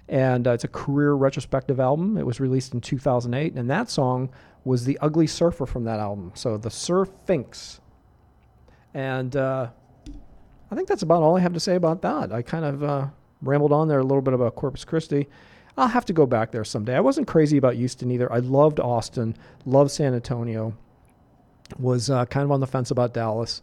and 0.09 0.47
uh, 0.47 0.53
it's 0.53 0.65
a 0.65 0.69
career 0.69 1.13
retrospective 1.15 1.81
album. 1.81 2.17
It 2.17 2.27
was 2.27 2.41
released 2.41 2.75
in 2.75 2.81
2008, 2.81 3.55
and 3.55 3.69
that 3.71 3.91
song 3.91 4.31
was 4.65 4.85
the 4.85 4.99
Ugly 5.01 5.27
Surfer 5.27 5.67
from 5.67 5.85
that 5.85 6.01
album. 6.01 6.33
So 6.35 6.57
the 6.57 6.71
Surf 6.71 7.11
Finks, 7.27 7.81
and 8.95 9.35
uh, 9.37 9.69
I 10.71 10.75
think 10.75 10.89
that's 10.89 11.03
about 11.03 11.23
all 11.23 11.37
I 11.37 11.41
have 11.41 11.55
to 11.55 11.61
say 11.61 11.75
about 11.75 12.03
that. 12.03 12.33
I 12.33 12.43
kind 12.43 12.65
of 12.65 12.83
uh, 12.83 13.07
rambled 13.41 13.73
on 13.73 13.89
there 13.89 13.99
a 13.99 14.05
little 14.05 14.23
bit 14.23 14.35
about 14.35 14.55
Corpus 14.55 14.85
Christi. 14.85 15.29
I'll 15.77 15.89
have 15.89 16.05
to 16.07 16.13
go 16.13 16.27
back 16.27 16.53
there 16.53 16.65
someday. 16.65 16.95
I 16.95 17.01
wasn't 17.01 17.27
crazy 17.27 17.57
about 17.57 17.75
Houston 17.75 18.11
either. 18.11 18.31
I 18.31 18.39
loved 18.39 18.79
Austin, 18.79 19.37
loved 19.65 19.91
San 19.91 20.15
Antonio 20.15 20.77
was 21.79 22.11
uh, 22.11 22.27
kind 22.27 22.45
of 22.45 22.51
on 22.51 22.61
the 22.61 22.67
fence 22.67 22.91
about 22.91 23.15
Dallas. 23.15 23.63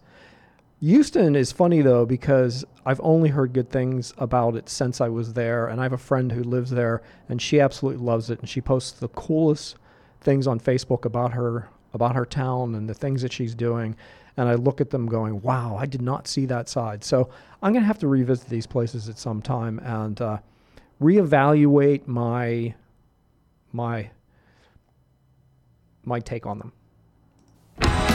Houston 0.82 1.36
is 1.36 1.52
funny 1.52 1.82
though 1.82 2.06
because 2.06 2.64
I've 2.86 3.02
only 3.04 3.30
heard 3.30 3.54
good 3.54 3.70
things 3.70 4.14
about 4.18 4.56
it 4.56 4.70
since 4.70 5.02
I 5.02 5.10
was 5.10 5.34
there, 5.34 5.68
and 5.68 5.80
I 5.80 5.84
have 5.84 5.94
a 5.94 5.98
friend 5.98 6.32
who 6.32 6.44
lives 6.44 6.72
there, 6.72 7.02
and 7.28 7.42
she 7.42 7.60
absolutely 7.60 8.04
loves 8.04 8.30
it, 8.30 8.40
and 8.40 8.48
she 8.48 8.62
posts 8.62 8.92
the 8.92 9.10
coolest 9.10 9.76
things 10.22 10.48
on 10.48 10.60
Facebook 10.60 11.06
about 11.06 11.34
her 11.34 11.70
about 11.94 12.16
her 12.16 12.26
town 12.26 12.76
and 12.76 12.88
the 12.88 12.94
things 12.94 13.22
that 13.24 13.34
she's 13.34 13.56
doing, 13.56 13.96
and 14.38 14.48
I 14.48 14.56
look 14.56 14.80
at 14.80 14.92
them 14.92 15.08
going, 15.08 15.42
"Wow, 15.42 15.76
I 15.78 15.86
did 15.86 16.02
not 16.02 16.28
see 16.28 16.46
that 16.46 16.70
side." 16.70 17.04
So 17.04 17.30
I'm 17.62 17.74
gonna 17.74 17.86
have 17.86 18.00
to 18.00 18.08
revisit 18.08 18.50
these 18.50 18.68
places 18.68 19.10
at 19.10 19.18
some 19.18 19.42
time 19.42 19.80
and 19.80 20.20
uh, 20.22 20.38
reevaluate 21.02 22.08
my 22.08 22.76
my 23.72 24.12
my 26.04 26.20
take 26.20 26.46
on 26.46 26.60
them. 26.60 28.09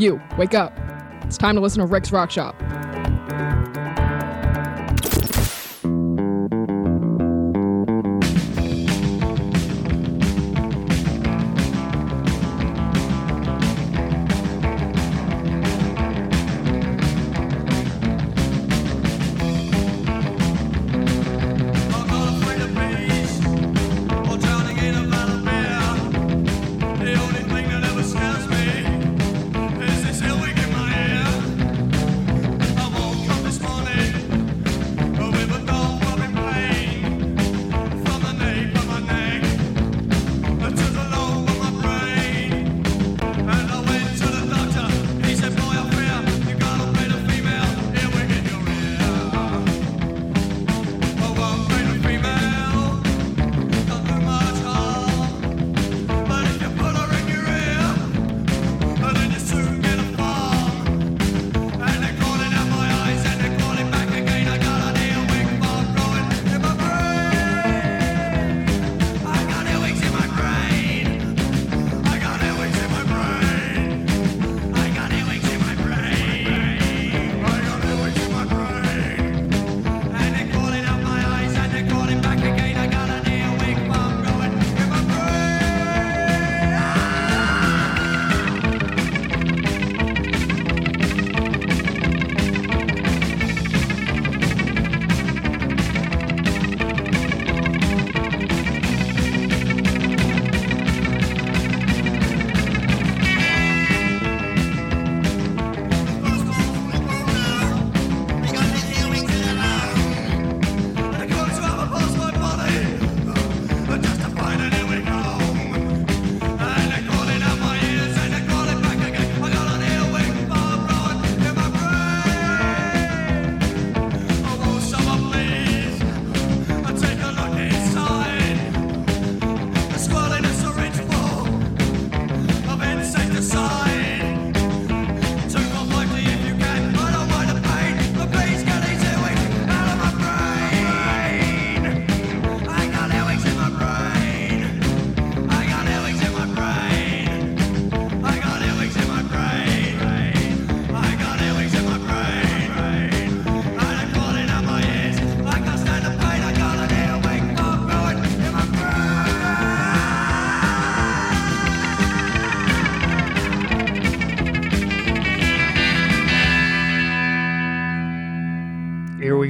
You, 0.00 0.20
wake 0.36 0.54
up. 0.54 0.72
It's 1.22 1.38
time 1.38 1.54
to 1.56 1.60
listen 1.60 1.80
to 1.80 1.86
Rick's 1.86 2.12
Rock 2.12 2.30
Shop. 2.30 2.54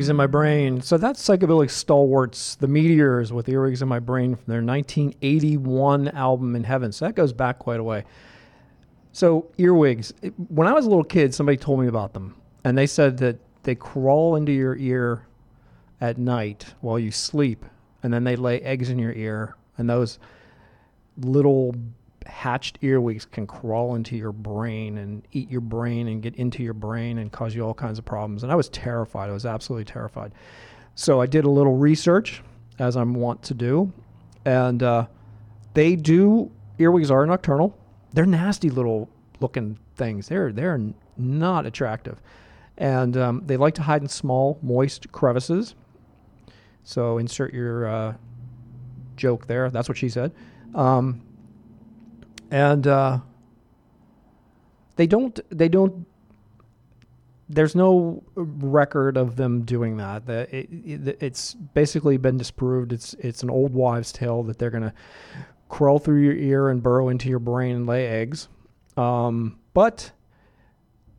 Earwigs 0.08 0.10
in 0.10 0.16
My 0.16 0.26
Brain. 0.26 0.80
So 0.80 0.96
that's 0.96 1.22
psychobilly 1.22 1.68
stalwarts, 1.68 2.56
the 2.56 2.66
Meteors 2.68 3.32
with 3.32 3.48
Earwigs 3.48 3.82
in 3.82 3.88
My 3.88 3.98
Brain 3.98 4.36
from 4.36 4.44
their 4.46 4.62
1981 4.62 6.08
album 6.08 6.56
In 6.56 6.64
Heaven. 6.64 6.92
So 6.92 7.04
that 7.04 7.14
goes 7.14 7.32
back 7.32 7.58
quite 7.58 7.80
a 7.80 7.84
way. 7.84 8.04
So 9.12 9.50
earwigs, 9.58 10.14
when 10.48 10.66
I 10.66 10.72
was 10.72 10.86
a 10.86 10.88
little 10.88 11.04
kid, 11.04 11.34
somebody 11.34 11.58
told 11.58 11.80
me 11.80 11.88
about 11.88 12.12
them, 12.12 12.36
and 12.64 12.78
they 12.78 12.86
said 12.86 13.18
that 13.18 13.36
they 13.64 13.74
crawl 13.74 14.36
into 14.36 14.52
your 14.52 14.76
ear 14.76 15.26
at 16.00 16.18
night 16.18 16.74
while 16.80 16.98
you 16.98 17.10
sleep, 17.10 17.64
and 18.02 18.12
then 18.12 18.24
they 18.24 18.36
lay 18.36 18.60
eggs 18.60 18.90
in 18.90 18.98
your 18.98 19.12
ear, 19.12 19.56
and 19.76 19.90
those 19.90 20.18
little 21.18 21.74
hatched 22.28 22.78
earwigs 22.82 23.24
can 23.24 23.46
crawl 23.46 23.94
into 23.94 24.16
your 24.16 24.32
brain 24.32 24.98
and 24.98 25.26
eat 25.32 25.50
your 25.50 25.60
brain 25.60 26.08
and 26.08 26.22
get 26.22 26.36
into 26.36 26.62
your 26.62 26.74
brain 26.74 27.18
and 27.18 27.32
cause 27.32 27.54
you 27.54 27.62
all 27.62 27.74
kinds 27.74 27.98
of 27.98 28.04
problems. 28.04 28.42
And 28.42 28.52
I 28.52 28.54
was 28.54 28.68
terrified. 28.68 29.30
I 29.30 29.32
was 29.32 29.46
absolutely 29.46 29.86
terrified. 29.86 30.32
So 30.94 31.20
I 31.20 31.26
did 31.26 31.44
a 31.44 31.50
little 31.50 31.76
research, 31.76 32.42
as 32.78 32.96
I'm 32.96 33.14
wont 33.14 33.42
to 33.44 33.54
do, 33.54 33.92
and 34.44 34.82
uh, 34.82 35.06
they 35.74 35.96
do. 35.96 36.50
Earwigs 36.78 37.10
are 37.10 37.24
nocturnal. 37.26 37.76
They're 38.12 38.26
nasty 38.26 38.70
little 38.70 39.08
looking 39.40 39.78
things. 39.96 40.28
They're 40.28 40.52
they're 40.52 40.80
not 41.16 41.66
attractive, 41.66 42.20
and 42.76 43.16
um, 43.16 43.42
they 43.46 43.56
like 43.56 43.74
to 43.74 43.82
hide 43.82 44.02
in 44.02 44.08
small, 44.08 44.58
moist 44.62 45.10
crevices. 45.12 45.74
So 46.84 47.18
insert 47.18 47.52
your 47.52 47.86
uh, 47.86 48.14
joke 49.16 49.46
there. 49.46 49.70
That's 49.70 49.88
what 49.88 49.98
she 49.98 50.08
said. 50.08 50.32
Um, 50.74 51.20
and 52.50 52.86
uh, 52.86 53.18
they 54.96 55.06
don't. 55.06 55.38
They 55.50 55.68
don't. 55.68 56.06
There's 57.50 57.74
no 57.74 58.22
record 58.34 59.16
of 59.16 59.36
them 59.36 59.62
doing 59.62 59.96
that. 59.96 60.28
It, 60.28 60.68
it, 60.70 61.18
it's 61.22 61.54
basically 61.54 62.18
been 62.18 62.36
disproved. 62.36 62.92
It's 62.92 63.14
it's 63.14 63.42
an 63.42 63.50
old 63.50 63.72
wives' 63.72 64.12
tale 64.12 64.42
that 64.44 64.58
they're 64.58 64.70
gonna 64.70 64.92
crawl 65.68 65.98
through 65.98 66.22
your 66.22 66.34
ear 66.34 66.68
and 66.68 66.82
burrow 66.82 67.08
into 67.08 67.28
your 67.28 67.38
brain 67.38 67.76
and 67.76 67.86
lay 67.86 68.06
eggs. 68.06 68.48
Um, 68.96 69.58
but 69.74 70.12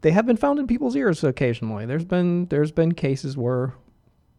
they 0.01 0.11
have 0.11 0.25
been 0.25 0.37
found 0.37 0.59
in 0.59 0.67
people's 0.67 0.95
ears 0.95 1.23
occasionally. 1.23 1.85
There's 1.85 2.05
been 2.05 2.45
there's 2.47 2.71
been 2.71 2.93
cases 2.93 3.37
where 3.37 3.73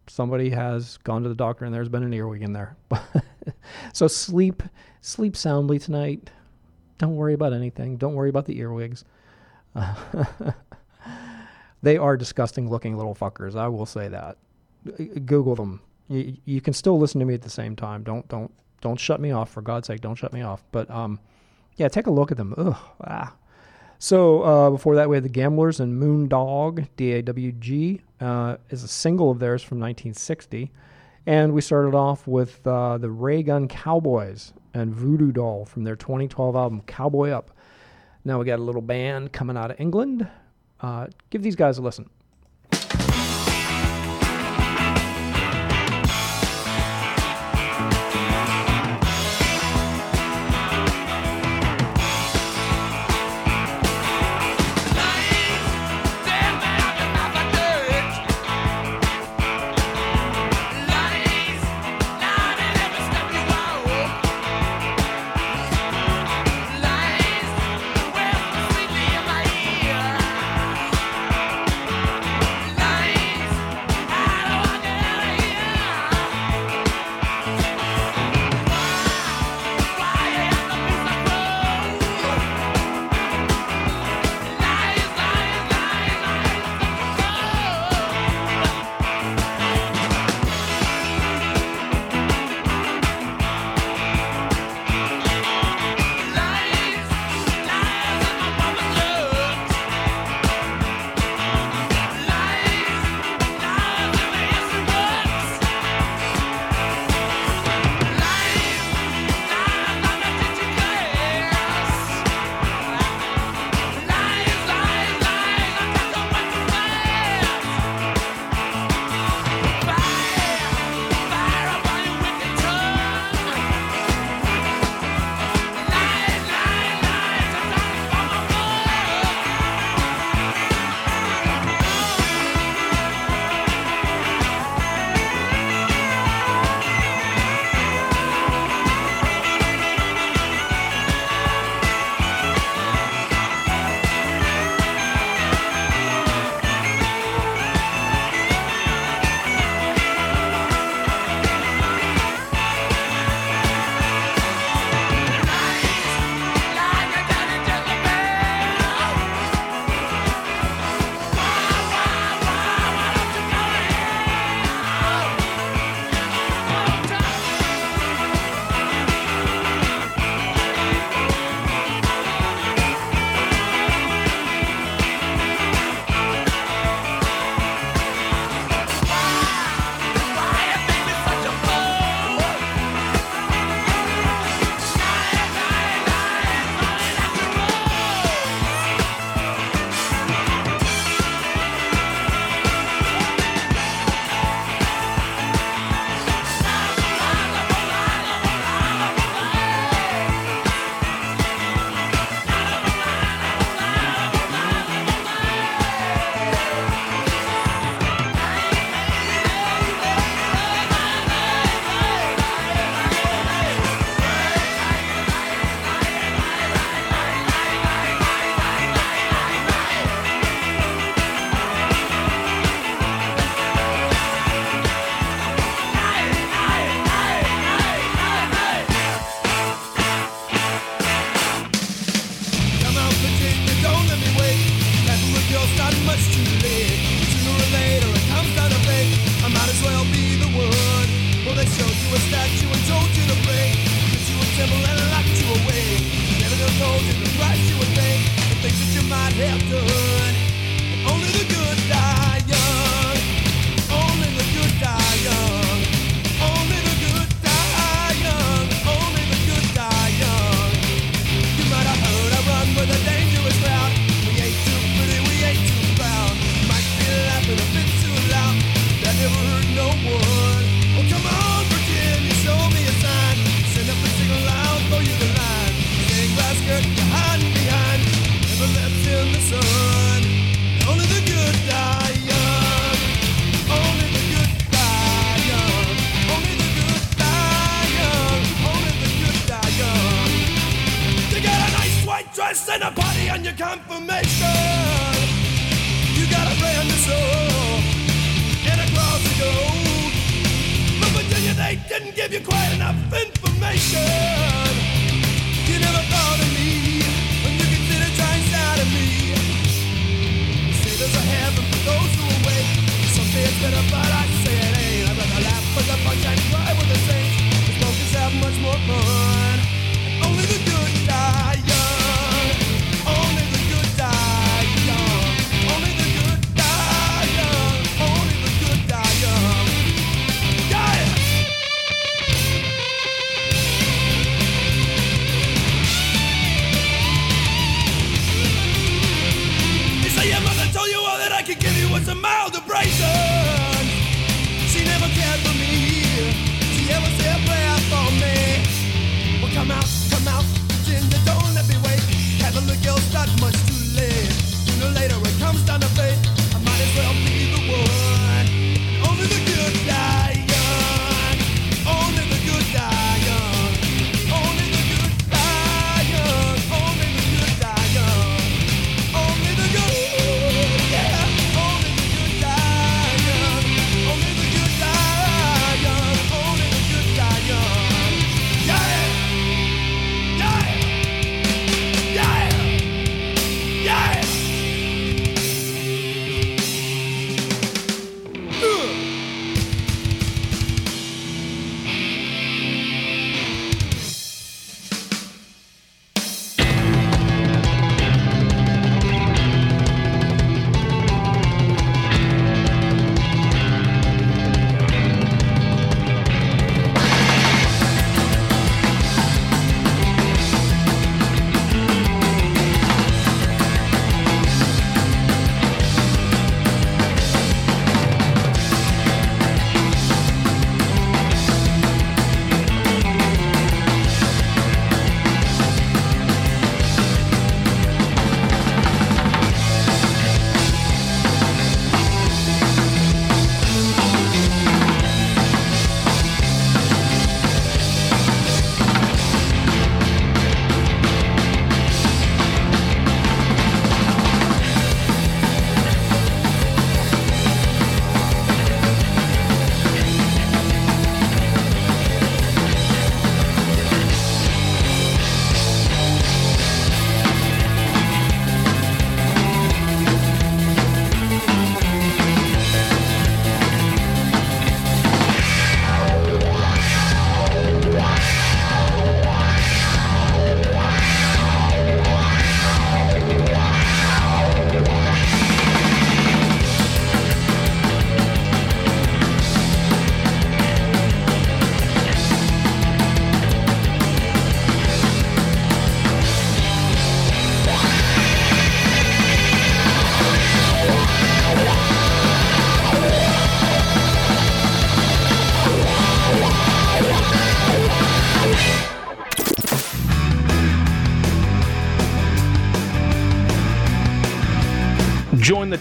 somebody 0.06 0.50
has 0.50 0.96
gone 0.98 1.22
to 1.22 1.28
the 1.28 1.34
doctor 1.34 1.64
and 1.64 1.72
there's 1.72 1.88
been 1.88 2.02
an 2.02 2.12
earwig 2.12 2.42
in 2.42 2.52
there. 2.52 2.76
so 3.92 4.06
sleep 4.06 4.62
sleep 5.00 5.36
soundly 5.36 5.78
tonight. 5.78 6.30
Don't 7.00 7.16
worry 7.16 7.32
about 7.32 7.54
anything. 7.54 7.96
Don't 7.96 8.14
worry 8.14 8.28
about 8.28 8.44
the 8.44 8.58
earwigs. 8.58 9.06
they 11.82 11.96
are 11.96 12.14
disgusting 12.14 12.68
looking 12.68 12.94
little 12.94 13.14
fuckers. 13.14 13.56
I 13.56 13.68
will 13.68 13.86
say 13.86 14.08
that. 14.08 14.36
Google 15.24 15.56
them. 15.56 15.80
You, 16.08 16.36
you 16.44 16.60
can 16.60 16.74
still 16.74 16.98
listen 16.98 17.18
to 17.20 17.24
me 17.24 17.32
at 17.32 17.40
the 17.40 17.48
same 17.48 17.74
time. 17.74 18.02
Don't 18.02 18.28
don't 18.28 18.52
don't 18.82 19.00
shut 19.00 19.18
me 19.18 19.30
off 19.30 19.50
for 19.50 19.62
God's 19.62 19.86
sake. 19.86 20.02
Don't 20.02 20.14
shut 20.14 20.34
me 20.34 20.42
off. 20.42 20.62
But 20.72 20.90
um, 20.90 21.18
yeah, 21.76 21.88
take 21.88 22.06
a 22.06 22.10
look 22.10 22.30
at 22.30 22.36
them. 22.36 22.52
Ugh. 22.58 22.76
Ah. 23.02 23.34
So 23.98 24.42
uh, 24.42 24.68
before 24.68 24.94
that, 24.96 25.08
we 25.08 25.16
had 25.16 25.24
the 25.24 25.30
Gamblers 25.30 25.80
and 25.80 25.98
Moon 25.98 26.28
Dog, 26.28 26.84
D 26.96 27.12
A 27.12 27.22
W 27.22 27.52
G, 27.52 28.02
uh, 28.20 28.58
is 28.68 28.84
a 28.84 28.88
single 28.88 29.30
of 29.30 29.38
theirs 29.38 29.62
from 29.62 29.80
1960. 29.80 30.70
And 31.26 31.52
we 31.52 31.60
started 31.60 31.94
off 31.94 32.26
with 32.26 32.66
uh, 32.66 32.98
the 32.98 33.10
Ray 33.10 33.42
Gun 33.42 33.68
Cowboys 33.68 34.52
and 34.72 34.94
Voodoo 34.94 35.32
Doll 35.32 35.64
from 35.64 35.84
their 35.84 35.96
2012 35.96 36.56
album 36.56 36.82
Cowboy 36.86 37.30
Up. 37.30 37.50
Now 38.24 38.38
we 38.38 38.44
got 38.44 38.58
a 38.58 38.62
little 38.62 38.82
band 38.82 39.32
coming 39.32 39.56
out 39.56 39.70
of 39.70 39.80
England. 39.80 40.28
Uh, 40.80 41.08
give 41.30 41.42
these 41.42 41.56
guys 41.56 41.78
a 41.78 41.82
listen. 41.82 42.08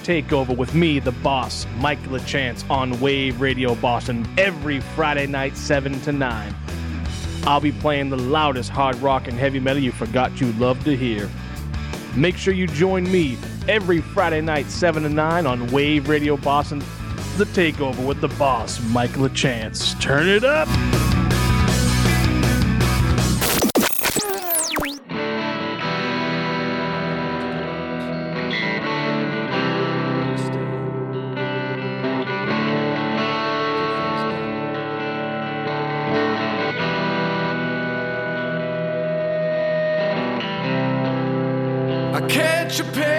Takeover 0.10 0.58
with 0.58 0.74
me, 0.74 0.98
the 0.98 1.12
boss, 1.12 1.68
Mike 1.78 2.02
LeChance, 2.06 2.68
on 2.68 3.00
Wave 3.00 3.40
Radio 3.40 3.76
Boston 3.76 4.28
every 4.40 4.80
Friday 4.80 5.28
night, 5.28 5.56
7 5.56 6.02
to 6.02 6.12
9. 6.12 6.56
I'll 7.44 7.62
be 7.62 7.72
playing 7.72 8.10
the 8.10 8.18
loudest 8.18 8.72
hard 8.72 8.96
rock 9.04 9.28
and 9.28 9.38
heavy 9.38 9.60
metal 9.60 9.84
you 9.84 9.92
forgot 9.92 10.42
you 10.42 10.52
loved 10.54 10.84
to 10.86 10.98
hear. 10.98 11.30
Make 12.16 12.38
sure 12.38 12.56
you 12.56 12.66
join 12.66 13.04
me 13.12 13.38
every 13.68 14.02
Friday 14.02 14.42
night, 14.42 14.72
7 14.72 15.04
to 15.04 15.10
9 15.10 15.46
on 15.46 15.68
Wave 15.68 16.10
Radio 16.10 16.38
Boston, 16.38 16.80
the 17.38 17.46
Takeover 17.46 18.04
with 18.04 18.20
the 18.20 18.30
boss, 18.30 18.82
Mike 18.86 19.12
LeChance. 19.12 20.02
Turn 20.02 20.28
it 20.28 20.44
up! 20.44 20.68
your 42.80 42.88
pain. 42.94 43.19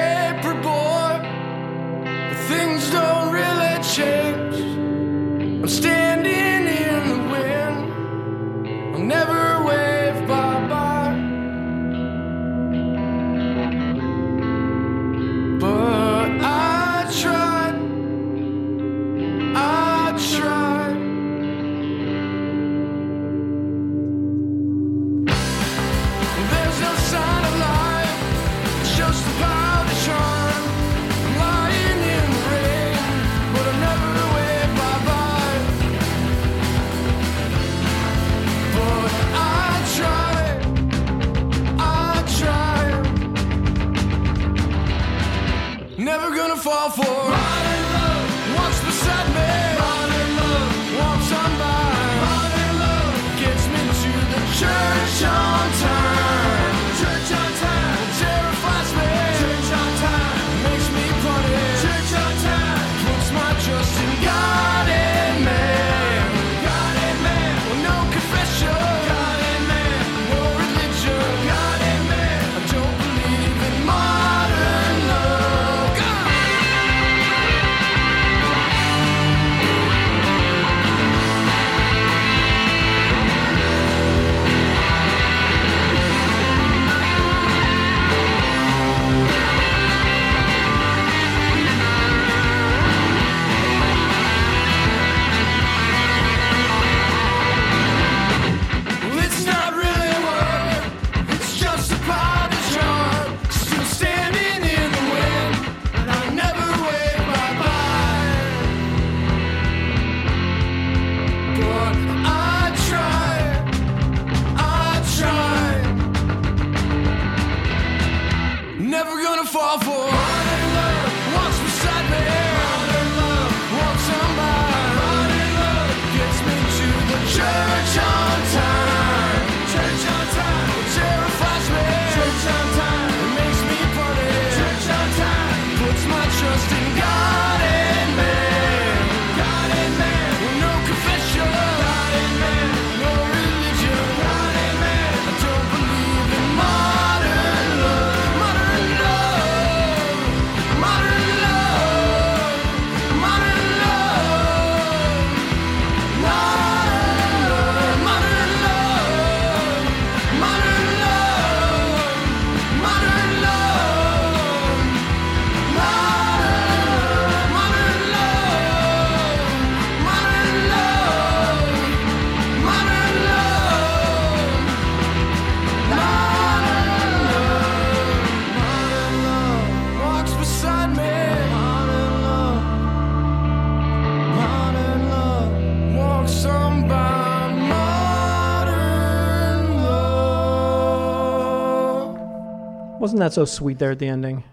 Wasn't 193.00 193.18
that 193.20 193.32
so 193.32 193.44
sweet 193.46 193.78
there 193.78 193.90
at 193.92 193.98
the 193.98 194.06
ending? 194.06 194.44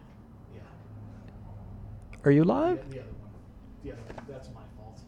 Yeah. 0.56 0.62
Are 2.24 2.32
you 2.32 2.44
live? 2.46 2.80
That's 4.28 4.50
my 4.50 4.62
fault. 4.78 5.00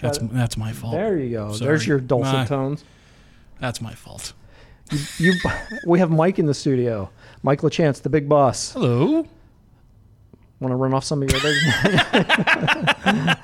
that's 0.00 0.18
that's 0.32 0.56
my 0.56 0.72
fault. 0.72 0.92
There 0.94 1.18
you 1.18 1.30
go. 1.30 1.52
Sorry. 1.52 1.66
There's 1.66 1.86
your 1.86 1.98
dulcet 2.00 2.32
Nah, 2.32 2.44
tones. 2.44 2.84
That's 3.58 3.80
my 3.82 3.94
fault. 3.94 4.32
You, 4.92 4.98
you, 5.18 5.32
we 5.86 5.98
have 5.98 6.10
Mike 6.10 6.38
in 6.38 6.46
the 6.46 6.54
studio. 6.54 7.10
Mike 7.42 7.60
LaChance, 7.62 8.00
the 8.02 8.08
big 8.10 8.28
boss. 8.28 8.72
Hello. 8.72 9.26
Want 10.60 10.72
to 10.72 10.76
run 10.76 10.94
off 10.94 11.04
some 11.04 11.22
of 11.22 11.30
your 11.30 11.38
other? 11.40 11.52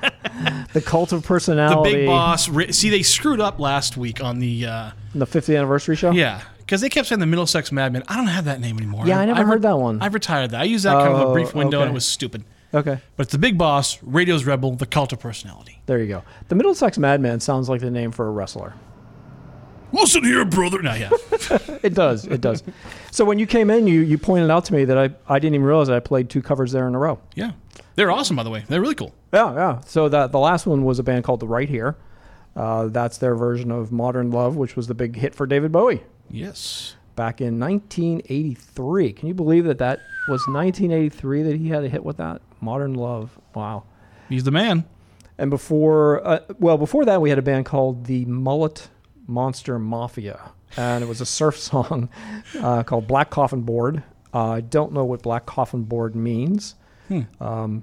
the 0.72 0.82
cult 0.84 1.12
of 1.12 1.24
personality. 1.24 1.90
The 1.90 1.96
big 1.98 2.06
boss. 2.06 2.48
ri- 2.48 2.72
See, 2.72 2.90
they 2.90 3.02
screwed 3.02 3.40
up 3.40 3.58
last 3.58 3.96
week 3.96 4.22
on 4.22 4.38
the. 4.38 4.66
Uh, 4.66 4.90
The 5.14 5.26
50th 5.26 5.56
anniversary 5.56 5.96
show. 5.96 6.10
yeah, 6.12 6.42
because 6.66 6.80
they 6.80 6.88
kept 6.88 7.06
saying 7.06 7.20
the 7.20 7.26
Middlesex 7.26 7.70
Madman. 7.70 8.02
I 8.08 8.16
don't 8.16 8.26
have 8.26 8.46
that 8.46 8.60
name 8.60 8.76
anymore. 8.76 9.06
Yeah, 9.06 9.20
I 9.20 9.24
never 9.24 9.44
heard 9.46 9.62
that 9.62 9.78
one. 9.78 10.02
I've 10.02 10.14
retired 10.14 10.50
that. 10.50 10.60
I 10.62 10.64
used 10.64 10.84
that 10.84 10.94
kind 10.94 11.14
of 11.14 11.20
a 11.20 11.26
Oh, 11.26 11.32
brief 11.32 11.54
window, 11.54 11.80
and 11.80 11.90
it 11.90 11.94
was 11.94 12.04
stupid. 12.04 12.42
Okay. 12.74 12.98
But 13.16 13.22
it's 13.26 13.32
the 13.32 13.38
big 13.38 13.56
boss, 13.56 14.02
radio's 14.02 14.44
rebel, 14.44 14.72
the 14.74 14.84
cult 14.84 15.12
of 15.12 15.20
personality. 15.20 15.80
There 15.86 16.00
you 16.00 16.08
go. 16.08 16.24
The 16.48 16.56
Middlesex 16.56 16.98
Madman 16.98 17.38
sounds 17.38 17.68
like 17.68 17.80
the 17.80 17.90
name 17.90 18.10
for 18.10 18.26
a 18.26 18.32
wrestler. 18.32 18.74
Listen 19.92 20.24
here, 20.24 20.44
brother. 20.44 20.82
No, 20.82 20.92
yeah. 20.94 21.10
it 21.84 21.94
does. 21.94 22.26
It 22.26 22.40
does. 22.40 22.64
So 23.12 23.24
when 23.24 23.38
you 23.38 23.46
came 23.46 23.70
in, 23.70 23.86
you 23.86 24.00
you 24.00 24.18
pointed 24.18 24.50
out 24.50 24.64
to 24.64 24.74
me 24.74 24.84
that 24.86 24.98
I, 24.98 25.10
I 25.32 25.38
didn't 25.38 25.54
even 25.54 25.64
realize 25.64 25.88
I 25.88 26.00
played 26.00 26.28
two 26.28 26.42
covers 26.42 26.72
there 26.72 26.88
in 26.88 26.96
a 26.96 26.98
row. 26.98 27.20
Yeah. 27.36 27.52
They're 27.94 28.10
awesome, 28.10 28.34
by 28.34 28.42
the 28.42 28.50
way. 28.50 28.64
They're 28.68 28.80
really 28.80 28.96
cool. 28.96 29.14
Yeah, 29.32 29.54
yeah. 29.54 29.80
So 29.86 30.08
that 30.08 30.32
the 30.32 30.40
last 30.40 30.66
one 30.66 30.84
was 30.84 30.98
a 30.98 31.04
band 31.04 31.22
called 31.22 31.38
The 31.38 31.46
Right 31.46 31.68
Here. 31.68 31.96
Uh, 32.56 32.88
that's 32.88 33.18
their 33.18 33.36
version 33.36 33.70
of 33.70 33.92
Modern 33.92 34.32
Love, 34.32 34.56
which 34.56 34.74
was 34.74 34.88
the 34.88 34.94
big 34.94 35.14
hit 35.14 35.34
for 35.34 35.46
David 35.46 35.70
Bowie 35.70 36.02
Yes. 36.30 36.96
back 37.14 37.40
in 37.40 37.58
1983. 37.58 39.12
Can 39.12 39.28
you 39.28 39.34
believe 39.34 39.64
that 39.64 39.78
that 39.78 40.00
was 40.28 40.46
1983 40.48 41.42
that 41.44 41.56
he 41.56 41.68
had 41.68 41.84
a 41.84 41.88
hit 41.88 42.04
with 42.04 42.16
that 42.18 42.42
Modern 42.60 42.94
Love? 42.94 43.38
Wow. 43.54 43.84
He's 44.28 44.44
the 44.44 44.50
man. 44.50 44.84
And 45.38 45.50
before, 45.50 46.26
uh, 46.26 46.40
well, 46.58 46.78
before 46.78 47.04
that, 47.04 47.20
we 47.20 47.28
had 47.30 47.38
a 47.38 47.42
band 47.42 47.66
called 47.66 48.06
the 48.06 48.24
Mullet 48.24 48.88
Monster 49.26 49.78
Mafia, 49.78 50.40
and 50.76 51.04
it 51.04 51.06
was 51.06 51.20
a 51.20 51.26
surf 51.26 51.58
song 51.70 52.08
uh, 52.58 52.82
called 52.82 53.06
Black 53.06 53.30
Coffin 53.30 53.62
Board. 53.62 54.02
Uh, 54.32 54.50
I 54.50 54.60
don't 54.60 54.92
know 54.92 55.04
what 55.04 55.22
Black 55.22 55.46
Coffin 55.46 55.82
Board 55.84 56.14
means. 56.16 56.74
Hmm. 57.08 57.22
Um, 57.40 57.82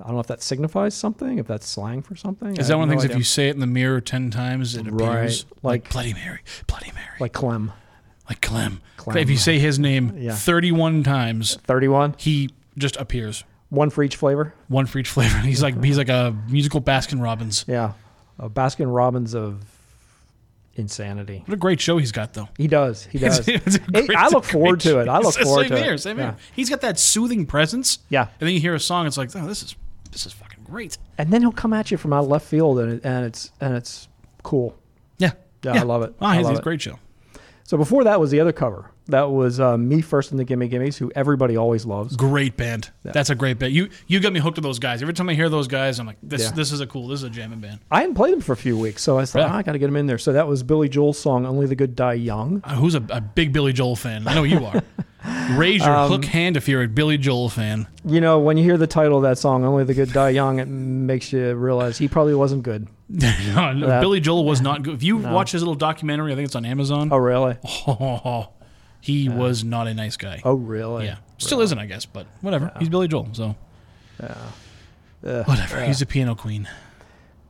I 0.00 0.04
don't 0.06 0.14
know 0.14 0.20
if 0.20 0.26
that 0.28 0.42
signifies 0.42 0.94
something, 0.94 1.38
if 1.38 1.46
that's 1.46 1.66
slang 1.68 2.02
for 2.02 2.14
something. 2.14 2.56
Is 2.56 2.70
I 2.70 2.74
that 2.74 2.78
one 2.78 2.84
of 2.84 2.88
the 2.90 3.00
things 3.00 3.04
no 3.08 3.12
if 3.12 3.18
you 3.18 3.24
say 3.24 3.48
it 3.48 3.54
in 3.54 3.60
the 3.60 3.66
mirror 3.66 4.00
10 4.00 4.30
times, 4.30 4.76
it 4.76 4.86
appears 4.86 5.44
like, 5.62 5.84
like- 5.84 5.90
Bloody 5.90 6.14
Mary, 6.14 6.40
Bloody 6.66 6.92
Mary, 6.94 7.16
like 7.20 7.32
Clem? 7.32 7.72
like 8.28 8.40
Clem. 8.40 8.80
Clem. 8.96 9.16
If 9.16 9.28
you 9.30 9.36
say 9.38 9.58
his 9.58 9.78
name 9.78 10.14
Yeah. 10.18 10.34
31 10.34 11.02
times, 11.02 11.56
31? 11.66 12.14
he 12.18 12.50
just 12.76 12.96
appears. 12.96 13.42
One 13.70 13.90
for 13.90 14.02
each 14.04 14.16
flavor? 14.16 14.54
One 14.68 14.86
for 14.86 14.98
each 14.98 15.08
flavor. 15.08 15.38
He's 15.44 15.62
like 15.62 15.82
he's 15.82 15.98
like 15.98 16.08
a 16.08 16.34
musical 16.48 16.80
Baskin 16.80 17.20
Robbins. 17.22 17.64
Yeah. 17.66 17.92
A 18.38 18.48
Baskin 18.48 18.94
Robbins 18.94 19.34
of 19.34 19.62
insanity. 20.74 21.42
What 21.46 21.54
a 21.54 21.56
great 21.58 21.80
show 21.80 21.98
he's 21.98 22.12
got, 22.12 22.34
though. 22.34 22.48
He 22.56 22.66
does. 22.68 23.04
He 23.06 23.18
does. 23.18 23.46
it's 23.48 23.76
Hey, 23.92 24.06
great- 24.06 24.14
I 24.16 24.28
look 24.28 24.44
forward 24.54 24.80
to 24.80 25.00
it. 25.00 25.08
I 25.08 25.18
look 25.18 25.34
forward 25.34 25.68
same 25.68 25.76
to 25.76 25.82
here, 25.82 25.94
it. 25.94 25.98
Same 25.98 26.18
Yeah. 26.18 26.24
here. 26.32 26.36
He's 26.54 26.70
got 26.70 26.80
that 26.82 26.98
soothing 26.98 27.46
presence. 27.46 27.98
Yeah. 28.08 28.22
And 28.40 28.46
then 28.46 28.50
you 28.54 28.60
hear 28.60 28.74
a 28.74 28.80
song, 28.80 29.06
it's 29.06 29.16
like, 29.18 29.34
oh, 29.34 29.46
this 29.46 29.62
is 29.62 29.74
this 30.12 30.26
is 30.26 30.32
fucking 30.32 30.64
great. 30.64 30.98
And 31.18 31.30
then 31.32 31.42
he'll 31.42 31.52
come 31.52 31.72
at 31.72 31.90
you 31.90 31.96
from 31.96 32.12
out 32.12 32.24
of 32.24 32.28
left 32.28 32.46
field, 32.46 32.78
and, 32.78 32.92
it, 32.94 33.04
and 33.04 33.24
it's 33.26 33.50
and 33.60 33.74
it's 33.74 34.08
cool. 34.42 34.76
Yeah. 35.18 35.32
Yeah. 35.62 35.74
I 35.80 35.82
love 35.82 36.02
it. 36.02 36.14
Ah, 36.20 36.28
I 36.28 36.34
he's- 36.34 36.44
love 36.44 36.52
he's 36.52 36.58
it. 36.60 36.62
great 36.62 36.80
show. 36.82 36.98
So 37.64 37.76
before 37.76 38.04
that 38.04 38.18
was 38.20 38.30
the 38.30 38.40
other 38.40 38.52
cover. 38.52 38.90
That 39.08 39.30
was 39.30 39.58
uh, 39.58 39.78
Me 39.78 40.02
First 40.02 40.32
and 40.32 40.38
the 40.38 40.44
Gimme 40.44 40.68
Gimmes, 40.68 40.98
who 40.98 41.10
everybody 41.14 41.56
always 41.56 41.86
loves. 41.86 42.14
Great 42.14 42.56
band. 42.58 42.90
Yeah. 43.04 43.12
That's 43.12 43.30
a 43.30 43.34
great 43.34 43.58
band. 43.58 43.72
You 43.72 43.88
you 44.06 44.20
got 44.20 44.32
me 44.34 44.40
hooked 44.40 44.56
to 44.56 44.60
those 44.60 44.78
guys. 44.78 45.00
Every 45.00 45.14
time 45.14 45.28
I 45.30 45.34
hear 45.34 45.48
those 45.48 45.66
guys, 45.66 45.98
I'm 45.98 46.06
like, 46.06 46.18
this 46.22 46.42
Yeah. 46.42 46.50
this 46.50 46.72
is 46.72 46.80
a 46.80 46.86
cool. 46.86 47.08
This 47.08 47.20
is 47.20 47.24
a 47.24 47.30
jamming 47.30 47.60
band. 47.60 47.80
I 47.90 48.00
hadn't 48.00 48.16
played 48.16 48.34
them 48.34 48.40
for 48.42 48.52
a 48.52 48.56
few 48.56 48.76
weeks, 48.78 49.02
so 49.02 49.18
I 49.18 49.24
thought 49.24 49.38
Yeah. 49.40 49.48
"Ah, 49.52 49.56
I 49.56 49.62
got 49.62 49.72
to 49.72 49.78
get 49.78 49.86
them 49.86 49.96
in 49.96 50.06
there. 50.06 50.18
So 50.18 50.32
that 50.34 50.46
was 50.46 50.62
Billy 50.62 50.88
Joel's 50.90 51.18
song 51.18 51.46
"Only 51.46 51.66
the 51.66 51.74
Good 51.74 51.96
Die 51.96 52.12
Young." 52.14 52.60
Uh, 52.64 52.74
who's 52.74 52.94
a, 52.94 53.02
a 53.10 53.20
big 53.22 53.52
Billy 53.52 53.72
Joel 53.72 53.96
fan? 53.96 54.28
I 54.28 54.34
know 54.34 54.42
you 54.44 54.64
are. 54.64 54.82
Raise 55.56 55.84
your 55.84 55.94
Um, 55.96 56.10
hook 56.10 56.24
hand 56.26 56.56
if 56.56 56.68
you're 56.68 56.82
a 56.82 56.88
Billy 56.88 57.18
Joel 57.18 57.48
fan. 57.48 57.86
You 58.04 58.20
know, 58.20 58.38
when 58.38 58.56
you 58.56 58.62
hear 58.64 58.76
the 58.78 58.86
title 58.86 59.16
of 59.16 59.22
that 59.24 59.38
song, 59.38 59.64
"Only 59.64 59.84
the 59.84 59.94
Good 59.94 60.12
Die 60.12 60.28
Young," 60.30 60.58
it 60.58 60.68
makes 60.68 61.32
you 61.32 61.54
realize 61.54 61.96
he 61.98 62.08
probably 62.08 62.34
wasn't 62.34 62.62
good. 62.62 62.86
No, 63.54 63.72
no, 63.72 64.00
Billy 64.00 64.20
Joel 64.20 64.44
was 64.44 64.60
not 64.60 64.82
good. 64.82 64.94
If 64.94 65.02
you 65.02 65.18
No. 65.18 65.32
watch 65.32 65.52
his 65.52 65.62
little 65.62 65.74
documentary, 65.74 66.30
I 66.30 66.36
think 66.36 66.44
it's 66.44 66.54
on 66.54 66.66
Amazon. 66.66 67.08
Oh, 67.10 67.16
really? 67.16 67.56
he 69.00 69.28
was 69.28 69.64
not 69.64 69.86
a 69.86 69.94
nice 69.94 70.16
guy. 70.16 70.40
Oh, 70.44 70.54
really? 70.54 71.06
Yeah. 71.06 71.16
Still 71.38 71.60
isn't, 71.60 71.78
I 71.78 71.86
guess, 71.86 72.04
but 72.04 72.26
whatever. 72.40 72.72
He's 72.78 72.88
Billy 72.88 73.08
Joel, 73.08 73.28
so 73.32 73.54
Yeah. 74.20 74.34
Ugh, 75.26 75.46
whatever. 75.48 75.78
yeah. 75.80 75.86
He's 75.86 76.02
a 76.02 76.06
piano 76.06 76.34
queen. 76.34 76.68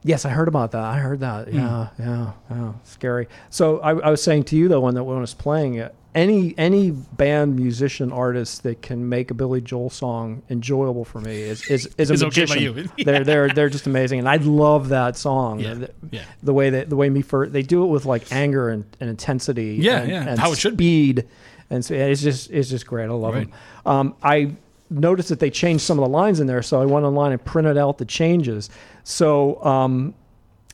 Yes, 0.05 0.25
I 0.25 0.31
heard 0.31 0.49
about 0.49 0.71
that. 0.73 0.83
I 0.85 0.99
heard 0.99 1.21
that. 1.21 1.49
Hmm. 1.49 1.57
Yeah, 1.57 1.89
yeah, 1.99 2.33
yeah. 2.51 2.73
Scary. 2.85 3.29
So 3.51 3.79
I, 3.81 3.91
I 3.99 4.11
was 4.11 4.23
saying 4.23 4.45
to 4.45 4.57
you 4.57 4.69
though, 4.69 4.81
when 4.81 4.95
that 4.95 5.05
when 5.05 5.17
I 5.19 5.21
was 5.21 5.35
playing 5.35 5.75
it, 5.75 5.95
any 6.15 6.55
any 6.59 6.91
band, 6.91 7.55
musician, 7.57 8.11
artist 8.13 8.63
that 8.63 8.83
can 8.83 9.09
make 9.09 9.31
a 9.31 9.35
Billy 9.35 9.61
Joel 9.61 9.91
song 9.91 10.43
enjoyable 10.51 11.05
for 11.05 11.21
me 11.21 11.41
is 11.43 11.65
is, 11.71 11.87
is 11.99 12.11
a 12.11 12.15
Is 12.15 12.23
okay 12.25 12.47
by 12.47 12.55
magician. 12.55 12.91
you. 12.97 13.05
They're 13.05 13.25
they're 13.25 13.49
they're 13.51 13.69
just 13.69 13.87
amazing, 13.87 14.19
and 14.21 14.29
I 14.29 14.37
love 14.37 14.89
that 14.89 15.17
song. 15.17 15.61
Yeah, 15.61 15.75
The, 15.75 15.91
yeah. 16.11 16.23
the 16.43 16.55
way 16.55 16.71
that 16.71 16.89
the 16.91 16.97
way 16.97 17.09
me 17.11 17.23
they 17.23 17.63
do 17.63 17.85
it 17.85 17.89
with 17.89 18.05
like 18.07 18.33
anger 18.33 18.71
and, 18.71 18.85
and 19.01 19.11
intensity. 19.11 19.77
Yeah, 19.81 19.99
and, 20.01 20.11
yeah. 20.11 20.29
and 20.29 20.41
How 20.41 20.53
it 20.53 20.59
should 20.59 20.75
speed. 20.75 21.27
And 21.71 21.85
so 21.85 21.95
it's 21.95 22.23
just 22.23 22.51
it's 22.51 22.71
just 22.71 22.87
great. 22.87 23.05
I 23.05 23.09
love 23.13 23.35
Right. 23.35 23.51
them. 23.51 23.93
Um, 23.93 24.17
I 24.23 24.53
noticed 24.91 25.29
that 25.29 25.39
they 25.41 25.51
changed 25.51 25.83
some 25.85 25.99
of 25.99 26.03
the 26.05 26.09
lines 26.11 26.41
in 26.41 26.47
there, 26.47 26.63
so 26.63 26.81
I 26.81 26.87
went 26.87 27.05
online 27.05 27.33
and 27.33 27.45
printed 27.45 27.77
out 27.77 27.99
the 27.99 28.07
changes. 28.07 28.71
So 29.05 29.63
um, 29.63 30.15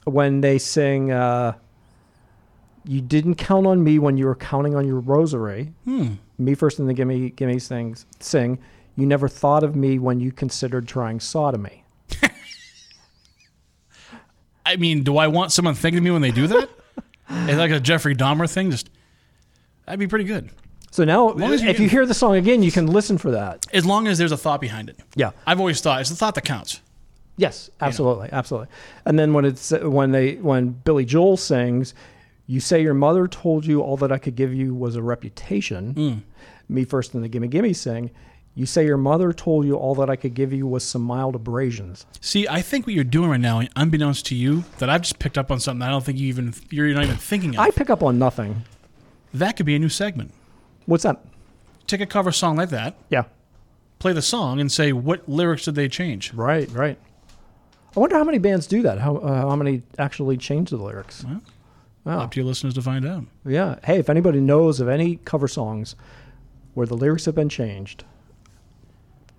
when 0.04 0.40
they 0.40 0.58
sing, 0.58 1.10
uh, 1.10 1.54
"You 2.84 3.00
didn't 3.00 3.36
count 3.36 3.66
on 3.66 3.82
me 3.82 3.98
when 3.98 4.16
you 4.18 4.26
were 4.26 4.34
counting 4.34 4.74
on 4.74 4.86
your 4.86 5.00
rosary," 5.00 5.72
Hmm. 5.84 6.14
me 6.38 6.54
first 6.54 6.78
and 6.78 6.88
the 6.88 6.94
gimme 6.94 7.30
gimme 7.30 7.58
things 7.58 8.06
sing. 8.20 8.58
You 8.96 9.06
never 9.06 9.26
thought 9.28 9.62
of 9.64 9.74
me 9.74 9.98
when 9.98 10.20
you 10.20 10.30
considered 10.32 10.86
trying 10.86 11.18
sodomy. 11.20 11.84
I 14.66 14.76
mean, 14.76 15.02
do 15.02 15.16
I 15.18 15.26
want 15.26 15.52
someone 15.52 15.74
thinking 15.74 15.98
of 15.98 16.04
me 16.04 16.10
when 16.10 16.22
they 16.22 16.30
do 16.30 16.46
that? 16.46 16.70
it's 17.28 17.58
like 17.58 17.70
a 17.70 17.80
Jeffrey 17.80 18.14
Dahmer 18.14 18.50
thing. 18.50 18.70
Just 18.70 18.88
that'd 19.86 19.98
be 20.00 20.06
pretty 20.06 20.24
good. 20.24 20.50
So 20.90 21.04
now, 21.04 21.30
long 21.30 21.52
as 21.52 21.60
you 21.62 21.68
if 21.68 21.80
you 21.80 21.88
hear 21.88 22.06
the 22.06 22.14
song 22.14 22.36
again, 22.36 22.62
you 22.62 22.70
can 22.70 22.86
listen 22.86 23.18
for 23.18 23.32
that. 23.32 23.66
As 23.72 23.84
long 23.84 24.06
as 24.06 24.16
there's 24.16 24.32
a 24.32 24.36
thought 24.36 24.60
behind 24.60 24.88
it. 24.88 24.96
Yeah. 25.16 25.32
I've 25.46 25.58
always 25.58 25.80
thought 25.80 26.00
it's 26.00 26.10
the 26.10 26.16
thought 26.16 26.34
that 26.36 26.44
counts. 26.44 26.80
Yes, 27.36 27.68
absolutely, 27.80 28.28
absolutely. 28.30 28.68
And 29.04 29.18
then 29.18 29.32
when 29.32 29.44
it's 29.44 29.72
when 29.72 30.12
they 30.12 30.36
when 30.36 30.68
Billy 30.70 31.04
Joel 31.04 31.36
sings, 31.36 31.92
"You 32.46 32.60
say 32.60 32.82
your 32.82 32.94
mother 32.94 33.26
told 33.26 33.66
you 33.66 33.80
all 33.80 33.96
that 33.98 34.12
I 34.12 34.18
could 34.18 34.34
give 34.36 34.52
you 34.54 34.74
was 34.74 34.96
a 34.96 35.02
reputation." 35.02 35.94
Mm. 35.94 36.22
Me 36.68 36.84
first 36.84 37.14
and 37.14 37.22
the 37.22 37.28
Gimme 37.28 37.48
Gimme 37.48 37.72
sing. 37.72 38.10
You 38.56 38.66
say 38.66 38.86
your 38.86 38.96
mother 38.96 39.32
told 39.32 39.66
you 39.66 39.74
all 39.74 39.96
that 39.96 40.08
I 40.08 40.14
could 40.14 40.32
give 40.34 40.52
you 40.52 40.64
was 40.64 40.84
some 40.84 41.02
mild 41.02 41.34
abrasions. 41.34 42.06
See, 42.20 42.46
I 42.46 42.62
think 42.62 42.86
what 42.86 42.94
you're 42.94 43.02
doing 43.02 43.30
right 43.30 43.40
now, 43.40 43.62
unbeknownst 43.74 44.26
to 44.26 44.36
you, 44.36 44.62
that 44.78 44.88
I've 44.88 45.02
just 45.02 45.18
picked 45.18 45.36
up 45.36 45.50
on 45.50 45.58
something 45.58 45.82
I 45.82 45.90
don't 45.90 46.04
think 46.04 46.18
you 46.18 46.28
even 46.28 46.54
you're 46.70 46.86
not 46.94 47.02
even 47.04 47.16
thinking 47.16 47.50
of. 47.54 47.58
I 47.60 47.70
pick 47.70 47.90
up 47.90 48.02
on 48.02 48.18
nothing. 48.18 48.64
that 49.32 49.56
could 49.56 49.66
be 49.66 49.74
a 49.74 49.78
new 49.80 49.88
segment. 49.88 50.32
What's 50.86 51.02
that? 51.02 51.24
Take 51.88 52.00
a 52.00 52.06
cover 52.06 52.30
song 52.30 52.56
like 52.56 52.70
that, 52.70 52.94
Yeah. 53.10 53.24
play 53.98 54.12
the 54.12 54.22
song, 54.22 54.60
and 54.60 54.70
say 54.70 54.92
what 54.92 55.28
lyrics 55.28 55.64
did 55.64 55.74
they 55.74 55.88
change. 55.88 56.32
Right, 56.32 56.70
right. 56.70 56.96
I 57.96 58.00
wonder 58.00 58.16
how 58.16 58.24
many 58.24 58.38
bands 58.38 58.66
do 58.68 58.82
that. 58.82 58.98
How 59.00 59.16
uh, 59.16 59.48
how 59.48 59.56
many 59.56 59.82
actually 59.98 60.36
change 60.36 60.70
the 60.70 60.76
lyrics? 60.76 61.24
Wow. 62.04 62.20
Up 62.20 62.30
to 62.32 62.40
your 62.40 62.46
listeners 62.46 62.74
to 62.74 62.82
find 62.82 63.06
out. 63.06 63.24
Yeah. 63.46 63.76
Hey, 63.84 63.98
if 63.98 64.10
anybody 64.10 64.40
knows 64.40 64.78
of 64.80 64.88
any 64.88 65.16
cover 65.24 65.48
songs 65.48 65.96
where 66.74 66.86
the 66.86 66.96
lyrics 66.96 67.24
have 67.24 67.34
been 67.34 67.48
changed, 67.48 68.04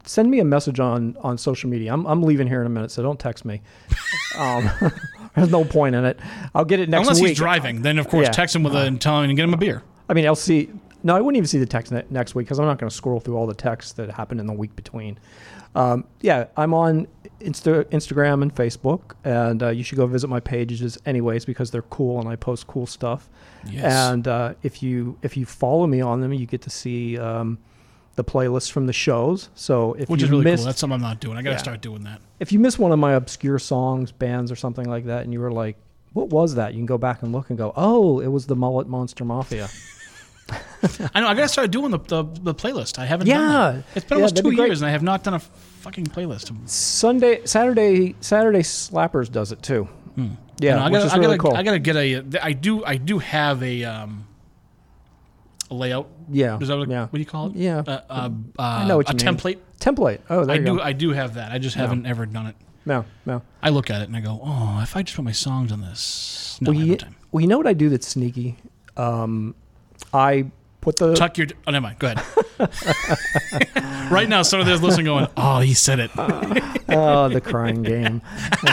send 0.06 0.30
me 0.32 0.40
a 0.40 0.46
message 0.46 0.80
on 0.80 1.16
on 1.22 1.38
social 1.38 1.70
media. 1.70 1.94
I'm 1.94 2.06
I'm 2.08 2.24
leaving 2.24 2.48
here 2.48 2.62
in 2.62 2.66
a 2.68 2.70
minute, 2.70 2.92
so 2.92 3.04
don't 3.04 3.20
text 3.20 3.46
me. 3.46 3.62
um, 4.38 4.70
there's 5.36 5.52
no 5.52 5.64
point 5.64 5.96
in 5.96 6.06
it. 6.06 6.20
I'll 6.56 6.66
get 6.66 6.80
it 6.80 6.90
next 6.90 7.02
Unless 7.02 7.16
week. 7.18 7.22
Unless 7.22 7.30
he's 7.32 7.38
driving, 7.38 7.82
then 7.84 8.00
of 8.00 8.08
course 8.08 8.26
Yeah. 8.26 8.32
text 8.32 8.56
him 8.56 8.64
with 8.64 8.76
a, 8.76 8.80
and 8.80 9.00
tell 9.00 9.20
him 9.22 9.30
and 9.30 9.38
get 9.38 9.44
him 9.44 9.54
a 9.54 9.58
beer. 9.58 9.84
I 10.10 10.14
mean, 10.14 10.26
I'll 10.26 10.36
see. 10.36 10.70
No, 11.04 11.16
I 11.16 11.22
wouldn't 11.22 11.38
even 11.38 11.48
see 11.48 11.60
the 11.60 11.68
text 11.68 11.92
ne- 11.92 12.04
next 12.10 12.34
week 12.34 12.48
because 12.48 12.58
I'm 12.60 12.66
not 12.66 12.80
going 12.80 12.90
to 12.90 12.96
scroll 12.96 13.20
through 13.20 13.36
all 13.38 13.46
the 13.46 13.54
texts 13.54 13.94
that 13.94 14.10
happened 14.10 14.40
in 14.40 14.48
the 14.48 14.54
week 14.54 14.76
between. 14.76 15.20
Um, 15.76 16.06
yeah, 16.22 16.46
I'm 16.58 16.74
on 16.74 17.08
Insta- 17.46 17.86
Instagram 17.86 18.42
and 18.42 18.54
Facebook, 18.54 19.14
and 19.24 19.62
uh, 19.64 19.70
you 19.70 19.84
should 19.84 19.98
go 19.98 20.08
visit 20.08 20.28
my 20.30 20.40
pages 20.40 20.98
anyways 21.06 21.46
because 21.46 21.72
they're 21.72 21.82
cool 21.84 22.20
and 22.20 22.28
I 22.28 22.36
post 22.36 22.68
cool 22.68 22.86
stuff. 22.88 23.30
Yes. 23.66 23.94
And 23.94 24.28
uh, 24.28 24.54
if 24.64 24.82
you 24.84 25.18
if 25.22 25.38
you 25.38 25.46
follow 25.46 25.88
me 25.88 26.02
on 26.02 26.22
them, 26.22 26.34
you 26.34 26.46
get 26.46 26.62
to 26.64 26.70
see 26.70 27.18
um, 27.18 27.58
the 28.16 28.24
playlists 28.24 28.72
from 28.72 28.88
the 28.88 28.94
shows. 28.94 29.50
So 29.56 29.94
if 29.94 30.10
Which 30.10 30.22
you 30.22 30.26
is 30.26 30.32
really 30.32 30.44
missed, 30.44 30.62
cool. 30.64 30.66
That's 30.68 30.80
something 30.80 30.96
I'm 30.96 31.02
not 31.02 31.20
doing. 31.20 31.38
I 31.38 31.42
got 31.42 31.50
to 31.52 31.56
Yeah. 31.56 31.60
start 31.62 31.82
doing 31.82 32.04
that. 32.04 32.20
if 32.40 32.52
you 32.52 32.60
miss 32.60 32.78
one 32.80 32.92
of 32.92 33.00
my 33.00 33.14
obscure 33.14 33.60
songs, 33.60 34.12
bands, 34.12 34.52
or 34.52 34.56
something 34.56 34.88
like 34.90 35.06
that, 35.06 35.24
and 35.24 35.32
you 35.34 35.40
were 35.40 35.52
like, 35.52 35.78
"What 36.14 36.30
was 36.30 36.56
that?" 36.56 36.74
You 36.74 36.80
can 36.80 36.86
go 36.86 36.98
back 36.98 37.22
and 37.24 37.32
look 37.32 37.50
and 37.50 37.58
go, 37.58 37.72
"Oh, 37.76 38.20
it 38.20 38.28
was 38.28 38.46
the 38.48 38.56
Mullet 38.56 38.88
Monster 38.88 39.24
Mafia." 39.26 39.68
I 41.16 41.22
know. 41.22 41.28
I 41.28 41.34
got 41.34 41.42
to 41.42 41.48
start 41.48 41.72
doing 41.72 41.90
the, 41.90 41.98
the, 42.00 42.24
the 42.24 42.54
playlist. 42.54 43.00
I 43.00 43.06
haven't 43.06 43.28
done 43.28 43.40
Yeah. 43.76 43.82
It's 43.96 44.06
been 44.06 44.20
Yeah, 44.20 44.26
almost 44.26 44.38
two 44.44 44.52
years, 44.52 44.82
and 44.82 44.88
I 44.88 44.92
have 44.92 45.02
not 45.02 45.24
done 45.24 45.34
a 45.34 45.42
fucking 45.86 46.06
playlist. 46.06 46.52
Sunday, 46.68 47.46
Saturday, 47.46 48.16
Saturday 48.20 48.62
Slappers 48.62 49.32
does 49.32 49.52
it 49.52 49.62
too. 49.62 49.88
Yeah, 50.58 50.78
I, 50.78 50.78
know, 50.78 50.82
I 50.82 50.90
which 50.90 50.94
gotta, 50.94 51.06
is 51.06 51.14
I 51.14 51.18
really 51.18 51.38
gotta, 51.38 51.50
cool. 51.50 51.58
I 51.58 51.64
gotta 51.64 51.80
get 51.80 51.96
a. 51.96 52.24
I 52.42 52.54
do. 52.54 52.84
I 52.84 52.98
do 52.98 53.20
have 53.20 53.62
a. 53.62 53.84
Um, 53.84 54.28
a 55.70 55.74
layout. 55.74 56.08
Yeah, 56.30 56.60
Is 56.60 56.68
that 56.68 56.78
what, 56.78 56.90
yeah. 56.90 57.04
what 57.04 57.12
do 57.12 57.20
you 57.20 57.26
call 57.26 57.48
it? 57.48 57.56
Yeah. 57.56 57.80
Uh, 57.80 58.02
uh, 58.10 58.30
uh, 58.60 58.62
I 58.62 58.88
know 58.88 58.98
what 58.98 59.10
a 59.10 59.14
mean. 59.14 59.36
template. 59.36 59.58
Template. 59.80 60.20
Oh, 60.30 60.46
there 60.46 60.56
I 60.56 60.60
you 60.60 60.66
do. 60.66 60.78
go. 60.78 60.82
I 60.84 60.94
do 60.94 61.12
have 61.12 61.34
that. 61.36 61.52
I 61.52 61.58
just 61.58 61.76
Yeah. 61.76 61.84
haven't 61.84 62.06
ever 62.06 62.26
done 62.26 62.48
it. 62.48 62.56
No, 62.86 63.04
no. 63.26 63.42
I 63.64 63.70
look 63.70 63.90
at 63.90 64.02
it 64.02 64.08
and 64.08 64.16
I 64.16 64.22
go, 64.22 64.40
oh, 64.44 64.80
if 64.84 64.96
I 64.96 65.02
just 65.02 65.16
put 65.16 65.26
my 65.26 65.32
songs 65.32 65.72
on 65.72 65.82
this. 65.82 66.60
No, 66.62 66.72
well, 66.72 66.80
you, 66.80 66.96
time. 66.98 67.16
well, 67.32 67.42
you 67.42 67.48
know 67.48 67.58
what 67.58 67.66
I 67.66 67.74
do 67.74 67.90
that's 67.90 68.08
sneaky? 68.08 68.58
Um, 68.96 69.56
I 70.14 70.46
put 70.86 70.98
the 70.98 71.16
Tuck 71.16 71.38
your. 71.38 71.48
Oh, 71.68 71.72
never 71.72 71.84
mind. 71.84 72.00
Go 72.00 72.14
ahead. 72.14 72.22
right 74.12 74.30
now, 74.30 74.44
some 74.44 74.60
of 74.60 74.68
those 74.68 74.82
listening 74.82 75.08
going, 75.08 75.28
oh, 75.36 75.60
he 75.60 75.74
said 75.74 76.00
it. 76.00 76.12
oh, 76.90 77.28
the 77.28 77.42
crying 77.42 77.82
game. 77.82 78.22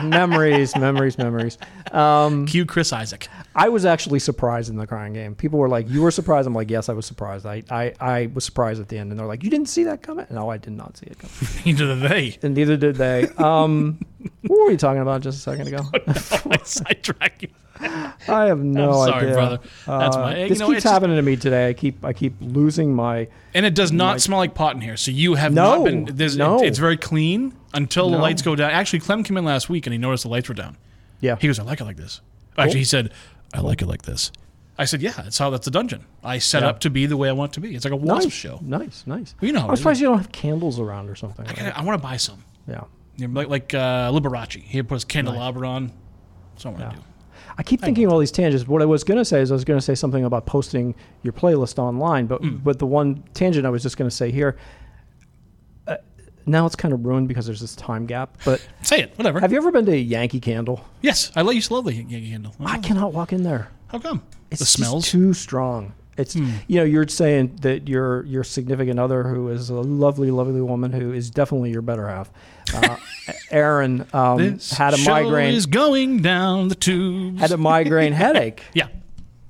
memories, 0.05 0.77
memories, 0.77 1.17
memories. 1.17 1.57
Um, 1.91 2.47
Cue 2.47 2.67
Chris 2.67 2.93
Isaak. 2.93 3.29
I 3.55 3.71
was 3.71 3.85
actually 3.85 4.19
surprised 4.19 4.71
in 4.71 4.77
the 4.77 4.87
crying 4.87 5.15
game. 5.15 5.35
People 5.35 5.59
were 5.59 5.69
like, 5.69 5.89
"You 5.89 6.03
were 6.03 6.11
surprised." 6.11 6.47
I'm 6.47 6.55
like, 6.55 6.71
"Yes, 6.71 6.89
I 6.89 6.93
was 6.93 7.07
surprised." 7.07 7.47
I, 7.47 7.63
I, 7.71 7.93
I 8.01 8.27
was 8.35 8.45
surprised 8.45 8.81
at 8.81 8.89
the 8.89 8.99
end, 8.99 9.11
and 9.11 9.19
they're 9.19 9.27
like, 9.27 9.43
"You 9.43 9.51
didn't 9.51 9.69
see 9.69 9.85
that 9.85 10.03
coming?" 10.03 10.27
No, 10.31 10.51
I 10.51 10.59
did 10.59 10.75
not 10.75 10.97
see 10.99 11.07
it 11.07 11.19
coming. 11.19 11.35
Neither 11.65 11.87
did 11.87 12.11
they. 12.11 12.39
And 12.43 12.55
neither 12.55 12.77
did 12.77 12.97
they. 12.97 13.29
Um, 13.39 14.01
what 14.47 14.65
were 14.67 14.71
you 14.71 14.77
talking 14.77 15.03
about 15.03 15.21
just 15.23 15.39
a 15.39 15.41
second 15.41 15.69
ago? 15.69 15.83
I 16.07 16.59
sidetrack 16.65 17.43
you. 17.43 17.49
I 17.81 18.45
have 18.47 18.61
no 18.63 18.91
I'm 19.03 19.09
sorry, 19.09 19.23
idea. 19.25 19.35
brother. 19.35 19.59
That's 19.87 20.17
Uh, 20.17 20.21
my- 20.21 20.39
you 20.43 20.49
This 20.49 20.59
know, 20.61 20.69
keeps 20.71 20.85
happening 20.85 21.17
to 21.17 21.23
me 21.23 21.37
today. 21.37 21.69
I 21.69 21.73
keep 21.73 22.05
I 22.05 22.13
keep 22.13 22.35
losing 22.41 22.95
my. 22.95 23.29
And 23.55 23.67
it 23.67 23.75
does 23.75 23.91
not 23.93 24.13
Like- 24.13 24.21
smell 24.21 24.39
like 24.39 24.55
pot 24.55 24.75
in 24.75 24.81
here. 24.81 24.97
So 24.97 25.11
you 25.11 25.35
have 25.35 25.53
No, 25.53 25.77
not 25.79 25.85
been. 25.85 26.05
There's, 26.13 26.37
no. 26.37 26.63
it- 26.63 26.67
it's 26.69 26.79
very 26.79 26.97
clean 26.97 27.55
until 27.75 28.11
the 28.11 28.19
lights 28.19 28.43
go 28.43 28.55
down. 28.55 28.71
Actually, 28.71 29.01
Clem 29.01 29.25
came 29.25 29.37
in 29.37 29.45
last 29.45 29.69
week 29.69 29.87
and 29.87 29.93
he 29.93 29.99
noticed 29.99 30.23
the 30.25 30.29
lights 30.31 30.49
were 30.49 30.55
down. 30.55 30.77
Yeah. 31.21 31.37
He 31.41 31.47
goes, 31.47 31.59
I 31.59 31.63
like 31.65 31.81
it 31.81 31.85
like 31.85 31.97
this. 31.97 32.21
Cool. 32.55 32.65
Actually, 32.65 32.81
he 32.81 32.85
said, 32.85 33.13
I 33.55 33.61
like 33.61 33.81
it 33.83 33.87
like 33.87 34.03
this. 34.03 34.31
I 34.79 34.85
said, 34.87 35.03
Yeah, 35.03 35.13
that's 35.13 35.37
how 35.39 35.51
that's 35.51 35.67
a 35.67 35.71
dungeon. 35.71 36.05
I 36.25 36.39
set 36.39 36.63
Yeah. 36.63 36.69
up 36.71 36.81
to 36.81 36.91
be 36.91 37.07
the 37.07 37.17
way 37.17 37.29
I 37.29 37.33
want 37.33 37.53
to 37.55 37.61
be. 37.61 37.75
It's 37.75 37.85
like 37.85 37.93
a 37.93 37.97
wasp 37.97 38.25
nice 38.27 38.33
show. 38.33 38.59
Nice, 38.63 39.05
nice. 39.07 39.35
Well, 39.41 39.47
you 39.49 39.53
know 39.53 39.69
I'm 39.69 39.77
surprised 39.77 40.01
you 40.01 40.07
don't 40.07 40.19
have 40.19 40.33
candles 40.33 40.79
around 40.81 41.09
or 41.11 41.15
something. 41.17 41.47
I, 41.47 41.53
gotta- 41.53 41.79
I 41.79 41.83
want 41.83 42.01
to 42.01 42.07
buy 42.07 42.17
some. 42.17 42.43
Yeah. 42.69 42.85
You 43.17 43.29
know, 43.29 43.35
like 43.41 43.49
like 43.49 43.75
uh, 43.75 44.11
Liberace. 44.11 44.61
He 44.63 44.83
puts 44.83 45.05
candelabra 45.05 45.69
on. 45.69 45.93
What 46.55 46.67
I 46.67 46.69
want 46.71 46.91
to 46.91 46.97
do. 46.97 47.03
I 47.59 47.63
keep 47.63 47.81
thinking 47.81 48.05
of 48.07 48.13
all 48.13 48.19
these 48.19 48.31
tangents. 48.33 48.67
What 48.67 48.81
I 48.81 48.85
was 48.87 49.05
going 49.05 49.19
to 49.19 49.25
say 49.25 49.41
is 49.41 49.51
I 49.51 49.55
was 49.55 49.65
going 49.65 49.79
to 49.79 49.85
say 49.85 49.95
something 49.95 50.25
about 50.25 50.47
posting 50.47 50.95
your 51.23 51.33
playlist 51.33 51.79
online, 51.79 52.27
but 52.27 52.41
Hmm. 52.41 52.57
but 52.57 52.79
the 52.79 52.87
one 52.87 53.23
tangent 53.35 53.67
I 53.67 53.71
was 53.71 53.83
just 53.83 53.97
going 53.99 54.09
to 54.09 54.15
say 54.15 54.31
here. 54.31 54.57
Uh, 55.87 55.97
now 56.47 56.65
it's 56.67 56.77
kind 56.77 56.95
of 56.95 57.05
ruined 57.05 57.29
because 57.29 57.45
there's 57.47 57.61
this 57.61 57.75
time 57.77 58.07
gap. 58.07 58.39
But 58.45 58.67
Say 58.83 59.01
it, 59.03 59.13
whatever. 59.19 59.41
have 59.41 59.53
you 59.53 59.59
ever 59.59 59.71
been 59.71 59.85
to 59.87 59.93
a 59.93 59.97
Yankee 59.97 60.41
Candle? 60.41 60.85
Yes, 61.03 61.31
I 61.37 61.43
used 61.51 61.69
to 61.69 61.75
love 61.75 61.85
the 61.85 61.95
Yankee 61.95 62.31
Candle. 62.31 62.55
I 62.61 62.79
cannot 62.79 63.13
walk 63.13 63.33
in 63.33 63.43
there. 63.43 63.69
How 63.89 63.99
come? 63.99 64.23
It's 64.51 64.61
the 64.61 64.65
just 64.65 64.73
smells. 64.75 65.07
too 65.07 65.35
strong. 65.35 65.95
It's 66.17 66.35
Hmm. 66.35 66.51
you 66.67 66.77
know 66.79 66.85
you're 66.85 67.09
saying 67.09 67.57
that 67.63 67.89
your 67.89 68.25
your 68.27 68.45
significant 68.45 68.99
other 69.01 69.23
who 69.25 69.49
is 69.49 69.71
a 69.71 69.75
lovely 69.75 70.31
lovely 70.31 70.61
woman 70.61 70.93
who 70.93 71.13
is 71.13 71.31
definitely 71.31 71.71
your 71.71 71.81
better 71.83 72.07
half, 72.09 72.31
uh, 72.75 72.97
Aaron 73.51 74.07
um, 74.13 74.59
had 74.73 74.93
a 74.95 74.99
migraine 74.99 75.55
is 75.55 75.67
going 75.67 76.21
down 76.21 76.69
the 76.69 76.75
tubes. 76.75 77.41
had 77.41 77.51
a 77.51 77.57
migraine 77.57 78.13
headache. 78.25 78.63
Yeah. 78.75 78.89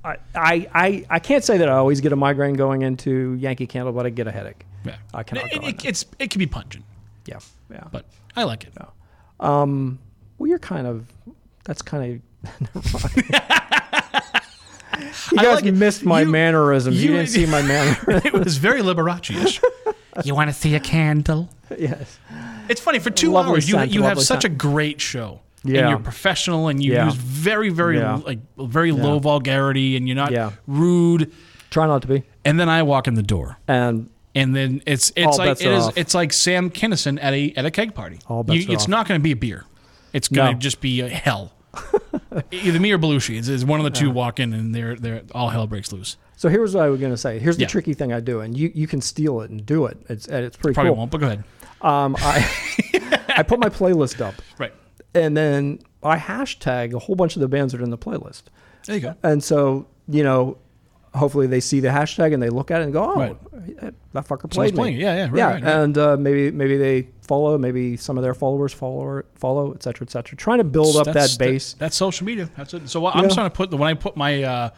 I, 0.05 0.17
I, 0.35 1.05
I, 1.09 1.19
can't 1.19 1.45
say 1.45 1.59
that 1.59 1.69
I 1.69 1.73
always 1.77 2.01
get 2.01 2.11
a 2.11 2.17
migraine 2.17 2.55
going 2.55 2.81
into 2.81 3.35
Yankee 3.39 3.67
Candle, 3.67 3.93
but 3.93 4.05
I 4.05 4.09
get 4.09 4.27
a 4.27 4.33
headache. 4.33 4.65
Yeah. 4.83 4.97
I 5.13 5.23
cannot 5.23 5.45
It, 5.53 5.63
it, 5.63 5.85
it's 5.85 6.05
it 6.19 6.29
can 6.29 6.39
be 6.39 6.45
pungent, 6.45 6.83
Yeah, 7.25 7.39
yeah. 7.71 7.85
but 7.89 8.05
I 8.35 8.43
like 8.43 8.65
it. 8.65 8.73
Um, 9.39 9.99
well, 10.37 10.49
you're 10.49 10.59
kind 10.59 10.87
of. 10.87 11.07
That's 11.63 11.81
kind 11.81 12.21
of. 12.43 12.75
never 12.75 12.97
mind. 12.99 14.42
You 14.99 15.37
I 15.39 15.43
guys 15.43 15.61
like 15.63 15.73
missed 15.73 16.03
my 16.05 16.21
You- 16.21 16.29
mannerisms. 16.29 17.01
You, 17.03 17.11
you- 17.11 17.17
didn't 17.17 17.29
see 17.29 17.45
my 17.57 17.61
mannerisms. 17.61 18.25
it 18.25 18.33
was 18.33 18.57
very 18.57 18.81
Liberace-ish. 18.81 19.59
you 20.25 20.35
want 20.35 20.49
to 20.49 20.53
see 20.53 20.75
a 20.75 20.79
candle? 20.79 21.49
yes. 21.77 22.19
It's 22.69 22.79
funny 22.81 22.99
for 22.99 23.09
two 23.09 23.31
Lovely 23.31 23.51
hours 23.53 23.67
you 23.67 23.75
scent, 23.75 23.91
you 23.91 24.01
have 24.03 24.11
lovely 24.11 24.23
such 24.23 24.41
scent. 24.43 24.53
a 24.53 24.57
great 24.57 25.01
show. 25.01 25.41
Yeah. 25.65 25.79
And 25.81 25.89
you're 25.89 25.99
professional 25.99 26.67
and 26.67 26.83
you 26.83 26.93
Yeah. 26.93 27.05
use 27.05 27.15
very 27.15 27.69
very 27.69 27.97
Yeah. 27.97 28.15
like 28.25 28.39
very 28.57 28.91
Yeah. 28.91 29.01
low 29.03 29.19
vulgarity 29.19 29.95
and 29.97 30.07
you're 30.07 30.15
not 30.15 30.31
Yeah. 30.31 30.51
rude. 30.67 31.31
Try 31.69 31.87
not 31.87 32.01
to 32.03 32.07
be. 32.07 32.23
And 32.45 32.59
then 32.59 32.69
I 32.69 32.83
walk 32.83 33.07
in 33.07 33.15
the 33.15 33.23
door. 33.23 33.57
And 33.67 34.09
And 34.35 34.55
then 34.55 34.81
it's 34.85 35.11
it's 35.15 35.37
like 35.37 35.49
bets 35.49 35.61
it 35.61 35.67
are 35.67 35.73
is 35.73 35.83
off. 35.87 35.97
it's 35.97 36.13
like 36.13 36.31
Sam 36.33 36.69
Kinison 36.69 37.17
at 37.21 37.33
a 37.33 37.53
at 37.55 37.65
a 37.65 37.71
keg 37.71 37.93
party. 37.95 38.19
All 38.27 38.43
bets 38.43 38.59
You- 38.65 38.69
are 38.71 38.73
it's 38.73 38.83
off. 38.83 38.89
not 38.89 39.07
going 39.07 39.19
to 39.19 39.23
be 39.23 39.31
a 39.31 39.35
beer. 39.35 39.63
It's 40.13 40.27
going 40.27 40.47
to 40.49 40.53
No. 40.53 40.59
just 40.59 40.79
be 40.81 40.99
a 41.01 41.09
hell. 41.09 41.53
Either 42.51 42.79
me 42.79 42.91
or 42.91 42.97
Belushi. 42.99 43.37
It's, 43.37 43.47
it's 43.47 43.63
one 43.63 43.79
of 43.79 43.83
the 43.83 43.89
two 43.91 44.09
walk 44.11 44.39
in 44.39 44.53
and 44.53 44.73
they're 44.73 44.95
they're 44.95 45.21
all 45.33 45.49
hell 45.49 45.67
breaks 45.67 45.91
loose. 45.91 46.17
So 46.35 46.49
here's 46.49 46.75
what 46.75 46.83
I 46.83 46.89
was 46.89 46.99
going 46.99 47.11
to 47.13 47.17
say. 47.17 47.39
Here's 47.39 47.55
the 47.57 47.61
Yeah. 47.63 47.67
tricky 47.69 47.93
thing 47.93 48.11
I 48.11 48.19
do, 48.19 48.41
and 48.41 48.57
you, 48.57 48.71
you 48.73 48.87
can 48.87 48.99
steal 49.01 49.41
it 49.41 49.49
and 49.51 49.65
do 49.65 49.85
it. 49.85 49.97
It's 50.09 50.27
and 50.27 50.43
it's 50.45 50.57
pretty 50.57 50.73
Probably 50.73 50.89
cool. 50.89 50.97
won't, 50.97 51.11
but 51.11 51.19
go 51.19 51.27
ahead. 51.27 51.43
Um, 51.81 52.15
I 52.19 52.49
I 53.37 53.43
put 53.43 53.59
my 53.59 53.69
playlist 53.69 54.19
up, 54.21 54.35
Right. 54.57 54.73
and 55.13 55.35
then 55.37 55.79
I 56.01 56.17
hashtag 56.17 56.93
a 56.93 56.99
whole 56.99 57.15
bunch 57.15 57.35
of 57.35 57.39
the 57.41 57.47
bands 57.47 57.71
that 57.73 57.81
are 57.81 57.83
in 57.83 57.89
the 57.91 57.97
playlist. 57.97 58.43
There 58.85 58.95
you 58.95 59.01
go. 59.01 59.15
And 59.23 59.43
so 59.43 59.85
you 60.07 60.23
know, 60.23 60.57
hopefully 61.13 61.47
they 61.47 61.59
see 61.59 61.79
the 61.79 61.89
hashtag 61.89 62.33
and 62.33 62.41
they 62.41 62.49
look 62.49 62.71
at 62.71 62.81
it 62.81 62.85
and 62.85 62.93
go, 62.93 63.03
"Oh, 63.13 63.15
Right. 63.15 63.37
that 64.13 64.27
fucker 64.27 64.51
Someone's 64.51 64.53
played 64.53 64.73
me." 64.73 64.77
playing. 64.77 64.97
Yeah, 64.97 65.15
yeah, 65.15 65.21
right, 65.25 65.35
yeah. 65.35 65.51
right. 65.53 65.63
And 65.63 65.97
uh, 65.97 66.17
maybe 66.17 66.51
maybe 66.51 66.77
they 66.77 67.07
follow, 67.21 67.57
maybe 67.57 67.97
some 67.97 68.17
of 68.17 68.23
their 68.23 68.33
followers 68.33 68.73
follow, 68.73 69.21
follow, 69.35 69.73
et 69.73 69.83
cetera, 69.83 70.05
et 70.07 70.11
cetera. 70.11 70.35
Trying 70.37 70.57
to 70.59 70.63
build 70.63 70.95
up 70.95 71.05
That's- 71.05 71.37
that 71.37 71.39
base. 71.39 71.73
that's 71.73 71.95
social 71.95 72.25
media. 72.25 72.49
That's 72.57 72.73
it. 72.73 72.89
So 72.89 73.05
I'm 73.07 73.23
Yeah. 73.25 73.29
trying 73.29 73.45
to 73.49 73.55
put 73.55 73.69
the 73.71 73.77
when 73.77 73.89
I 73.89 73.93
put 73.93 74.17
my 74.17 74.43
uh, 74.43 74.69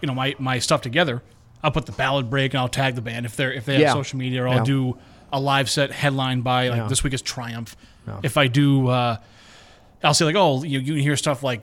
you 0.00 0.06
know 0.08 0.14
my 0.14 0.34
my 0.38 0.58
stuff 0.58 0.80
together, 0.82 1.22
I'll 1.62 1.70
put 1.72 1.86
the 1.86 1.92
ballad 1.92 2.30
break 2.30 2.54
and 2.54 2.60
I'll 2.60 2.68
tag 2.68 2.94
the 2.94 3.02
band 3.02 3.26
if 3.26 3.36
they're 3.36 3.52
if 3.52 3.64
they 3.64 3.74
have 3.74 3.82
Yeah. 3.82 3.92
social 3.92 4.18
media, 4.18 4.42
or 4.44 4.48
I'll 4.48 4.58
Yeah. 4.58 4.64
do 4.64 4.98
a 5.32 5.40
live 5.40 5.68
set 5.68 5.90
headline 5.92 6.40
by 6.40 6.68
like 6.68 6.78
Yeah. 6.78 6.88
this 6.88 7.02
week 7.04 7.12
is 7.14 7.22
Triumph. 7.22 7.76
If 8.22 8.36
I 8.36 8.46
do, 8.46 8.88
uh, 8.88 9.16
I'll 10.04 10.14
say 10.14 10.24
like 10.24 10.36
oh 10.36 10.62
you 10.64 10.78
you 10.78 10.94
can 10.94 11.02
hear 11.02 11.16
stuff 11.16 11.42
like. 11.42 11.62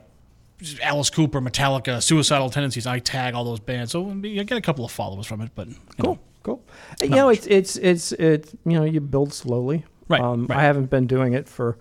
Alice 0.81 1.09
Cooper, 1.09 1.41
Metallica, 1.41 2.01
Suicidal 2.01 2.49
Tendencies. 2.49 2.87
I 2.87 2.99
tag 2.99 3.33
all 3.33 3.43
those 3.43 3.59
bands, 3.59 3.91
so 3.91 4.09
I 4.09 4.13
get 4.43 4.51
a 4.51 4.61
couple 4.61 4.85
of 4.85 4.91
followers 4.91 5.25
from 5.27 5.41
it. 5.41 5.51
But 5.55 5.67
cool, 6.01 6.15
know, 6.15 6.19
Cool. 6.43 6.63
You 7.01 7.09
know, 7.09 7.29
it's 7.29 7.47
it's 7.47 7.75
it's 7.77 8.11
it's 8.13 8.53
you 8.65 8.73
know 8.77 8.83
you 8.83 8.99
build 9.01 9.33
slowly. 9.33 9.85
Right, 10.09 10.21
Um, 10.21 10.47
right. 10.47 10.59
I 10.59 10.63
haven't 10.63 10.89
been 10.89 11.07
doing 11.07 11.33
it 11.33 11.47
for. 11.47 11.77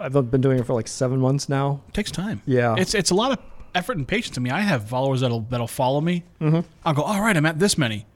I've 0.00 0.12
been 0.30 0.40
doing 0.40 0.58
it 0.58 0.66
for 0.66 0.74
like 0.74 0.88
seven 0.88 1.20
months 1.20 1.48
now. 1.48 1.80
It 1.88 1.94
takes 1.94 2.10
time. 2.10 2.42
Yeah. 2.46 2.74
It's 2.76 2.94
it's 2.94 3.10
a 3.10 3.14
lot 3.14 3.32
of 3.32 3.38
effort 3.74 3.96
and 3.96 4.06
patience 4.08 4.34
to 4.34 4.40
me. 4.40 4.50
I 4.50 4.60
have 4.60 4.88
followers 4.88 5.20
that'll 5.20 5.40
that'll 5.42 5.66
follow 5.68 6.00
me. 6.00 6.24
Mhm. 6.40 6.64
I'll 6.84 6.94
go, 6.94 7.02
all 7.02 7.20
right, 7.22 7.36
I'm 7.36 7.46
at 7.46 7.58
this 7.58 7.78
many. 7.78 8.06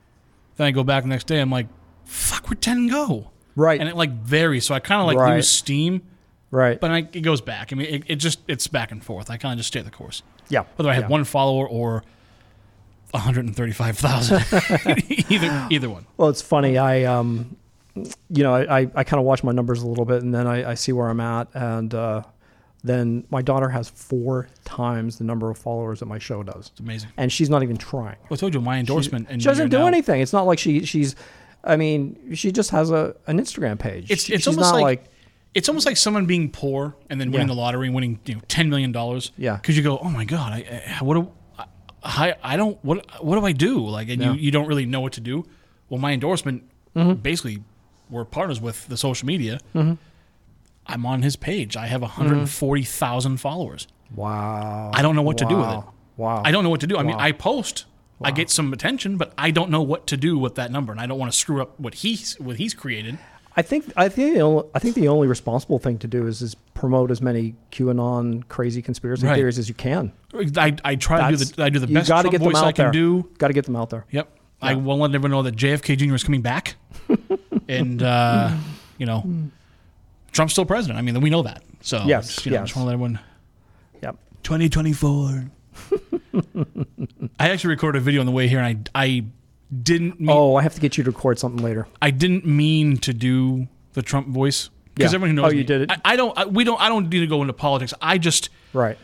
Then 0.56 0.66
I 0.66 0.70
go 0.70 0.82
back 0.84 1.02
the 1.04 1.08
next 1.08 1.26
day. 1.26 1.38
I'm 1.40 1.50
like, 1.50 1.68
fuck, 2.04 2.48
where 2.48 2.56
ten 2.56 2.88
go? 2.88 3.30
Right. 3.54 3.78
And 3.78 3.88
it 3.88 3.94
like 3.96 4.10
varies, 4.10 4.66
so 4.66 4.74
I 4.74 4.80
kind 4.80 5.00
of 5.00 5.06
like 5.06 5.16
Right. 5.18 5.36
lose 5.36 5.48
steam. 5.48 6.02
Right. 6.56 6.80
But 6.80 6.90
I, 6.90 6.98
it 7.12 7.20
goes 7.20 7.40
back. 7.42 7.72
I 7.72 7.76
mean, 7.76 7.86
it, 7.86 8.02
it 8.06 8.16
just 8.16 8.38
it's 8.48 8.66
back 8.66 8.90
and 8.92 9.04
forth. 9.04 9.30
I 9.30 9.36
kind 9.36 9.52
of 9.52 9.58
just 9.58 9.68
stay 9.68 9.82
the 9.82 9.90
course. 9.90 10.22
Yeah. 10.48 10.64
Whether 10.76 10.88
I 10.90 10.94
have 10.94 11.04
Yeah. 11.04 11.08
one 11.08 11.24
follower 11.24 11.68
or 11.68 12.02
135,000, 13.12 14.44
either 15.30 15.66
either 15.70 15.88
one. 15.90 16.06
Well, 16.16 16.28
it's 16.28 16.42
funny. 16.42 16.76
I 16.78 17.04
um, 17.04 17.56
you 17.94 18.42
know, 18.42 18.54
I 18.54 18.80
I, 18.94 19.04
kind 19.04 19.20
of 19.20 19.24
watch 19.24 19.42
my 19.44 19.52
numbers 19.52 19.82
a 19.82 19.86
little 19.86 20.04
bit, 20.04 20.22
and 20.22 20.34
then 20.34 20.46
I, 20.46 20.70
I 20.70 20.74
see 20.74 20.92
where 20.92 21.08
I'm 21.08 21.20
at, 21.20 21.48
and 21.54 21.94
uh, 21.94 22.22
then 22.84 23.24
my 23.30 23.42
daughter 23.42 23.68
has 23.68 23.88
four 23.88 24.48
times 24.64 25.18
the 25.18 25.24
number 25.24 25.50
of 25.50 25.58
followers 25.58 26.00
that 26.00 26.06
my 26.06 26.18
show 26.18 26.42
does. 26.42 26.68
It's 26.72 26.80
amazing. 26.80 27.10
and 27.16 27.32
she's 27.32 27.48
not 27.50 27.62
even 27.62 27.76
trying. 27.76 28.16
Well, 28.28 28.32
I 28.32 28.36
told 28.36 28.54
you 28.54 28.60
my 28.60 28.78
endorsement. 28.78 29.28
She, 29.28 29.32
and 29.32 29.42
she 29.42 29.48
doesn't 29.48 29.68
do 29.70 29.78
now- 29.78 29.86
anything. 29.86 30.20
It's 30.20 30.32
not 30.32 30.46
like 30.46 30.58
she 30.58 30.84
she's. 30.84 31.14
I 31.64 31.76
mean, 31.76 32.34
she 32.34 32.52
just 32.52 32.70
has 32.70 32.90
a 32.90 33.14
an 33.26 33.40
Instagram 33.40 33.78
page. 33.78 34.10
It's 34.10 34.28
it's 34.28 34.44
she's 34.44 34.46
almost 34.48 34.72
not 34.72 34.80
like, 34.80 35.04
it's 35.56 35.68
almost 35.68 35.86
like 35.86 35.96
someone 35.96 36.26
being 36.26 36.50
poor 36.50 36.94
and 37.10 37.20
then 37.20 37.30
winning 37.32 37.48
Yeah. 37.48 37.54
the 37.54 37.60
lottery 37.60 37.86
and 37.88 37.94
winning 37.94 38.20
you 38.26 38.34
know 38.34 38.40
ten 38.46 38.68
million 38.70 38.92
dollars. 38.92 39.32
Yeah. 39.38 39.56
Because 39.56 39.76
you 39.76 39.82
go, 39.82 39.98
oh 39.98 40.10
my 40.10 40.24
god, 40.24 40.52
I, 40.52 40.82
I 41.00 41.04
what 41.04 41.14
do 41.14 41.30
I, 42.04 42.34
I 42.42 42.56
don't 42.56 42.76
what 42.84 42.98
what 43.24 43.36
do 43.40 43.44
I 43.44 43.52
do? 43.52 43.78
Like, 43.86 44.08
and 44.08 44.20
Yeah. 44.22 44.32
you 44.32 44.38
you 44.38 44.50
don't 44.50 44.66
really 44.68 44.86
know 44.86 45.00
what 45.00 45.14
to 45.14 45.20
do. 45.20 45.44
Well, 45.88 45.98
my 46.00 46.12
endorsement 46.12 46.62
Mhm. 46.94 47.22
basically 47.22 47.62
we're 48.08 48.24
partners 48.24 48.60
with 48.60 48.86
the 48.88 48.96
social 48.96 49.26
media. 49.26 49.58
Mhm. 49.74 49.98
I'm 50.86 51.04
on 51.06 51.22
his 51.22 51.34
page. 51.36 51.76
I 51.76 51.86
have 51.88 52.02
140,000 52.02 53.38
followers. 53.38 53.88
Wow. 54.14 54.92
I 54.94 55.02
don't 55.02 55.16
know 55.16 55.22
what 55.22 55.38
to 55.38 55.44
do 55.46 55.56
with 55.56 55.64
it. 55.66 55.76
Wow. 55.76 55.92
Wow. 56.16 56.42
I 56.44 56.50
don't 56.52 56.62
know 56.64 56.70
what 56.70 56.80
to 56.80 56.86
do. 56.86 56.96
I 56.96 57.02
mean, 57.02 57.16
I 57.18 57.32
post, 57.32 57.84
I 58.22 58.30
get 58.30 58.48
some 58.50 58.72
attention, 58.72 59.16
but 59.16 59.32
I 59.36 59.50
don't 59.50 59.70
know 59.70 59.82
what 59.82 60.06
to 60.06 60.16
do 60.16 60.38
with 60.38 60.54
that 60.54 60.70
number, 60.70 60.92
and 60.92 61.00
I 61.00 61.06
don't 61.06 61.18
want 61.18 61.32
to 61.32 61.36
screw 61.38 61.60
up 61.60 61.78
what 61.80 61.94
he's 61.96 62.34
what 62.40 62.56
he's 62.56 62.72
created. 62.72 63.18
I 63.58 63.62
think 63.62 63.90
I 63.96 64.08
think 64.10 64.34
the 64.34 64.40
only, 64.42 64.64
I 64.74 64.78
think 64.78 64.94
the 64.94 65.08
only 65.08 65.26
responsible 65.28 65.78
thing 65.78 65.96
to 65.98 66.06
do 66.06 66.26
is 66.26 66.42
is 66.42 66.54
promote 66.74 67.10
as 67.10 67.22
many 67.22 67.54
QAnon 67.72 68.46
crazy 68.48 68.82
conspiracy 68.82 69.26
Right. 69.26 69.34
theories 69.34 69.58
as 69.58 69.68
you 69.68 69.74
can. 69.74 70.12
I, 70.34 70.76
I 70.84 70.96
try 70.96 71.30
to 71.30 71.36
do 71.36 71.44
That's- 71.44 71.50
the 71.52 71.62
I 71.64 71.68
do 71.70 71.78
the 71.78 71.86
you 71.88 71.94
best 71.94 72.08
gotta 72.08 72.24
Trump 72.28 72.32
get 72.32 72.38
them 72.42 72.52
voice 72.52 72.62
I 72.62 72.68
out 72.68 72.74
can 72.74 72.84
there. 72.86 72.92
do. 72.92 73.30
Got 73.38 73.48
to 73.48 73.54
get 73.54 73.64
them 73.64 73.76
out 73.76 73.88
there. 73.90 74.04
Yep. 74.10 74.28
I 74.60 74.72
Yeah. 74.72 74.76
will 74.76 74.98
let 74.98 75.14
everyone 75.14 75.30
know 75.30 75.42
that 75.42 75.56
JFK 75.56 75.96
Jr. 75.96 76.14
is 76.14 76.22
coming 76.24 76.42
back, 76.42 76.76
and 77.68 78.02
uh, 78.02 78.54
you 78.98 79.06
know, 79.06 79.24
Trump's 80.32 80.52
still 80.52 80.64
president. 80.66 80.98
I 80.98 81.02
mean, 81.02 81.18
we 81.22 81.30
know 81.30 81.42
that. 81.42 81.62
So 81.80 82.02
Yes, 82.06 82.26
just, 82.34 82.46
you 82.46 82.52
know, 82.52 82.58
yes. 82.58 82.68
just 82.68 82.76
want 82.76 82.84
to 82.84 82.86
let 82.88 82.92
everyone. 82.94 83.18
Yep. 84.02 84.16
2024. 84.42 85.50
I 87.38 87.50
actually 87.50 87.70
recorded 87.70 87.98
a 87.98 88.02
video 88.02 88.20
on 88.20 88.26
the 88.26 88.32
way 88.32 88.48
here, 88.48 88.58
and 88.60 88.88
I 88.94 89.02
I 89.06 89.24
didn't. 89.82 90.20
Mean, 90.20 90.30
Oh, 90.30 90.56
I 90.56 90.62
have 90.62 90.74
to 90.74 90.80
get 90.80 90.96
you 90.96 91.04
to 91.04 91.10
record 91.10 91.38
something 91.38 91.62
later. 91.62 91.86
I 92.00 92.10
didn't 92.10 92.46
mean 92.46 92.96
to 92.98 93.12
do 93.12 93.68
the 93.94 94.02
Trump 94.02 94.28
voice 94.28 94.70
because 94.94 95.12
Yeah. 95.12 95.16
everyone 95.16 95.34
knows 95.36 95.46
Oh, 95.46 95.50
you 95.50 95.58
me- 95.58 95.64
did 95.64 95.80
it? 95.82 95.90
I, 95.90 96.12
I 96.12 96.16
don't. 96.16 96.36
I, 96.38 96.44
we 96.46 96.64
don't. 96.64 96.80
I 96.80 96.88
don't 96.88 97.08
need 97.08 97.20
to 97.20 97.26
go 97.26 97.40
into 97.40 97.52
politics. 97.52 97.92
I 98.00 98.18
just. 98.18 98.50
Right. 98.72 98.98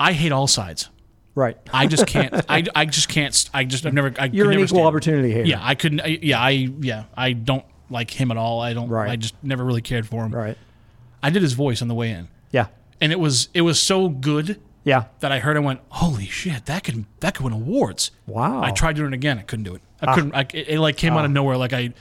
I 0.00 0.12
hate 0.12 0.32
all 0.32 0.46
sides. 0.46 0.88
Right. 1.34 1.56
I 1.72 1.86
just 1.86 2.06
can't. 2.14 2.34
I, 2.48 2.64
I 2.74 2.84
just 2.84 3.08
can't. 3.08 3.48
I 3.54 3.64
just. 3.64 3.86
I've 3.86 3.94
never. 3.94 4.12
I 4.18 4.26
You're 4.26 4.46
an 4.50 4.58
never 4.58 4.64
equal 4.64 4.86
opportunity 4.86 5.30
hater. 5.32 5.46
Yeah, 5.48 5.60
I 5.62 5.74
couldn't. 5.74 6.00
I, 6.00 6.18
yeah, 6.22 6.40
I. 6.40 6.50
Yeah, 6.80 7.04
I 7.16 7.32
don't 7.32 7.64
like 7.90 8.10
him 8.10 8.30
at 8.30 8.36
all. 8.36 8.60
I 8.60 8.72
don't. 8.74 8.92
I 8.92 9.16
just 9.16 9.34
never 9.42 9.64
really 9.64 9.82
cared 9.82 10.06
for 10.06 10.24
him. 10.24 10.32
Right. 10.34 10.58
I 11.22 11.30
did 11.30 11.42
his 11.42 11.52
voice 11.54 11.80
on 11.82 11.88
the 11.88 11.94
way 11.94 12.10
in. 12.10 12.28
Yeah. 12.52 12.66
And 13.00 13.12
it 13.12 13.20
was 13.20 13.48
it 13.54 13.60
was 13.62 13.80
so 13.80 14.08
good. 14.08 14.60
Yeah. 14.84 15.04
That 15.20 15.30
I 15.32 15.38
heard. 15.40 15.56
I 15.56 15.60
went, 15.60 15.80
holy 15.90 16.26
shit! 16.26 16.66
That 16.66 16.82
could 16.84 17.04
that 17.20 17.34
could 17.34 17.44
win 17.44 17.52
awards. 17.52 18.10
Wow. 18.26 18.62
I 18.62 18.70
tried 18.70 18.96
doing 18.96 19.12
it 19.12 19.14
again. 19.14 19.38
I 19.38 19.42
couldn't 19.42 19.64
do 19.64 19.74
it. 19.74 19.82
I 20.00 20.06
Ah. 20.06 20.14
couldn't. 20.14 20.34
I, 20.34 20.40
it, 20.52 20.68
it 20.68 20.80
like 20.80 20.96
came 20.96 21.14
out 21.14 21.20
Ah. 21.20 21.24
of 21.26 21.30
nowhere. 21.30 21.56
Like 21.56 21.72
I. 21.72 21.92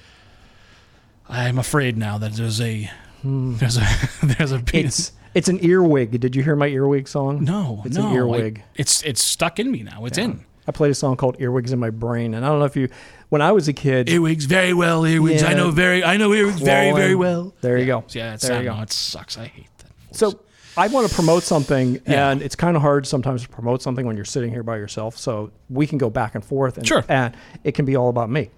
I'm 1.30 1.60
afraid 1.60 1.98
now 1.98 2.18
that 2.20 2.34
there's 2.34 2.62
a 2.62 2.90
Hmm. 3.22 3.56
there's 3.58 3.78
a 3.78 3.86
there's 4.24 4.52
a 4.52 4.62
It's 4.74 5.12
it's 5.34 5.50
an 5.50 5.64
earwig. 5.64 6.20
Did 6.20 6.36
you 6.36 6.44
hear 6.44 6.56
my 6.56 6.68
earwig 6.68 7.08
song? 7.08 7.44
No, 7.44 7.82
it's 7.86 7.98
no, 7.98 8.08
an 8.10 8.14
earwig. 8.16 8.60
I- 8.60 8.64
it's 8.76 9.02
it's 9.04 9.24
stuck 9.24 9.60
in 9.60 9.72
me 9.72 9.84
now. 9.84 10.06
It's 10.06 10.18
in. 10.18 10.46
I 10.68 10.72
played 10.74 10.92
a 10.92 10.96
song 10.96 11.16
called 11.16 11.38
"Earwigs 11.40 11.72
in 11.72 11.80
My 11.80 11.90
Brain," 11.90 12.34
and 12.34 12.46
I 12.46 12.50
don't 12.50 12.60
know 12.60 12.66
if 12.66 12.76
you, 12.76 12.90
when 13.30 13.42
I 13.42 13.54
was 13.54 13.70
a 13.70 13.74
kid, 13.74 14.10
Earwigs 14.10 14.44
very 14.46 14.74
well. 14.74 15.06
Earwigs. 15.06 15.42
I 15.42 15.54
know 15.54 15.72
very. 15.72 16.04
I 16.04 16.18
know 16.18 16.34
earwigs 16.34 16.60
very 16.62 16.92
very 16.92 17.16
well. 17.16 17.54
There 17.62 17.78
you 17.78 17.86
go. 17.86 18.04
Yeah, 18.10 18.34
it's 18.34 18.46
there 18.48 18.62
you 18.62 18.68
know, 18.70 18.76
go. 18.76 18.82
It 18.82 18.92
sucks. 18.92 19.38
I 19.38 19.46
hate 19.46 19.70
that. 19.78 19.92
So 20.16 20.40
I 20.78 20.88
want 20.88 21.10
to 21.10 21.14
promote 21.16 21.44
something, 21.44 22.00
Yeah. 22.08 22.30
and 22.30 22.42
it's 22.42 22.56
kind 22.56 22.76
of 22.76 22.82
hard 22.84 23.08
sometimes 23.08 23.42
to 23.44 23.50
promote 23.50 23.82
something 23.82 24.06
when 24.06 24.16
you're 24.16 24.26
sitting 24.26 24.52
here 24.52 24.64
by 24.64 24.78
yourself. 24.78 25.18
So 25.18 25.52
we 25.70 25.88
can 25.88 25.98
go 25.98 26.10
back 26.10 26.36
and 26.36 26.44
forth, 26.46 26.78
and, 26.78 26.88
Sure. 26.88 27.04
and 27.10 27.34
it 27.64 27.72
can 27.74 27.86
be 27.86 27.96
all 27.96 28.10
about 28.10 28.30
me. 28.30 28.50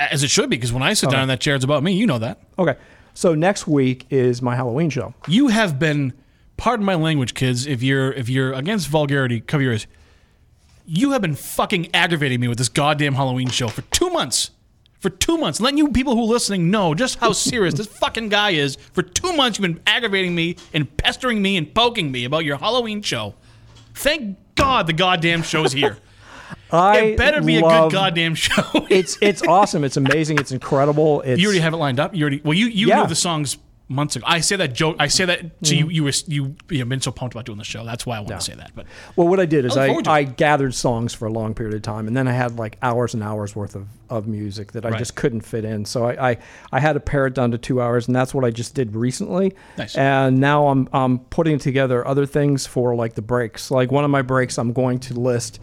As 0.00 0.22
it 0.22 0.30
should 0.30 0.50
be, 0.50 0.56
because 0.56 0.72
when 0.72 0.82
I 0.82 0.94
sit 0.94 1.06
Okay. 1.08 1.14
down 1.16 1.22
in 1.24 1.28
that 1.28 1.40
chair, 1.40 1.54
it's 1.54 1.64
about 1.64 1.82
me. 1.82 1.92
You 1.92 2.06
know 2.06 2.18
that. 2.18 2.38
Okay. 2.58 2.74
So 3.14 3.34
next 3.34 3.66
week 3.66 4.06
is 4.10 4.42
my 4.42 4.56
Halloween 4.56 4.90
show. 4.90 5.14
You 5.28 5.48
have 5.48 5.78
been, 5.78 6.12
pardon 6.56 6.84
my 6.84 6.94
language, 6.94 7.32
kids. 7.34 7.66
If 7.66 7.82
you're 7.82 8.12
if 8.12 8.28
you're 8.28 8.52
against 8.52 8.88
vulgarity, 8.88 9.40
cover 9.40 9.62
your 9.62 9.72
ears. 9.72 9.86
You 10.86 11.10
have 11.12 11.22
been 11.22 11.34
fucking 11.34 11.88
aggravating 11.94 12.40
me 12.40 12.48
with 12.48 12.58
this 12.58 12.68
goddamn 12.68 13.14
Halloween 13.14 13.48
show 13.48 13.68
for 13.68 13.82
two 13.82 14.08
months. 14.10 14.50
For 15.00 15.10
two 15.10 15.36
months, 15.36 15.60
letting 15.60 15.78
you 15.78 15.88
people 15.88 16.14
who 16.14 16.22
are 16.22 16.26
listening 16.26 16.70
know 16.70 16.94
just 16.94 17.18
how 17.18 17.32
serious 17.50 17.74
this 17.74 17.86
fucking 17.86 18.28
guy 18.28 18.50
is. 18.50 18.76
For 18.92 19.02
two 19.02 19.32
months, 19.34 19.58
you've 19.58 19.72
been 19.74 19.82
aggravating 19.86 20.34
me 20.34 20.56
and 20.72 20.94
pestering 20.96 21.42
me 21.42 21.56
and 21.56 21.72
poking 21.74 22.10
me 22.10 22.24
about 22.24 22.44
your 22.44 22.56
Halloween 22.56 23.02
show. 23.02 23.34
Thank 23.94 24.38
God 24.54 24.86
the 24.86 24.92
goddamn 24.92 25.42
show's 25.42 25.72
here. 25.72 25.98
I 26.70 26.98
it 26.98 27.16
better 27.16 27.40
be 27.42 27.56
a 27.56 27.60
good 27.60 27.92
goddamn 27.92 28.34
show. 28.34 28.62
it's 28.90 29.16
it's 29.20 29.42
awesome. 29.46 29.84
It's 29.84 29.96
amazing. 29.96 30.38
It's 30.38 30.50
incredible. 30.52 31.20
It's, 31.22 31.40
you 31.40 31.46
already 31.48 31.60
have 31.60 31.74
it 31.74 31.76
lined 31.76 32.00
up. 32.00 32.14
You 32.14 32.22
already 32.24 32.40
well, 32.44 32.54
you 32.54 32.66
you 32.66 32.88
Yeah. 32.88 33.02
knew 33.02 33.06
the 33.08 33.14
songs 33.14 33.56
months 33.88 34.16
ago. 34.16 34.24
I 34.28 34.40
say 34.40 34.56
that 34.56 34.72
joke. 34.72 34.96
I 34.98 35.06
say 35.06 35.24
that 35.26 35.40
so 35.62 35.72
Mhm. 35.72 35.78
you 35.78 35.88
you 35.88 36.04
were 36.04 36.12
you 36.26 36.56
you've 36.70 36.88
been 36.88 37.00
so 37.00 37.12
pumped 37.12 37.34
about 37.34 37.46
doing 37.46 37.58
the 37.58 37.64
show. 37.64 37.84
That's 37.84 38.04
why 38.04 38.16
I 38.16 38.20
want 38.20 38.30
to 38.30 38.40
say 38.40 38.54
that. 38.54 38.72
But 38.74 38.86
Well, 39.14 39.28
what 39.28 39.38
I 39.38 39.46
did 39.46 39.64
is 39.64 39.76
I 39.76 39.86
I, 39.88 40.00
I 40.06 40.22
gathered 40.24 40.74
songs 40.74 41.14
for 41.14 41.26
a 41.26 41.30
long 41.32 41.54
period 41.54 41.74
of 41.74 41.82
time, 41.82 42.08
and 42.08 42.16
then 42.16 42.26
I 42.26 42.32
had 42.32 42.56
like 42.58 42.78
hours 42.82 43.14
and 43.14 43.22
hours 43.22 43.54
worth 43.54 43.76
of, 43.76 43.86
of 44.10 44.26
music 44.26 44.72
that 44.72 44.84
I 44.84 44.90
Right. 44.90 44.98
just 44.98 45.14
couldn't 45.14 45.42
fit 45.42 45.64
in. 45.64 45.84
So 45.84 46.04
I, 46.06 46.30
I, 46.30 46.36
I 46.72 46.80
had 46.80 46.94
to 46.94 47.00
pare 47.00 47.26
it 47.26 47.34
down 47.34 47.52
to 47.52 47.58
two 47.58 47.80
hours, 47.80 48.08
and 48.08 48.16
that's 48.16 48.34
what 48.34 48.44
I 48.44 48.50
just 48.50 48.74
did 48.74 48.96
recently. 48.96 49.54
Nice. 49.78 49.94
And 49.96 50.38
now 50.40 50.66
I'm 50.66 50.88
I'm 50.92 51.18
putting 51.20 51.58
together 51.58 52.06
other 52.06 52.26
things 52.26 52.66
for 52.66 52.96
like 52.96 53.14
the 53.14 53.22
breaks. 53.22 53.70
Like 53.70 53.92
one 53.92 54.04
of 54.04 54.10
my 54.10 54.22
breaks, 54.22 54.58
I'm 54.58 54.72
going 54.72 54.98
to 55.00 55.14
list 55.14 55.60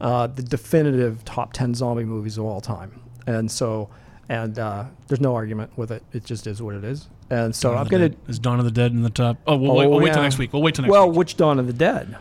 uh, 0.00 0.26
the 0.28 0.42
definitive 0.42 1.24
top 1.26 1.52
ten 1.52 1.74
zombie 1.74 2.04
movies 2.04 2.38
of 2.38 2.44
all 2.46 2.62
time, 2.62 3.00
and 3.26 3.50
so 3.50 3.90
and 4.30 4.58
uh, 4.58 4.84
there's 5.08 5.20
no 5.20 5.34
argument 5.34 5.70
with 5.76 5.90
it. 5.92 6.02
It 6.14 6.24
just 6.24 6.46
is 6.46 6.60
what 6.62 6.74
it 6.74 6.82
is. 6.84 7.06
And 7.30 7.54
so 7.54 7.70
Dawn 7.70 7.78
I'm 7.78 7.88
gonna. 7.88 8.10
Is 8.28 8.38
Dawn 8.38 8.58
of 8.58 8.64
the 8.64 8.70
Dead 8.70 8.92
in 8.92 9.02
the 9.02 9.10
top. 9.10 9.38
Oh, 9.46 9.56
we'll, 9.56 9.74
wait, 9.74 9.88
we'll 9.88 10.00
wait 10.00 10.12
till 10.12 10.22
next 10.22 10.38
week. 10.38 10.52
We'll 10.52 10.62
wait 10.62 10.74
till 10.74 10.82
next 10.82 10.92
well, 10.92 11.04
week. 11.04 11.12
Well, 11.12 11.18
which 11.18 11.36
Dawn 11.36 11.58
of 11.58 11.66
the 11.66 11.72
Dead? 11.72 12.16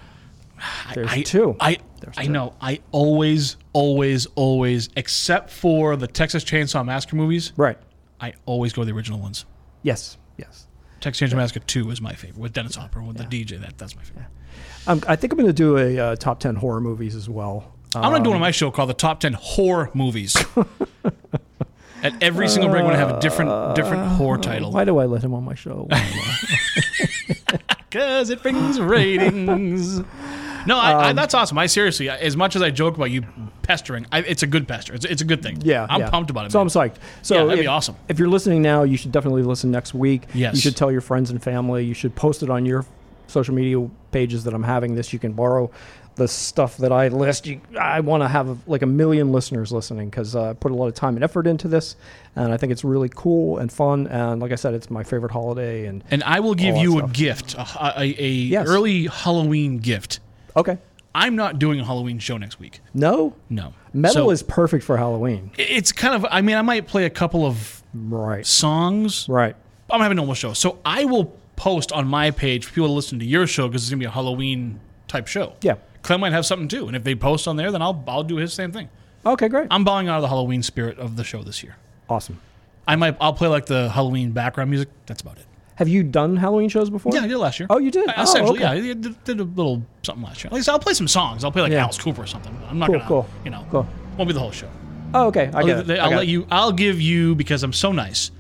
There's 0.94 1.12
I, 1.12 1.22
two. 1.22 1.56
I 1.60 1.78
I 2.18 2.28
know. 2.28 2.54
I 2.62 2.82
always, 2.92 3.58
always, 3.74 4.28
always, 4.36 4.90
except 4.96 5.50
for 5.50 5.96
the 5.96 6.08
Texas 6.08 6.44
Chainsaw 6.44 6.86
Massacre 6.86 7.16
movies. 7.16 7.54
Right. 7.58 7.78
I 8.20 8.34
always 8.46 8.74
go 8.74 8.82
to 8.82 8.86
the 8.86 8.94
original 8.94 9.20
ones. 9.20 9.46
Yes. 9.84 10.18
Yes. 10.38 10.68
Texas 11.02 11.30
Chainsaw 11.30 11.38
Massacre 11.38 11.66
Two 11.66 11.92
is 11.92 12.02
my 12.02 12.14
favorite 12.14 12.40
with 12.40 12.54
Dennis 12.54 12.76
Hopper 12.76 13.02
with 13.02 13.18
the 13.18 13.24
DJ. 13.26 13.60
That 13.62 13.78
that's 13.78 13.96
my 13.96 14.04
favorite. 14.04 14.26
Um, 14.88 15.02
I 15.08 15.16
think 15.16 15.34
I'm 15.34 15.38
going 15.38 15.48
to 15.48 15.54
do 15.54 15.78
a 15.78 16.00
uh, 16.00 16.16
top 16.16 16.40
ten 16.40 16.56
horror 16.56 16.82
movies 16.82 17.16
as 17.16 17.30
well. 17.30 17.76
I'm 17.96 18.12
gonna 18.12 18.24
do 18.24 18.30
one 18.30 18.38
on 18.38 18.42
Um, 18.42 18.42
my 18.42 18.52
show 18.52 18.72
called 18.72 18.90
the 18.90 18.94
Top 18.94 19.22
Ten 19.22 19.34
Horror 19.34 19.90
Movies. 19.94 20.36
At 22.06 22.22
every 22.22 22.48
single 22.48 22.70
break, 22.70 22.84
we're 22.84 22.92
gonna 22.92 23.06
have 23.06 23.18
a 23.18 23.20
different 23.20 23.76
different 23.76 24.08
horror 24.08 24.38
title. 24.38 24.72
Why 24.72 24.86
do 24.86 24.98
I 25.00 25.06
let 25.06 25.24
him 25.24 25.34
on 25.34 25.44
my 25.44 25.56
show? 25.56 25.88
Because 27.96 28.30
it 28.30 28.42
brings 28.44 28.78
ratings. 28.78 30.00
No, 30.68 30.78
I, 30.78 30.92
I, 30.92 31.10
Um, 31.12 31.16
that's 31.16 31.34
awesome. 31.34 31.58
I 31.58 31.68
seriously, 31.68 32.10
as 32.10 32.36
much 32.36 32.58
as 32.58 32.62
I 32.62 32.70
joke 32.70 32.98
about 32.98 33.10
you 33.12 33.24
pestering, 33.62 34.06
I, 34.12 34.20
it's 34.20 34.44
a 34.44 34.48
good 34.48 34.68
pester. 34.68 34.94
It's, 34.94 35.06
it's 35.06 35.22
a 35.22 35.26
good 35.26 35.42
thing. 35.42 35.62
Yeah, 35.62 35.88
I'm 35.90 36.02
yeah. 36.02 36.10
pumped 36.10 36.30
about 36.30 36.46
it. 36.46 36.52
So 36.52 36.58
man. 36.58 36.64
I'm 36.66 36.70
psyched. 36.70 36.98
So 37.22 37.36
yeah, 37.36 37.44
that'd 37.46 37.60
if, 37.60 37.64
be 37.64 37.68
awesome. 37.68 37.96
If 38.10 38.20
you're 38.20 38.28
listening 38.28 38.62
now, 38.62 38.84
you 38.84 38.98
should 38.98 39.14
definitely 39.14 39.44
listen 39.44 39.72
next 39.72 39.94
week. 39.94 40.24
Yes. 40.34 40.56
You 40.56 40.62
should 40.62 40.76
tell 40.76 40.92
your 40.92 41.00
friends 41.00 41.30
and 41.30 41.42
family. 41.42 41.86
You 41.86 41.94
should 41.94 42.16
post 42.16 42.44
it 42.44 42.50
on 42.50 42.66
your 42.66 42.86
social 43.28 43.56
media 43.56 43.88
pages 44.12 44.44
that 44.44 44.54
I'm 44.54 44.64
having 44.64 44.96
this. 44.96 45.14
You 45.14 45.20
can 45.20 45.32
borrow 45.32 45.72
the 46.16 46.28
stuff 46.28 46.78
that 46.78 46.92
I 46.92 47.10
list. 47.10 47.46
You, 47.46 47.60
I 47.80 48.00
want 48.00 48.24
to 48.24 48.28
have 48.28 48.68
like 48.68 48.82
a 48.82 48.86
million 48.88 49.32
listeners 49.32 49.72
listening 49.72 50.10
because 50.10 50.36
uh, 50.36 50.52
I 50.52 50.54
put 50.54 50.72
a 50.72 50.76
lot 50.76 50.88
of 50.88 50.94
time 50.96 51.16
and 51.16 51.24
effort 51.24 51.46
into 51.48 51.68
this, 51.68 51.96
and 52.36 52.54
I 52.54 52.58
think 52.58 52.72
it's 52.72 52.84
really 52.84 53.10
cool 53.14 53.58
and 53.58 53.72
fun. 53.72 54.08
And 54.08 54.42
like 54.42 54.52
I 54.52 54.56
said, 54.56 54.74
it's 54.74 54.90
my 54.90 55.04
favorite 55.04 55.32
holiday. 55.32 55.86
And 55.88 56.04
And 56.12 56.24
I 56.24 56.40
will 56.40 56.56
give 56.56 56.78
you 56.78 57.00
a 57.00 57.08
gift, 57.08 57.56
a, 57.56 57.94
a, 58.00 58.16
a 58.18 58.30
Yes. 58.30 58.68
early 58.68 59.08
Halloween 59.08 59.78
gift. 59.80 60.20
Okay. 60.56 60.78
I'm 61.14 61.36
not 61.38 61.60
doing 61.60 61.80
a 61.80 61.86
Halloween 61.86 62.20
show 62.20 62.38
next 62.38 62.60
week. 62.60 62.82
No. 62.94 63.34
No. 63.50 63.74
Metal 63.94 64.26
So- 64.26 64.30
is 64.32 64.44
perfect 64.44 64.84
for 64.84 64.98
Halloween. 64.98 65.52
It's 65.58 65.92
kind 65.94 66.14
of. 66.16 66.26
I 66.30 66.42
mean, 66.42 66.56
I 66.58 66.62
might 66.62 66.88
play 66.88 67.06
a 67.06 67.10
couple 67.10 67.46
of 67.46 67.82
right 67.94 68.46
songs. 68.46 69.28
Right. 69.30 69.56
I'm 69.90 70.02
having 70.02 70.16
a 70.18 70.20
normal 70.20 70.36
show, 70.36 70.54
so 70.54 70.80
I 70.84 71.06
will 71.06 71.26
post 71.56 71.92
on 71.94 72.08
my 72.08 72.32
page 72.32 72.66
for 72.66 72.74
people 72.74 72.88
to 72.88 72.94
listen 72.94 73.20
to 73.20 73.26
your 73.26 73.48
show 73.48 73.68
because 73.68 73.84
it's 73.84 73.90
gonna 73.92 74.00
be 74.00 74.06
a 74.06 74.10
Halloween 74.10 74.80
type 75.08 75.28
show. 75.28 75.54
Yeah. 75.62 75.76
Clem 76.06 76.22
might 76.22 76.32
have 76.34 76.46
something 76.46 76.68
too, 76.68 76.88
and 76.88 76.96
if 76.96 77.04
they 77.04 77.16
post 77.16 77.48
on 77.48 77.56
there, 77.58 77.72
then 77.72 77.82
I'll 77.82 78.02
I'll 78.08 78.24
do 78.24 78.38
his 78.38 78.54
same 78.54 78.72
thing. 78.72 78.90
Okay, 79.26 79.48
great. 79.50 79.68
I'm 79.72 79.84
bowing 79.84 80.08
out 80.08 80.18
of 80.18 80.22
the 80.22 80.28
Halloween 80.30 80.62
spirit 80.64 80.98
of 81.00 81.16
the 81.16 81.24
show 81.24 81.42
this 81.44 81.64
year. 81.64 81.76
Awesome. 82.10 82.40
I 82.88 82.96
might 82.96 83.18
I'll 83.20 83.34
play 83.34 83.48
like 83.48 83.66
the 83.66 83.90
Halloween 83.90 84.32
background 84.32 84.70
music. 84.70 84.90
That's 85.08 85.22
about 85.22 85.38
it. 85.38 85.46
Have 85.76 85.90
you 85.90 86.04
done 86.04 86.38
Halloween 86.38 86.70
shows 86.70 86.90
before? 86.90 87.12
Yeah, 87.14 87.22
I 87.24 87.28
did 87.28 87.36
last 87.38 87.60
year. 87.60 87.68
Oh, 87.70 87.80
you 87.80 87.92
did? 87.92 88.08
I- 88.10 88.14
Oh, 88.18 88.22
Essentially, 88.24 88.60
okay. 88.64 88.76
yeah. 88.82 88.92
I 88.92 88.94
did, 88.94 89.24
did 89.26 89.40
a 89.42 89.44
little 89.44 89.84
something 90.04 90.24
last 90.24 90.42
year. 90.42 90.48
At 90.50 90.54
least 90.54 90.70
I'll 90.70 90.80
play 90.80 90.94
some 90.94 91.08
songs. 91.08 91.44
I'll 91.44 91.52
play 91.52 91.64
like 91.64 91.72
Yeah. 91.74 91.84
Alice 91.84 91.98
Cooper 91.98 92.22
or 92.22 92.28
something. 92.28 92.56
I'm 92.70 92.80
not 92.80 92.86
Cool, 92.86 92.96
gonna, 93.00 93.08
cool, 93.10 93.28
you 93.44 93.50
know, 93.52 93.66
cool. 93.72 93.86
won't 94.18 94.30
be 94.30 94.34
the 94.34 94.40
whole 94.40 94.52
show. 94.52 94.70
Oh, 95.14 95.28
okay. 95.28 95.50
I 95.54 95.60
I'll, 95.60 95.66
get 95.66 95.90
it. 95.90 96.00
I'll 96.00 96.12
let 96.12 96.24
it. 96.24 96.30
you. 96.30 96.48
I'll 96.50 96.72
give 96.72 97.02
you 97.02 97.36
because 97.36 97.62
I'm 97.64 97.74
so 97.74 97.92
nice. 97.92 98.32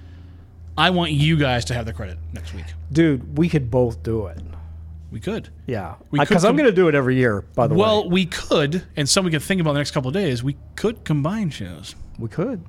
I 0.77 0.91
want 0.91 1.11
you 1.11 1.35
guys 1.37 1.65
to 1.65 1.73
have 1.73 1.85
the 1.85 1.91
credit 1.93 2.17
next 2.31 2.53
week. 2.53 2.65
Dude, 2.91 3.37
we 3.37 3.49
could 3.49 3.69
both 3.71 4.01
do 4.03 4.27
it. 4.27 4.37
We 5.11 5.19
could. 5.19 5.49
Yeah. 5.67 5.95
Because 6.11 6.43
I'm 6.43 6.55
going 6.55 6.69
to 6.69 6.75
do 6.75 6.87
it 6.87 6.95
every 6.95 7.15
year, 7.15 7.41
by 7.55 7.67
the 7.67 7.75
way. 7.75 7.79
well, 7.81 8.09
we 8.09 8.25
could, 8.25 8.83
and 8.97 9.07
something 9.07 9.31
we 9.31 9.37
could 9.37 9.45
think 9.45 9.61
about 9.61 9.73
the 9.73 9.79
next 9.79 9.91
couple 9.91 10.09
of 10.09 10.13
days. 10.13 10.43
We 10.43 10.57
could 10.75 11.03
combine 11.05 11.49
shows. 11.51 11.95
We 12.19 12.27
could. 12.27 12.63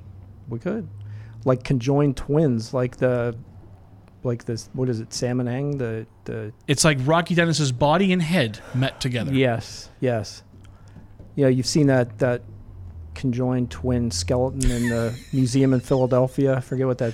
We 0.47 0.59
could. 0.59 0.87
Like 1.45 1.63
conjoined 1.63 2.15
twins, 2.15 2.73
like 2.73 2.97
the, 2.97 3.35
like 4.23 4.45
this, 4.45 4.69
what 4.73 4.87
is 4.89 4.99
it, 4.99 5.13
Salmon 5.13 5.47
Ang? 5.47 5.77
The, 5.77 6.05
the, 6.25 6.53
It's 6.67 6.83
like 6.85 6.97
Rocky 7.01 7.35
Dennis's 7.35 7.71
body 7.71 8.13
and 8.13 8.21
head 8.21 8.59
met 8.73 9.01
together. 9.01 9.33
yes, 9.33 9.89
yes. 9.99 10.43
Yeah, 11.35 11.47
you've 11.47 11.67
seen 11.67 11.87
that, 11.87 12.17
that 12.19 12.41
conjoined 13.13 13.71
twin 13.71 14.09
skeleton 14.11 14.69
in 14.71 14.89
the 14.89 15.17
museum 15.33 15.73
in 15.73 15.79
Philadelphia. 15.79 16.55
I 16.55 16.61
forget 16.61 16.87
what 16.87 16.97
that, 16.99 17.13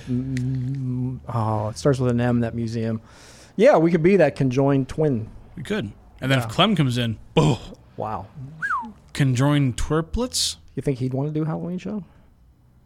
oh, 1.28 1.68
it 1.68 1.78
starts 1.78 1.98
with 1.98 2.10
an 2.10 2.20
M, 2.20 2.40
that 2.40 2.54
museum. 2.54 3.00
Yeah, 3.56 3.76
we 3.76 3.90
could 3.90 4.02
be 4.02 4.16
that 4.16 4.36
conjoined 4.36 4.88
twin. 4.88 5.28
We 5.56 5.62
could. 5.62 5.92
And 6.20 6.30
then 6.30 6.38
if 6.38 6.48
Clem 6.48 6.74
comes 6.74 6.98
in, 6.98 7.18
boom, 7.34 7.58
Wow. 7.96 8.26
conjoined 9.12 9.76
twerplets. 9.76 10.56
You 10.74 10.82
think 10.82 10.98
he'd 10.98 11.14
want 11.14 11.28
to 11.28 11.34
do 11.34 11.42
a 11.42 11.46
Halloween 11.46 11.78
show? 11.78 12.02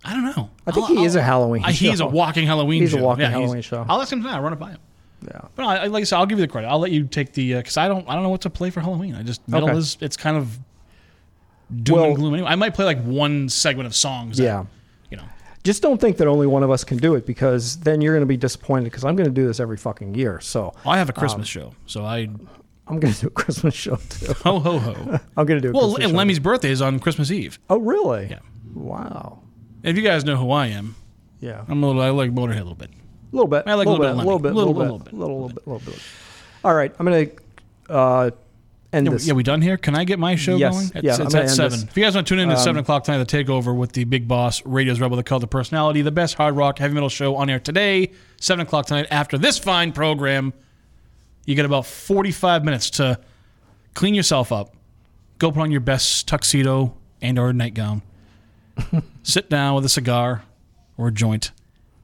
I 0.05 0.13
don't 0.13 0.25
know. 0.25 0.51
I 0.67 0.71
think 0.73 0.87
he 0.89 1.05
is 1.05 1.17
a 1.17 1.23
Halloween 1.23 1.65
I- 1.65 1.73
He's 1.73 2.01
a 2.01 2.07
walking 2.07 2.47
Halloween 2.47 2.83
He's 2.83 2.95
a 2.95 2.99
show. 2.99 3.03
walking 3.05 3.23
Yeah, 3.23 3.31
Halloween 3.31 3.63
show. 3.63 3.85
I'll 3.89 4.01
ask 4.01 4.13
him 4.13 4.21
tonight. 4.23 4.37
I'll 4.37 4.43
run 4.43 4.53
it 4.53 4.59
by 4.59 4.71
him. 4.71 4.79
Yeah. 5.27 5.41
But 5.57 5.65
I, 5.65 5.87
like 5.87 6.03
I 6.03 6.05
said, 6.05 6.17
I'll 6.19 6.27
give 6.27 6.39
you 6.39 6.47
the 6.47 6.51
credit. 6.53 6.69
I'll 6.69 6.79
let 6.79 6.93
you 6.93 7.05
take 7.05 7.33
the 7.33 7.55
uh, 7.55 7.57
because 7.59 7.77
I 7.77 7.89
don't 7.89 8.09
I 8.09 8.15
don't 8.15 8.23
know 8.23 8.29
what 8.29 8.43
to 8.43 8.51
play 8.51 8.71
for 8.71 8.81
Halloween. 8.81 9.15
I 9.17 9.23
just 9.25 9.47
metal 9.49 9.69
Okay. 9.71 9.79
is 9.79 9.97
it's 10.01 10.17
kind 10.17 10.37
of 10.37 10.59
doom 11.83 11.97
Well- 11.97 12.05
and 12.07 12.17
gloom. 12.17 12.35
Anyway, 12.35 12.49
I 12.49 12.55
might 12.55 12.75
play 12.75 12.85
like 12.85 13.03
one 13.03 13.49
segment 13.49 13.87
of 13.89 13.97
songs. 13.97 14.37
that, 14.37 14.45
Yeah. 14.45 14.65
Just 15.69 15.83
don't 15.83 16.01
think 16.01 16.17
that 16.17 16.27
only 16.27 16.47
one 16.47 16.63
of 16.63 16.71
us 16.71 16.83
can 16.83 16.97
do 16.97 17.15
it 17.15 17.27
because 17.27 17.77
then 17.81 18.01
you're 18.01 18.15
going 18.15 18.23
to 18.23 18.27
be 18.27 18.39
disappointed 18.39 18.85
because 18.85 19.05
I'm 19.05 19.17
going 19.17 19.29
to 19.29 19.35
do 19.35 19.47
this 19.47 19.61
every 19.61 19.77
fucking 19.77 20.15
year. 20.15 20.41
So 20.41 20.73
I 20.87 20.97
have 20.97 21.11
a 21.11 21.13
um, 21.13 21.19
Christmas 21.19 21.47
show, 21.47 21.75
so 21.85 22.07
I 22.07 22.21
I'm 22.87 22.99
going 22.99 23.13
to 23.13 23.21
do 23.21 23.27
a 23.27 23.31
Christmas 23.31 23.75
show 23.75 23.97
too. 23.97 24.33
ho 24.45 24.61
ho 24.61 24.79
ho. 24.79 25.19
I'm 25.37 25.45
going 25.45 25.61
to 25.61 25.69
do 25.69 25.69
a 25.69 25.73
well, 25.73 25.83
Christmas 25.91 26.05
and 26.05 26.13
show. 26.13 26.17
Lemmy's 26.17 26.39
birthday 26.39 26.71
is 26.71 26.81
on 26.81 26.99
Christmas 26.99 27.31
Eve. 27.31 27.59
Oh, 27.69 27.77
really? 27.81 28.29
Yeah. 28.31 28.39
Wow. 28.73 29.41
If 29.83 29.99
you 29.99 30.03
guys 30.03 30.25
know 30.25 30.37
who 30.37 30.51
I 30.53 30.69
am, 30.69 30.97
Yeah. 31.41 31.63
I'm 31.69 31.83
a 31.83 31.87
little. 31.87 32.01
I 32.01 32.09
like 32.09 32.31
Motorhead 32.33 32.53
a 32.53 32.65
little 32.65 32.75
bit. 32.75 32.89
A 32.91 33.37
little 33.37 33.47
bit. 33.47 33.65
I 33.67 33.75
like 33.75 33.87
a 33.87 33.91
little, 33.91 34.15
little 34.17 34.39
bit. 34.39 34.43
bit 34.45 34.53
A 34.53 34.55
little 34.55 34.73
bit. 34.73 34.81
A 34.81 34.85
little, 34.85 34.99
bit. 35.01 35.13
little 35.13 35.19
Little, 35.19 35.41
little 35.43 35.49
bit. 35.51 35.67
little 35.67 35.93
bit. 35.93 36.03
All 36.65 36.75
right. 36.75 36.95
I'm 36.99 37.05
going 37.05 37.31
to 37.87 37.93
uh, 37.93 38.31
end 38.93 39.07
Yeah, 39.07 39.13
this. 39.13 39.27
yeah, 39.27 39.35
we 39.35 39.43
done 39.43 39.61
here? 39.63 39.77
Can 39.77 39.95
I 39.95 40.05
get 40.05 40.19
my 40.19 40.35
show 40.37 40.57
Yes. 40.57 40.73
going? 40.75 40.85
It's, 40.95 41.05
Yeah, 41.05 41.25
it's 41.27 41.35
at 41.35 41.51
7. 41.51 41.71
this. 41.73 41.83
If 41.85 41.97
you 41.97 42.03
guys 42.05 42.15
want 42.15 42.27
to 42.27 42.35
tune 42.35 42.39
in 42.41 42.51
at 42.51 42.57
Um, 42.59 42.63
7 42.65 42.79
o'clock 42.81 43.05
tonight, 43.05 43.19
the 43.19 43.27
takeover 43.27 43.77
with 43.77 43.93
the 43.93 44.05
big 44.05 44.27
boss, 44.29 44.63
Radio's 44.65 45.01
Rebel, 45.01 45.17
the 45.17 45.23
Cult 45.23 45.43
of 45.43 45.51
Personality, 45.51 46.01
the 46.03 46.11
best 46.11 46.35
hard 46.37 46.57
rock, 46.57 46.79
heavy 46.79 46.95
metal 46.95 47.09
show 47.09 47.37
on 47.37 47.51
air 47.51 47.61
today, 47.61 48.11
7 48.41 48.63
o'clock 48.65 48.87
tonight. 48.87 49.07
After 49.11 49.37
this 49.37 49.59
fine 49.59 49.93
program, 49.93 50.53
you 51.45 51.55
get 51.55 51.65
about 51.65 51.87
45 51.87 52.65
minutes 52.65 52.91
to 52.91 53.19
clean 53.95 54.15
yourself 54.15 54.53
up, 54.53 54.75
go 55.39 55.51
put 55.53 55.61
on 55.61 55.71
your 55.71 55.81
best 55.81 56.27
tuxedo 56.29 56.95
and 57.21 57.39
or 57.39 57.53
nightgown, 57.53 58.03
sit 59.23 59.51
down 59.51 59.75
with 59.75 59.85
a 59.85 59.89
cigar 59.89 60.43
or 60.97 61.09
a 61.09 61.13
joint, 61.13 61.51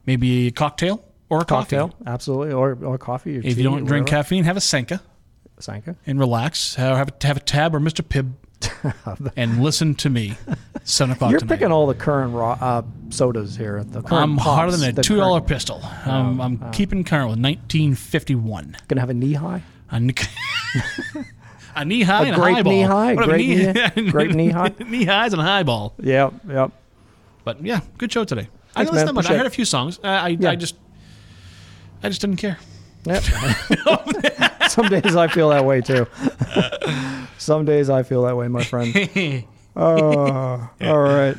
maybe 0.06 0.48
a 0.48 0.51
cocktail 0.51 1.02
or 1.28 1.40
a 1.40 1.44
cocktail. 1.44 1.89
coffee. 1.89 2.05
Absolutely. 2.06 2.52
Or, 2.52 2.77
or 2.82 2.98
coffee. 2.98 3.39
Or 3.39 3.40
If 3.43 3.56
you 3.56 3.65
don't 3.65 3.85
drink 3.85 4.06
whatever. 4.06 4.23
caffeine, 4.23 4.44
have 4.44 4.56
a 4.56 4.61
Senka 4.61 5.01
Sanka. 5.59 5.97
and 6.06 6.18
relax. 6.18 6.74
Have, 6.76 7.09
a, 7.09 7.26
have 7.26 7.36
a 7.36 7.40
tab 7.40 7.74
or 7.74 7.81
Mr. 7.81 8.02
Pibb 8.02 8.32
and 9.36 9.62
listen 9.62 9.94
to 9.97 10.09
me. 10.10 10.36
Seven 10.85 11.12
o'clock 11.14 11.31
You're 11.31 11.40
tonight. 11.40 11.55
picking 11.56 11.72
all 11.72 11.86
the 11.86 11.94
current 11.94 12.32
raw, 12.35 12.52
uh, 12.60 12.82
sodas 13.10 13.56
here. 13.56 13.85
The 13.85 14.01
current 14.02 14.12
I'm 14.12 14.36
hotter 14.39 14.72
than 14.76 14.98
a 14.98 15.02
two 15.02 15.16
dollar 15.16 15.40
pistol. 15.40 15.81
I'm, 16.05 16.40
I'm 16.40 16.70
keeping 16.72 17.05
current 17.05 17.28
with 17.31 17.39
1951. 17.39 18.76
Gonna 18.89 19.01
have 19.01 19.10
a 19.10 19.14
Nehi. 19.14 19.62
A, 19.90 20.01
knee- 20.01 20.10
a 21.76 21.82
Nehi 21.82 22.09
A 22.09 22.12
and 22.26 22.36
a 22.36 22.40
highball. 22.40 22.72
Nehi, 22.72 24.10
grape 24.10 24.31
knee- 24.32 24.51
high. 24.51 24.72
knee 24.89 25.05
highs 25.05 25.32
and 25.32 25.40
a 25.43 25.44
highball. 25.44 25.94
Yep. 26.01 26.35
Yep. 26.48 26.70
But 27.44 27.64
yeah, 27.64 27.81
good 27.98 28.10
show 28.10 28.24
today. 28.24 28.48
I 28.74 28.82
didn't 28.85 28.94
listen 28.94 29.06
that 29.09 29.12
much. 29.12 29.31
I 29.31 29.36
heard 29.36 29.47
a 29.47 29.51
few 29.51 29.64
songs. 29.66 29.98
Uh, 30.02 30.06
I, 30.09 30.28
Yeah. 30.28 30.51
I 30.51 30.56
just, 30.56 30.74
I 32.02 32.09
just 32.09 32.20
didn't 32.22 32.39
care. 32.39 32.59
Yep. 33.05 33.22
Some 34.70 34.89
days 34.89 35.14
I 35.16 35.28
feel 35.28 35.51
that 35.51 35.64
way 35.64 35.81
too. 35.81 36.06
Some 37.39 37.64
days 37.64 37.90
I 37.90 38.02
feel 38.02 38.22
that 38.24 38.36
way, 38.36 38.48
my 38.48 38.64
friend. 38.64 38.94
Oh, 39.76 40.70
all 40.82 40.98
right. 41.02 41.36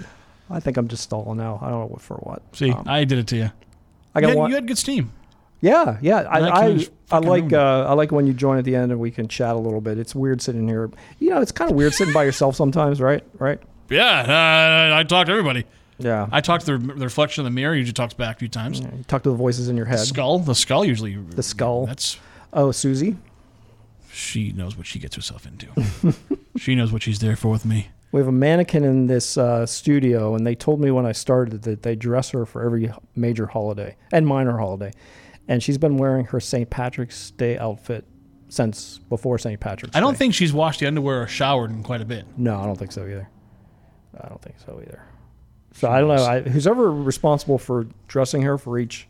I 0.49 0.59
think 0.59 0.75
I'm 0.75 0.89
just 0.89 1.03
stalling 1.03 1.37
now. 1.37 1.57
I 1.61 1.69
don't 1.69 1.79
know 1.79 1.85
what 1.85 2.01
for 2.01 2.15
what. 2.17 2.41
See, 2.51 2.69
Um, 2.69 2.83
I 2.85 3.05
did 3.05 3.17
it 3.19 3.27
to 3.27 3.37
you. 3.37 3.51
I 4.13 4.19
you, 4.19 4.21
got 4.21 4.27
had, 4.27 4.37
one. 4.37 4.49
you 4.49 4.55
had 4.55 4.67
good 4.67 4.77
steam. 4.77 5.13
Yeah, 5.61 5.97
yeah. 6.01 6.23
I 6.29 6.39
Like 6.39 6.53
I, 6.53 7.15
I 7.15 7.19
like 7.19 7.53
uh, 7.53 7.85
I 7.87 7.93
like 7.93 8.11
when 8.11 8.27
you 8.27 8.33
join 8.33 8.57
at 8.57 8.65
the 8.65 8.75
end 8.75 8.91
and 8.91 8.99
we 8.99 9.09
can 9.09 9.29
chat 9.29 9.55
a 9.55 9.57
little 9.57 9.79
bit. 9.79 9.97
It's 9.97 10.13
weird 10.13 10.41
sitting 10.41 10.67
here. 10.67 10.91
You 11.19 11.29
know, 11.29 11.39
it's 11.39 11.53
kind 11.53 11.71
of 11.71 11.77
weird 11.77 11.93
sitting 11.93 12.13
by 12.13 12.25
yourself 12.25 12.57
sometimes, 12.57 12.99
right? 12.99 13.23
Right. 13.39 13.59
Yeah, 13.89 14.91
uh, 14.91 14.99
I 14.99 15.03
talk 15.03 15.27
to 15.27 15.31
everybody. 15.31 15.63
Yeah. 15.97 16.27
I 16.31 16.41
talk 16.41 16.61
to 16.61 16.77
the, 16.77 16.93
the 16.93 17.05
reflection 17.05 17.45
in 17.45 17.51
the 17.51 17.55
mirror. 17.55 17.75
Usually 17.75 17.93
talks 17.93 18.13
back 18.13 18.35
a 18.35 18.39
few 18.39 18.47
times. 18.49 18.79
You 18.81 18.89
talk 19.07 19.23
to 19.23 19.29
the 19.29 19.35
voices 19.35 19.69
in 19.69 19.77
your 19.77 19.85
head. 19.85 19.99
The 19.99 20.05
Skull. 20.05 20.39
The 20.39 20.55
skull 20.55 20.83
usually. 20.85 21.15
The 21.15 21.43
skull. 21.43 21.85
That's 21.85 22.19
Oh, 22.53 22.71
Susie. 22.71 23.17
she 24.11 24.51
knows 24.53 24.77
what 24.77 24.87
she 24.87 24.99
gets 24.99 25.15
herself 25.15 25.45
into. 25.45 25.67
she 26.57 26.75
knows 26.75 26.91
what 26.91 27.01
she's 27.03 27.19
there 27.19 27.35
for 27.35 27.49
with 27.49 27.65
me. 27.65 27.89
We 28.11 28.19
have 28.21 28.27
a 28.27 28.31
mannequin 28.31 28.85
in 28.85 29.07
this 29.07 29.37
uh, 29.37 29.65
studio, 29.65 30.35
and 30.35 30.47
they 30.47 30.55
told 30.55 30.79
me 30.79 30.89
when 30.91 31.05
I 31.05 31.11
started 31.11 31.63
that 31.63 31.83
they 31.83 31.95
dress 31.97 32.29
her 32.29 32.45
for 32.45 32.63
every 32.63 32.89
major 33.15 33.45
holiday 33.45 33.97
and 34.13 34.25
minor 34.25 34.57
holiday. 34.57 34.93
And 35.49 35.61
she's 35.61 35.77
been 35.77 35.97
wearing 35.97 36.25
her 36.27 36.39
St. 36.39 36.69
Patrick's 36.69 37.31
Day 37.31 37.57
outfit 37.57 38.05
since 38.47 38.99
before 39.09 39.37
St. 39.37 39.59
Patrick's 39.59 39.95
I 39.95 39.99
don't 39.99 40.13
Day. 40.13 40.17
think 40.19 40.33
she's 40.33 40.53
washed 40.53 40.79
the 40.79 40.87
underwear 40.87 41.23
or 41.23 41.27
showered 41.27 41.71
in 41.71 41.83
quite 41.83 41.99
a 42.01 42.05
bit. 42.05 42.25
No, 42.37 42.57
I 42.57 42.65
don't 42.65 42.77
think 42.77 42.93
so 42.93 43.01
either. 43.03 43.27
I 44.23 44.29
don't 44.29 44.41
think 44.41 44.55
so 44.65 44.79
either. 44.81 45.03
So 45.75 45.89
I 45.89 45.99
don't 45.99 46.15
know. 46.15 46.23
I, 46.25 46.41
who's 46.41 46.65
ever 46.67 46.91
responsible 46.91 47.57
for 47.57 47.85
dressing 48.07 48.41
her 48.43 48.57
for 48.57 48.79
each? 48.79 49.07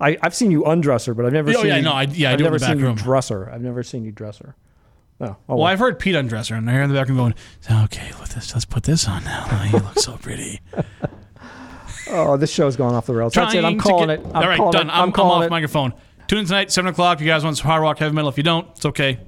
I, 0.00 0.18
I've 0.22 0.34
seen 0.34 0.50
you 0.50 0.64
undress 0.64 1.04
her, 1.06 1.14
but 1.14 1.24
I've 1.26 1.32
never 1.32 1.50
Oh, 1.50 1.54
seen 1.54 1.66
yeah, 1.66 1.76
you. 1.76 1.82
no, 1.82 1.92
I- 1.92 2.02
yeah, 2.02 2.30
I 2.30 2.32
I've 2.32 2.38
do 2.38 2.44
never 2.44 2.58
seen 2.58 2.78
you 2.78 2.94
dress 2.94 3.28
her. 3.28 3.50
I've 3.52 3.62
never 3.62 3.82
seen 3.82 4.04
you 4.04 4.10
dress 4.12 4.38
her. 4.38 4.54
Oh, 5.20 5.36
oh 5.48 5.56
well, 5.56 5.64
I've 5.64 5.78
heard 5.78 5.98
Pete 5.98 6.14
undress 6.14 6.48
her, 6.48 6.56
and 6.56 6.68
I 6.68 6.74
hear 6.74 6.82
in 6.82 6.90
the 6.90 6.94
back 6.94 7.06
background 7.08 7.34
going, 7.70 7.82
"Okay, 7.84 8.10
with 8.20 8.34
this, 8.34 8.52
let's 8.52 8.66
put 8.66 8.82
this 8.82 9.08
on 9.08 9.24
now. 9.24 9.46
Oh, 9.50 9.64
you 9.72 9.78
look 9.78 9.98
so 9.98 10.16
pretty." 10.22 10.60
Oh, 12.10 12.36
this 12.36 12.52
show's 12.52 12.76
going 12.76 12.94
off 12.94 13.06
the 13.06 13.14
rails. 13.14 13.32
That's 13.32 13.54
it. 13.54 13.64
I'm 13.64 13.78
calling 13.78 14.08
get- 14.08 14.20
it. 14.20 14.26
I'm 14.26 14.36
All 14.36 14.48
right, 14.48 14.56
calling 14.58 14.72
done. 14.72 14.88
It. 14.88 14.92
I'm, 14.92 15.02
I'm 15.04 15.12
calling 15.12 15.38
off 15.42 15.46
it. 15.46 15.50
microphone. 15.50 15.94
Tune 16.28 16.40
in 16.40 16.44
tonight, 16.46 16.70
seven 16.70 16.90
o'clock. 16.90 17.20
You 17.20 17.26
guys 17.26 17.44
want 17.44 17.56
some 17.56 17.66
hard 17.66 17.82
rock, 17.82 17.98
heavy 17.98 18.14
metal? 18.14 18.28
If 18.28 18.36
you 18.36 18.42
don't, 18.44 18.68
it's 18.76 18.84
okay. 18.86 19.18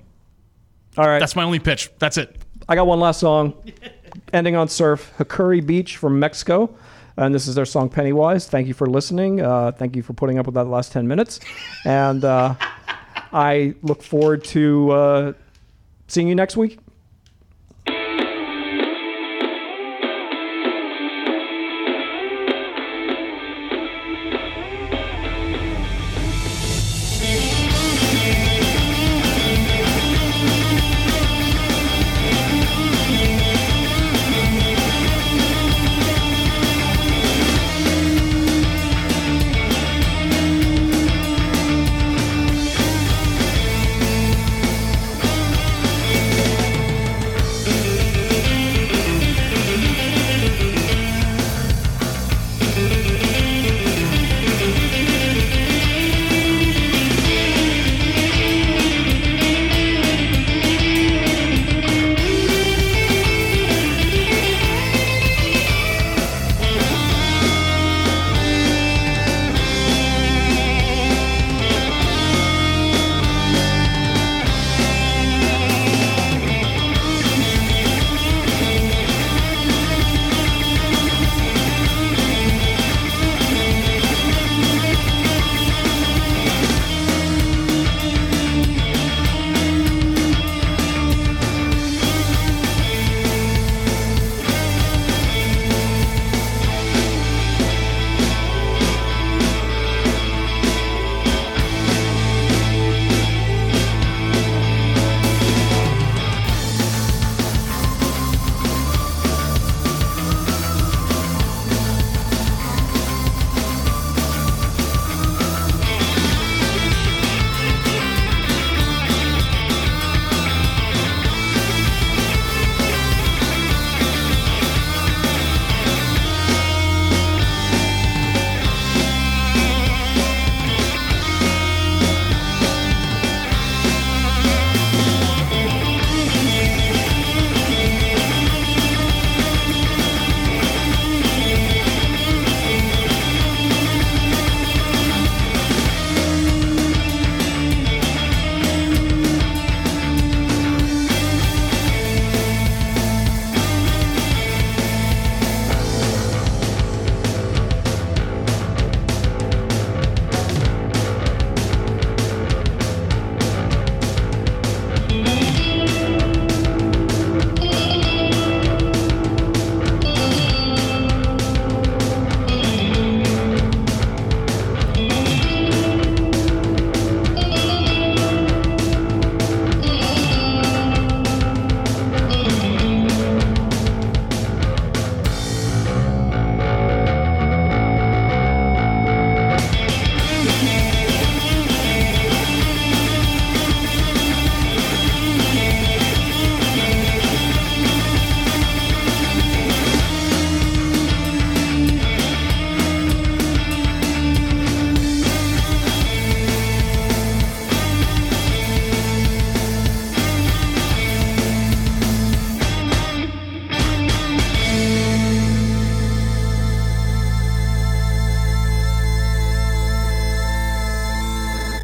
All 0.96 1.06
right. 1.06 1.18
That's 1.18 1.34
my 1.36 1.44
only 1.44 1.58
pitch. 1.58 1.90
That's 1.98 2.18
it. 2.18 2.36
I 2.68 2.74
got 2.74 2.86
one 2.86 3.00
last 3.00 3.20
song, 3.20 3.54
ending 4.32 4.56
on 4.56 4.68
surf. 4.68 5.12
Hakuri 5.18 5.64
Beach 5.64 5.96
from 5.96 6.18
Mexico. 6.18 6.74
And 7.16 7.34
this 7.34 7.48
is 7.48 7.56
their 7.56 7.64
song 7.64 7.88
Pennywise. 7.88 8.46
Thank 8.46 8.68
you 8.68 8.74
for 8.74 8.86
listening. 8.86 9.40
Uh, 9.40 9.72
thank 9.72 9.96
you 9.96 10.02
for 10.02 10.12
putting 10.12 10.38
up 10.38 10.46
with 10.46 10.54
that 10.54 10.66
last 10.66 10.92
10 10.92 11.08
minutes. 11.08 11.40
And 11.84 12.24
uh, 12.24 12.54
I 13.32 13.74
look 13.82 14.02
forward 14.02 14.44
to 14.44 14.90
uh, 14.90 15.32
seeing 16.06 16.28
you 16.28 16.36
next 16.36 16.56
week. 16.56 16.78